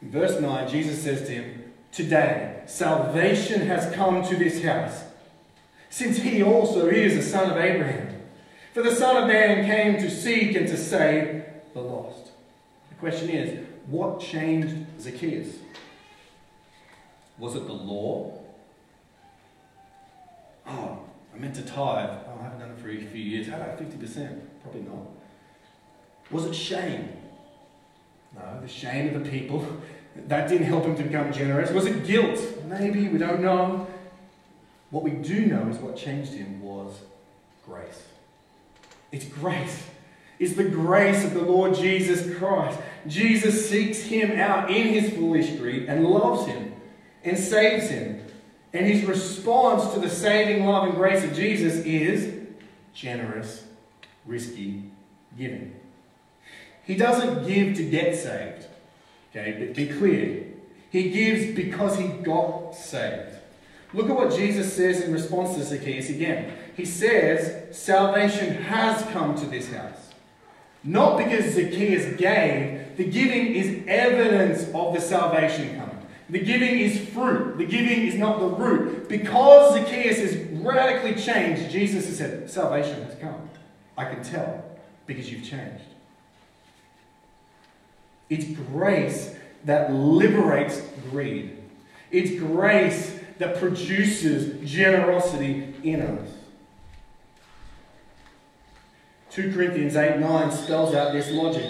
In 0.01 0.11
verse 0.11 0.39
9, 0.39 0.67
Jesus 0.69 1.01
says 1.01 1.25
to 1.27 1.33
him, 1.33 1.73
Today, 1.91 2.61
salvation 2.65 3.61
has 3.67 3.93
come 3.95 4.27
to 4.27 4.35
this 4.35 4.61
house, 4.61 5.03
since 5.89 6.17
he 6.17 6.43
also 6.43 6.87
is 6.87 7.15
a 7.15 7.23
son 7.23 7.51
of 7.51 7.57
Abraham. 7.57 8.15
For 8.73 8.83
the 8.83 8.93
Son 8.93 9.15
of 9.15 9.29
Man 9.29 9.65
came 9.65 10.01
to 10.01 10.11
seek 10.11 10.53
and 10.57 10.67
to 10.67 10.75
save 10.75 11.45
the 11.73 11.79
lost. 11.79 12.31
The 12.89 12.95
question 12.95 13.29
is, 13.29 13.65
what 13.87 14.19
changed 14.19 14.75
Zacchaeus? 14.99 15.55
Was 17.37 17.55
it 17.55 17.65
the 17.67 17.73
law? 17.73 18.37
Oh, 20.67 20.99
I 21.33 21.37
meant 21.37 21.55
to 21.55 21.61
tithe. 21.61 22.24
For 22.85 22.91
a 22.91 22.97
few 22.97 23.23
years. 23.23 23.47
How 23.47 23.55
about 23.55 23.79
50%? 23.79 24.41
Probably 24.61 24.81
not. 24.81 25.07
Was 26.29 26.45
it 26.45 26.53
shame? 26.53 27.09
No, 28.35 28.61
the 28.61 28.67
shame 28.67 29.15
of 29.15 29.23
the 29.23 29.29
people. 29.29 29.65
That 30.29 30.47
didn't 30.47 30.67
help 30.67 30.85
him 30.85 30.95
to 30.95 31.03
become 31.03 31.33
generous. 31.33 31.71
Was 31.71 31.87
it 31.87 32.05
guilt? 32.05 32.39
Maybe, 32.69 33.09
we 33.09 33.17
don't 33.17 33.41
know. 33.41 33.85
What 34.89 35.03
we 35.03 35.11
do 35.11 35.45
know 35.45 35.67
is 35.67 35.75
what 35.75 35.97
changed 35.97 36.31
him 36.31 36.61
was 36.61 37.01
grace. 37.65 38.01
It's 39.11 39.25
grace. 39.25 39.83
It's 40.39 40.53
the 40.53 40.63
grace 40.63 41.25
of 41.25 41.33
the 41.33 41.41
Lord 41.41 41.75
Jesus 41.75 42.33
Christ. 42.37 42.79
Jesus 43.07 43.69
seeks 43.69 44.03
him 44.03 44.39
out 44.39 44.71
in 44.71 44.87
his 44.87 45.11
foolish 45.11 45.49
greed 45.57 45.89
and 45.89 46.05
loves 46.05 46.47
him 46.47 46.71
and 47.25 47.37
saves 47.37 47.89
him. 47.89 48.25
And 48.71 48.85
his 48.85 49.03
response 49.03 49.93
to 49.95 49.99
the 49.99 50.09
saving 50.09 50.65
love 50.65 50.85
and 50.85 50.95
grace 50.95 51.25
of 51.25 51.33
Jesus 51.33 51.75
is 51.83 52.34
generous, 52.95 53.65
risky 54.25 54.83
giving. 55.37 55.75
He 56.83 56.95
doesn't 56.95 57.47
give 57.47 57.75
to 57.75 57.83
get 57.83 58.15
saved. 58.15 58.65
Okay, 59.29 59.55
but 59.59 59.75
be 59.75 59.87
clear. 59.87 60.45
He 60.89 61.09
gives 61.09 61.55
because 61.55 61.99
he 61.99 62.07
got 62.07 62.71
saved. 62.73 63.35
Look 63.93 64.09
at 64.09 64.15
what 64.15 64.33
Jesus 64.33 64.73
says 64.73 65.01
in 65.01 65.13
response 65.13 65.55
to 65.55 65.63
Zacchaeus 65.63 66.09
again. 66.09 66.53
He 66.75 66.85
says, 66.85 67.75
Salvation 67.77 68.55
has 68.63 69.01
come 69.11 69.35
to 69.35 69.45
this 69.45 69.71
house. 69.71 70.11
Not 70.83 71.17
because 71.17 71.53
Zacchaeus 71.53 72.17
gave, 72.17 72.95
the 72.97 73.05
giving 73.05 73.47
is 73.55 73.83
evidence 73.87 74.69
of 74.73 74.93
the 74.93 75.01
salvation 75.01 75.77
coming. 75.77 75.95
The 76.29 76.39
giving 76.39 76.79
is 76.79 77.09
fruit. 77.09 77.57
The 77.57 77.65
giving 77.65 78.07
is 78.07 78.15
not 78.15 78.39
the 78.39 78.47
root. 78.47 79.09
Because 79.09 79.75
Zacchaeus 79.75 80.17
is 80.17 80.44
radically 80.73 81.15
changed, 81.21 81.71
Jesus 81.71 82.07
has 82.07 82.17
said, 82.17 82.49
Salvation 82.49 83.03
has 83.03 83.15
come. 83.19 83.49
I 83.97 84.05
can 84.05 84.23
tell 84.23 84.63
because 85.05 85.31
you've 85.31 85.43
changed. 85.43 85.83
It's 88.29 88.45
grace 88.45 89.35
that 89.65 89.93
liberates 89.93 90.81
greed. 91.09 91.57
It's 92.11 92.39
grace 92.39 93.19
that 93.37 93.57
produces 93.57 94.67
generosity 94.69 95.73
in 95.83 96.01
us. 96.01 96.29
2 99.31 99.53
Corinthians 99.53 99.95
8 99.95 100.19
9 100.19 100.51
spells 100.51 100.95
out 100.95 101.11
this 101.11 101.29
logic. 101.31 101.65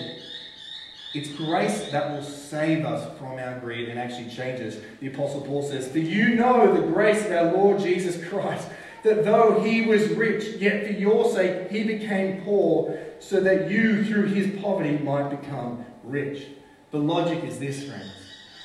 It's 1.15 1.29
grace 1.29 1.91
that 1.91 2.11
will 2.11 2.21
save 2.21 2.85
us 2.85 3.17
from 3.17 3.39
our 3.39 3.57
greed 3.59 3.87
and 3.87 3.97
actually 3.97 4.29
change 4.29 4.59
us. 4.61 4.75
The 4.99 5.07
Apostle 5.07 5.41
Paul 5.41 5.63
says, 5.63 5.89
For 5.89 5.99
you 5.99 6.35
know 6.35 6.73
the 6.73 6.85
grace 6.91 7.25
of 7.25 7.31
our 7.31 7.53
Lord 7.53 7.79
Jesus 7.79 8.23
Christ, 8.27 8.67
that 9.05 9.23
though 9.23 9.61
he 9.61 9.81
was 9.83 10.09
rich, 10.09 10.57
yet 10.59 10.85
for 10.85 10.93
your 10.93 11.31
sake 11.31 11.71
he 11.71 11.83
became 11.83 12.41
poor, 12.43 12.99
so 13.19 13.39
that 13.39 13.71
you 13.71 14.03
through 14.03 14.25
his 14.25 14.61
poverty 14.61 14.97
might 14.97 15.29
become 15.29 15.85
rich. 16.03 16.47
The 16.91 16.97
logic 16.97 17.43
is 17.43 17.59
this, 17.59 17.87
friends. 17.87 18.11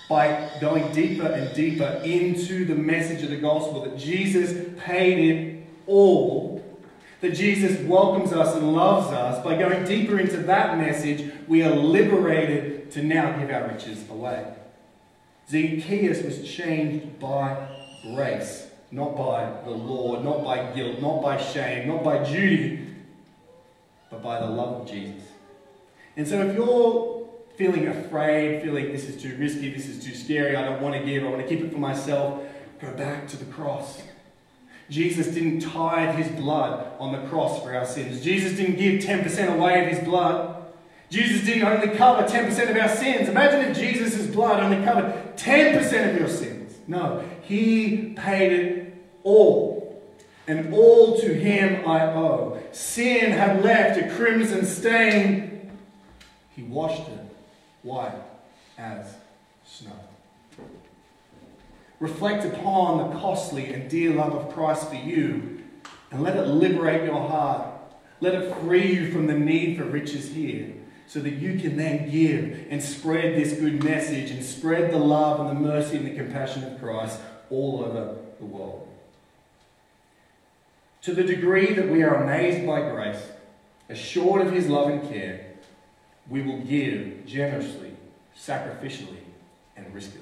By 0.08 0.50
going 0.60 0.92
deeper 0.92 1.26
and 1.26 1.54
deeper 1.54 2.00
into 2.04 2.64
the 2.64 2.74
message 2.74 3.22
of 3.22 3.30
the 3.30 3.36
gospel, 3.36 3.82
that 3.84 3.96
Jesus 3.96 4.68
paid 4.78 5.18
it 5.18 5.66
all, 5.86 6.64
that 7.20 7.34
Jesus 7.34 7.78
welcomes 7.86 8.32
us 8.32 8.56
and 8.56 8.72
loves 8.72 9.08
us, 9.12 9.44
by 9.44 9.56
going 9.56 9.84
deeper 9.84 10.18
into 10.18 10.38
that 10.38 10.78
message, 10.78 11.30
we 11.46 11.62
are 11.62 11.74
liberated 11.74 12.90
to 12.92 13.02
now 13.02 13.38
give 13.38 13.50
our 13.50 13.68
riches 13.68 14.08
away. 14.08 14.54
Zacchaeus 15.48 16.22
was 16.22 16.48
changed 16.48 17.20
by 17.20 17.68
grace, 18.14 18.69
not 18.92 19.16
by 19.16 19.52
the 19.64 19.70
law, 19.70 20.20
not 20.20 20.44
by 20.44 20.72
guilt, 20.72 21.00
not 21.00 21.22
by 21.22 21.36
shame, 21.40 21.88
not 21.88 22.02
by 22.02 22.24
duty, 22.24 22.86
but 24.10 24.22
by 24.22 24.40
the 24.40 24.46
love 24.46 24.82
of 24.82 24.90
Jesus. 24.90 25.22
And 26.16 26.26
so 26.26 26.40
if 26.42 26.56
you're 26.56 27.28
feeling 27.56 27.86
afraid, 27.88 28.62
feeling 28.62 28.92
this 28.92 29.04
is 29.04 29.20
too 29.20 29.36
risky, 29.36 29.72
this 29.72 29.86
is 29.86 30.04
too 30.04 30.14
scary, 30.14 30.56
I 30.56 30.64
don't 30.64 30.82
want 30.82 30.94
to 30.94 31.04
give, 31.04 31.24
I 31.24 31.28
want 31.28 31.42
to 31.42 31.48
keep 31.48 31.64
it 31.64 31.72
for 31.72 31.78
myself, 31.78 32.42
go 32.80 32.92
back 32.94 33.28
to 33.28 33.36
the 33.36 33.44
cross. 33.46 34.02
Jesus 34.88 35.28
didn't 35.28 35.60
tithe 35.60 36.16
his 36.16 36.28
blood 36.40 36.92
on 36.98 37.12
the 37.12 37.28
cross 37.28 37.62
for 37.62 37.74
our 37.74 37.86
sins. 37.86 38.20
Jesus 38.22 38.56
didn't 38.56 38.76
give 38.76 39.02
10% 39.02 39.54
away 39.56 39.84
of 39.84 39.96
his 39.96 40.04
blood. 40.04 40.64
Jesus 41.10 41.44
didn't 41.44 41.64
only 41.64 41.96
cover 41.96 42.26
10% 42.26 42.70
of 42.70 42.76
our 42.76 42.88
sins. 42.88 43.28
Imagine 43.28 43.70
if 43.70 43.76
Jesus' 43.76 44.26
blood 44.26 44.60
only 44.60 44.84
covered 44.84 45.36
10% 45.36 46.10
of 46.10 46.18
your 46.18 46.28
sins. 46.28 46.78
No, 46.88 47.24
he 47.50 48.14
paid 48.16 48.52
it 48.52 48.94
all. 49.24 50.00
And 50.46 50.72
all 50.72 51.18
to 51.20 51.34
him 51.34 51.86
I 51.86 52.02
owe. 52.12 52.60
Sin 52.70 53.32
had 53.32 53.64
left 53.64 54.00
a 54.00 54.08
crimson 54.14 54.64
stain. 54.64 55.68
He 56.50 56.62
washed 56.62 57.08
it 57.08 57.26
white 57.82 58.14
as 58.78 59.16
snow. 59.66 59.90
Reflect 61.98 62.44
upon 62.44 63.10
the 63.10 63.18
costly 63.18 63.74
and 63.74 63.90
dear 63.90 64.14
love 64.14 64.32
of 64.32 64.54
Christ 64.54 64.88
for 64.88 64.94
you 64.94 65.64
and 66.12 66.22
let 66.22 66.36
it 66.36 66.46
liberate 66.46 67.04
your 67.04 67.28
heart. 67.28 67.66
Let 68.20 68.34
it 68.34 68.54
free 68.56 68.94
you 68.94 69.10
from 69.10 69.26
the 69.26 69.34
need 69.34 69.76
for 69.76 69.84
riches 69.84 70.32
here 70.32 70.72
so 71.08 71.18
that 71.18 71.34
you 71.34 71.58
can 71.58 71.76
then 71.76 72.08
give 72.08 72.66
and 72.70 72.80
spread 72.80 73.34
this 73.34 73.58
good 73.58 73.82
message 73.82 74.30
and 74.30 74.44
spread 74.44 74.92
the 74.92 74.98
love 74.98 75.40
and 75.40 75.48
the 75.48 75.60
mercy 75.60 75.96
and 75.96 76.06
the 76.06 76.14
compassion 76.14 76.62
of 76.62 76.78
Christ 76.78 77.18
all 77.50 77.84
over 77.84 78.16
the 78.38 78.46
world. 78.46 78.86
To 81.02 81.14
the 81.14 81.24
degree 81.24 81.72
that 81.74 81.88
we 81.88 82.02
are 82.02 82.22
amazed 82.22 82.66
by 82.66 82.88
grace, 82.90 83.22
assured 83.88 84.46
of 84.46 84.52
his 84.52 84.68
love 84.68 84.90
and 84.90 85.08
care, 85.10 85.46
we 86.28 86.42
will 86.42 86.60
give 86.60 87.26
generously, 87.26 87.96
sacrificially, 88.36 89.24
and 89.76 89.92
riskily. 89.94 90.20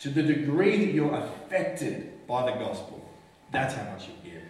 To 0.00 0.08
the 0.10 0.22
degree 0.22 0.84
that 0.84 0.92
you're 0.92 1.14
affected 1.14 2.26
by 2.26 2.50
the 2.50 2.58
gospel, 2.58 3.06
that's 3.52 3.74
how 3.74 3.84
much 3.90 4.08
you 4.08 4.14
give. 4.30 4.42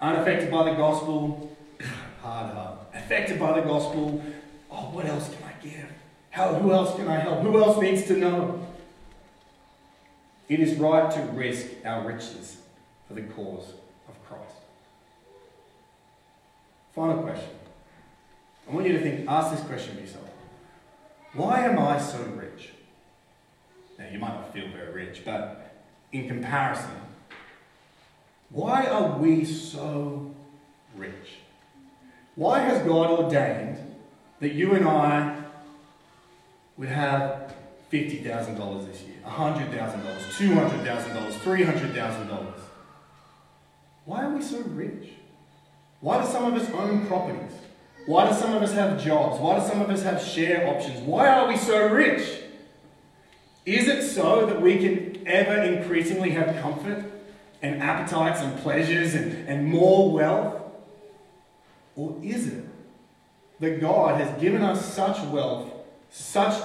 Unaffected 0.00 0.50
by 0.50 0.70
the 0.70 0.76
gospel, 0.76 1.56
hard 2.22 2.54
hard. 2.54 2.78
Affected 2.94 3.40
by 3.40 3.60
the 3.60 3.66
gospel, 3.66 4.22
oh, 4.70 4.90
what 4.92 5.06
else 5.06 5.28
can 5.28 5.42
I 5.44 5.62
give? 5.62 5.90
How, 6.30 6.54
who 6.54 6.72
else 6.72 6.94
can 6.96 7.08
I 7.08 7.18
help? 7.18 7.40
Who 7.40 7.62
else 7.62 7.80
needs 7.80 8.04
to 8.06 8.16
know? 8.16 8.65
It 10.48 10.60
is 10.60 10.74
right 10.76 11.10
to 11.10 11.20
risk 11.32 11.66
our 11.84 12.06
riches 12.06 12.58
for 13.08 13.14
the 13.14 13.22
cause 13.22 13.72
of 14.08 14.24
Christ. 14.26 14.54
Final 16.94 17.22
question. 17.22 17.50
I 18.68 18.74
want 18.74 18.86
you 18.86 18.92
to 18.94 19.00
think, 19.00 19.28
ask 19.28 19.56
this 19.56 19.64
question 19.66 19.96
of 19.96 20.00
yourself. 20.00 20.30
Why 21.34 21.60
am 21.60 21.78
I 21.78 21.98
so 21.98 22.18
rich? 22.36 22.70
Now, 23.98 24.06
you 24.10 24.18
might 24.18 24.34
not 24.34 24.52
feel 24.52 24.68
very 24.68 24.92
rich, 24.92 25.22
but 25.24 25.74
in 26.12 26.28
comparison, 26.28 26.90
why 28.50 28.86
are 28.86 29.18
we 29.18 29.44
so 29.44 30.34
rich? 30.96 31.40
Why 32.36 32.60
has 32.60 32.86
God 32.86 33.10
ordained 33.10 33.78
that 34.40 34.52
you 34.52 34.74
and 34.74 34.86
I 34.86 35.42
would 36.76 36.88
have 36.88 37.45
$50,000 37.92 38.86
this 38.86 39.02
year, 39.02 39.16
$100,000, 39.26 40.02
$200,000, 40.32 41.32
$300,000? 41.32 42.52
Why 44.04 44.24
are 44.24 44.30
we 44.30 44.42
so 44.42 44.60
rich? 44.60 45.10
Why 46.00 46.22
do 46.22 46.28
some 46.28 46.52
of 46.52 46.60
us 46.60 46.70
own 46.70 47.06
properties? 47.06 47.52
Why 48.06 48.28
do 48.28 48.34
some 48.36 48.54
of 48.54 48.62
us 48.62 48.72
have 48.72 49.02
jobs? 49.02 49.40
Why 49.40 49.58
do 49.58 49.66
some 49.66 49.80
of 49.80 49.90
us 49.90 50.02
have 50.02 50.22
share 50.22 50.68
options? 50.68 51.00
Why 51.00 51.28
are 51.28 51.48
we 51.48 51.56
so 51.56 51.88
rich? 51.88 52.42
Is 53.64 53.88
it 53.88 54.02
so 54.02 54.46
that 54.46 54.62
we 54.62 54.78
can 54.78 55.26
ever 55.26 55.60
increasingly 55.62 56.30
have 56.30 56.60
comfort 56.62 57.04
and 57.62 57.82
appetites 57.82 58.40
and 58.40 58.56
pleasures 58.60 59.14
and, 59.14 59.48
and 59.48 59.66
more 59.66 60.12
wealth? 60.12 60.62
Or 61.96 62.16
is 62.22 62.46
it 62.46 62.64
that 63.58 63.80
God 63.80 64.20
has 64.20 64.40
given 64.40 64.62
us 64.62 64.94
such 64.94 65.18
wealth, 65.26 65.72
such 66.10 66.62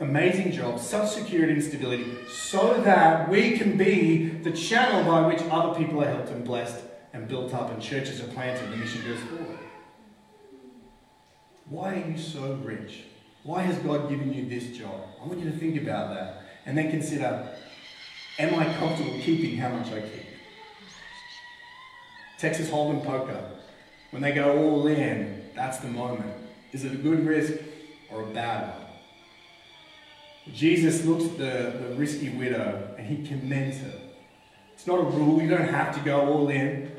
amazing 0.00 0.50
jobs, 0.52 0.86
such 0.86 1.10
security 1.10 1.52
and 1.52 1.62
stability, 1.62 2.06
so 2.28 2.80
that 2.82 3.28
we 3.28 3.56
can 3.58 3.76
be 3.76 4.28
the 4.28 4.50
channel 4.50 5.04
by 5.04 5.26
which 5.26 5.40
other 5.50 5.78
people 5.78 6.02
are 6.02 6.08
helped 6.08 6.30
and 6.30 6.44
blessed 6.44 6.82
and 7.12 7.28
built 7.28 7.54
up 7.54 7.70
and 7.70 7.82
churches 7.82 8.20
are 8.20 8.28
planted 8.28 8.64
and 8.64 8.72
the 8.72 8.76
mission 8.78 9.02
goes 9.02 9.20
forward? 9.20 9.58
Why 11.68 11.94
are 11.94 12.10
you 12.10 12.18
so 12.18 12.54
rich? 12.64 13.04
Why 13.42 13.62
has 13.62 13.76
God 13.78 14.08
given 14.08 14.32
you 14.32 14.48
this 14.48 14.76
job? 14.76 15.00
I 15.22 15.26
want 15.26 15.40
you 15.40 15.50
to 15.50 15.56
think 15.56 15.80
about 15.80 16.14
that 16.14 16.42
and 16.66 16.76
then 16.76 16.90
consider 16.90 17.48
am 18.38 18.54
I 18.54 18.64
comfortable 18.74 19.18
keeping 19.20 19.56
how 19.58 19.68
much 19.68 19.92
I 19.92 20.00
keep? 20.00 20.26
Texas 22.38 22.70
Hold'em 22.70 23.04
poker, 23.04 23.50
when 24.10 24.22
they 24.22 24.32
go 24.32 24.58
all 24.58 24.86
in, 24.86 25.44
that's 25.54 25.78
the 25.78 25.88
moment. 25.88 26.32
Is 26.72 26.84
it 26.84 26.92
a 26.92 26.96
good 26.96 27.26
risk 27.26 27.52
or 28.10 28.22
a 28.22 28.26
bad 28.26 28.78
one? 28.78 28.79
Jesus 30.54 31.04
looks 31.04 31.24
at 31.24 31.38
the, 31.38 31.88
the 31.88 31.94
risky 31.94 32.30
widow 32.30 32.94
and 32.98 33.06
he 33.06 33.26
commends 33.26 33.78
her. 33.78 34.00
It's 34.74 34.86
not 34.86 34.98
a 34.98 35.04
rule, 35.04 35.40
you 35.40 35.48
don't 35.48 35.68
have 35.68 35.94
to 35.96 36.00
go 36.00 36.20
all 36.20 36.48
in. 36.48 36.90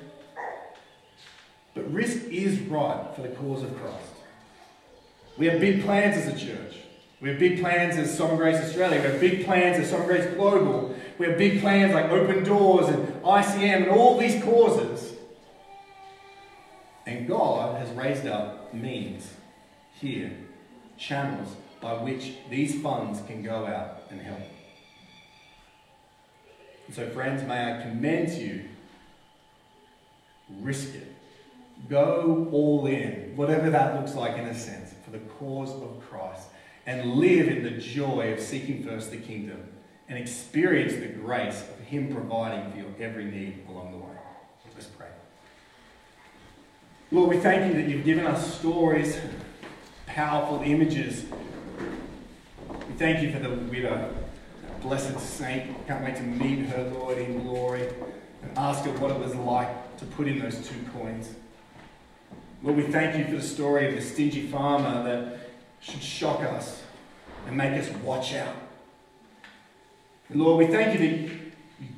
But 1.74 1.92
risk 1.92 2.26
is 2.26 2.60
right 2.60 3.08
for 3.16 3.22
the 3.22 3.30
cause 3.30 3.64
of 3.64 3.76
Christ. 3.78 3.98
We 5.38 5.48
have 5.48 5.60
big 5.60 5.84
plans 5.84 6.18
as 6.18 6.28
a 6.28 6.46
church. 6.46 6.76
We 7.22 7.30
have 7.30 7.40
big 7.40 7.62
plans 7.62 7.98
as 7.98 8.16
Sovereign 8.16 8.38
Grace 8.38 8.58
Australia. 8.58 9.00
We 9.00 9.08
have 9.08 9.20
big 9.20 9.46
plans 9.46 9.80
as 9.80 9.90
Sovereign 9.90 10.10
Grace 10.10 10.36
Global. 10.36 10.96
We 11.18 11.28
have 11.28 11.38
big 11.38 11.62
plans 11.62 11.94
like 11.94 12.10
Open 12.10 12.44
Doors 12.44 12.88
and 12.88 13.08
ICM 13.24 13.84
and 13.84 13.90
all 13.90 14.18
these 14.18 14.44
causes. 14.44 15.14
And 17.06 17.28
God 17.28 17.78
has 17.80 17.90
raised 17.96 18.28
up 18.28 18.74
means 18.74 19.32
here, 20.00 20.32
channels 20.98 21.56
by 21.82 21.94
which 21.94 22.34
these 22.50 22.80
funds 22.82 23.22
can 23.28 23.42
go 23.42 23.66
out 23.66 24.04
and 24.10 24.22
help. 24.22 24.40
And 26.88 26.96
so, 26.96 27.10
friends, 27.10 27.44
may 27.48 27.74
I 27.74 27.82
commend 27.82 28.30
to 28.30 28.40
you 28.40 28.62
risk 30.60 30.96
it. 30.96 31.08
Go 31.90 32.50
all 32.52 32.86
in, 32.86 33.34
whatever 33.36 33.70
that 33.70 33.96
looks 33.96 34.14
like 34.14 34.38
in 34.38 34.46
a 34.46 34.54
sense, 34.54 34.94
for 35.04 35.12
the 35.12 35.20
cause 35.20 35.72
of 35.72 36.00
Christ. 36.08 36.48
And 36.86 37.16
live 37.16 37.48
in 37.48 37.64
the 37.64 37.72
joy 37.72 38.34
of 38.34 38.40
seeking 38.40 38.84
first 38.84 39.12
the 39.12 39.18
kingdom 39.18 39.64
and 40.10 40.18
experience 40.18 40.94
the 40.94 41.08
grace 41.08 41.62
of 41.62 41.80
Him 41.86 42.14
providing 42.14 42.72
for 42.72 42.78
your 42.78 42.88
every 43.00 43.26
need 43.26 43.64
along 43.70 43.92
the 43.92 43.98
way. 43.98 44.16
Let's 44.74 44.88
pray. 44.88 45.08
Lord, 47.12 47.30
we 47.30 47.38
thank 47.38 47.72
you 47.72 47.82
that 47.82 47.90
you've 47.90 48.04
given 48.04 48.26
us 48.26 48.58
stories, 48.58 49.20
powerful 50.08 50.62
images. 50.66 51.26
We 52.92 52.98
thank 52.98 53.24
you 53.24 53.32
for 53.32 53.40
the 53.40 53.50
widow. 53.50 54.14
blessed 54.82 55.18
saint. 55.18 55.88
Can't 55.88 56.04
wait 56.04 56.18
to 56.18 56.24
meet 56.24 56.66
her, 56.66 56.92
Lord, 56.94 57.18
in 57.18 57.42
glory 57.42 57.88
and 57.88 58.58
ask 58.58 58.84
her 58.84 58.92
what 58.98 59.12
it 59.12 59.18
was 59.18 59.34
like 59.34 59.98
to 60.00 60.06
put 60.06 60.28
in 60.28 60.40
those 60.40 60.68
two 60.68 60.76
coins. 60.94 61.30
Lord, 62.62 62.76
we 62.76 62.84
thank 62.84 63.18
you 63.18 63.24
for 63.24 63.42
the 63.42 63.48
story 63.48 63.88
of 63.88 63.96
the 63.96 64.02
stingy 64.02 64.48
farmer 64.48 65.04
that 65.06 65.40
should 65.80 66.04
shock 66.04 66.42
us 66.42 66.84
and 67.48 67.56
make 67.56 67.80
us 67.82 67.90
watch 68.04 68.34
out. 68.34 68.56
And 70.28 70.42
Lord, 70.42 70.68
we 70.68 70.74
thank 70.74 71.00
you 71.00 71.08
that 71.08 71.18
you 71.18 71.40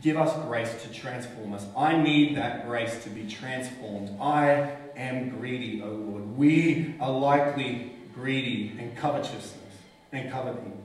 give 0.04 0.18
us 0.18 0.32
grace 0.46 0.80
to 0.84 0.94
transform 0.94 1.54
us. 1.54 1.66
I 1.76 1.98
need 1.98 2.38
that 2.38 2.68
grace 2.68 3.04
to 3.04 3.10
be 3.10 3.28
transformed. 3.28 4.16
I 4.22 4.76
am 4.96 5.30
greedy, 5.30 5.82
O 5.82 5.88
Lord. 5.88 6.38
We 6.38 6.94
are 7.00 7.12
likely 7.12 7.94
greedy 8.14 8.76
and 8.78 8.96
covetousness 8.96 9.58
and 10.12 10.32
coveting. 10.32 10.83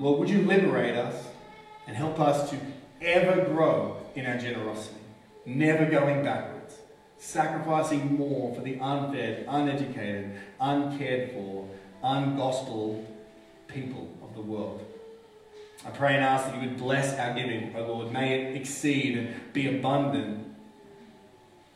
Lord, 0.00 0.18
would 0.18 0.30
you 0.30 0.42
liberate 0.42 0.96
us 0.96 1.26
and 1.86 1.94
help 1.94 2.18
us 2.18 2.48
to 2.50 2.56
ever 3.02 3.44
grow 3.44 3.98
in 4.14 4.24
our 4.24 4.38
generosity, 4.38 4.96
never 5.44 5.84
going 5.84 6.24
backwards, 6.24 6.78
sacrificing 7.18 8.16
more 8.16 8.54
for 8.54 8.62
the 8.62 8.78
unfed, 8.80 9.44
uneducated, 9.46 10.40
uncared 10.58 11.32
for, 11.32 11.68
ungospel 12.02 13.04
people 13.68 14.10
of 14.22 14.34
the 14.34 14.40
world. 14.40 14.84
I 15.84 15.90
pray 15.90 16.14
and 16.14 16.24
ask 16.24 16.46
that 16.46 16.54
you 16.62 16.68
would 16.68 16.78
bless 16.78 17.18
our 17.18 17.34
giving, 17.34 17.74
O 17.76 17.86
Lord. 17.86 18.12
May 18.12 18.40
it 18.40 18.56
exceed 18.56 19.18
and 19.18 19.52
be 19.52 19.78
abundant 19.78 20.46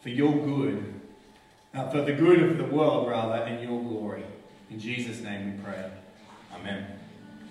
for 0.01 0.09
your 0.09 0.33
good, 0.33 0.95
uh, 1.75 1.89
for 1.91 2.03
the 2.03 2.13
good 2.13 2.43
of 2.43 2.59
the 2.59 2.65
world, 2.65 3.09
rather, 3.09 3.43
and 3.43 3.63
your 3.63 3.83
glory. 3.83 4.25
In 4.71 4.81
Jesus' 4.81 5.21
name 5.21 5.57
we 5.57 5.63
pray. 5.63 5.91
Amen. 6.55 6.94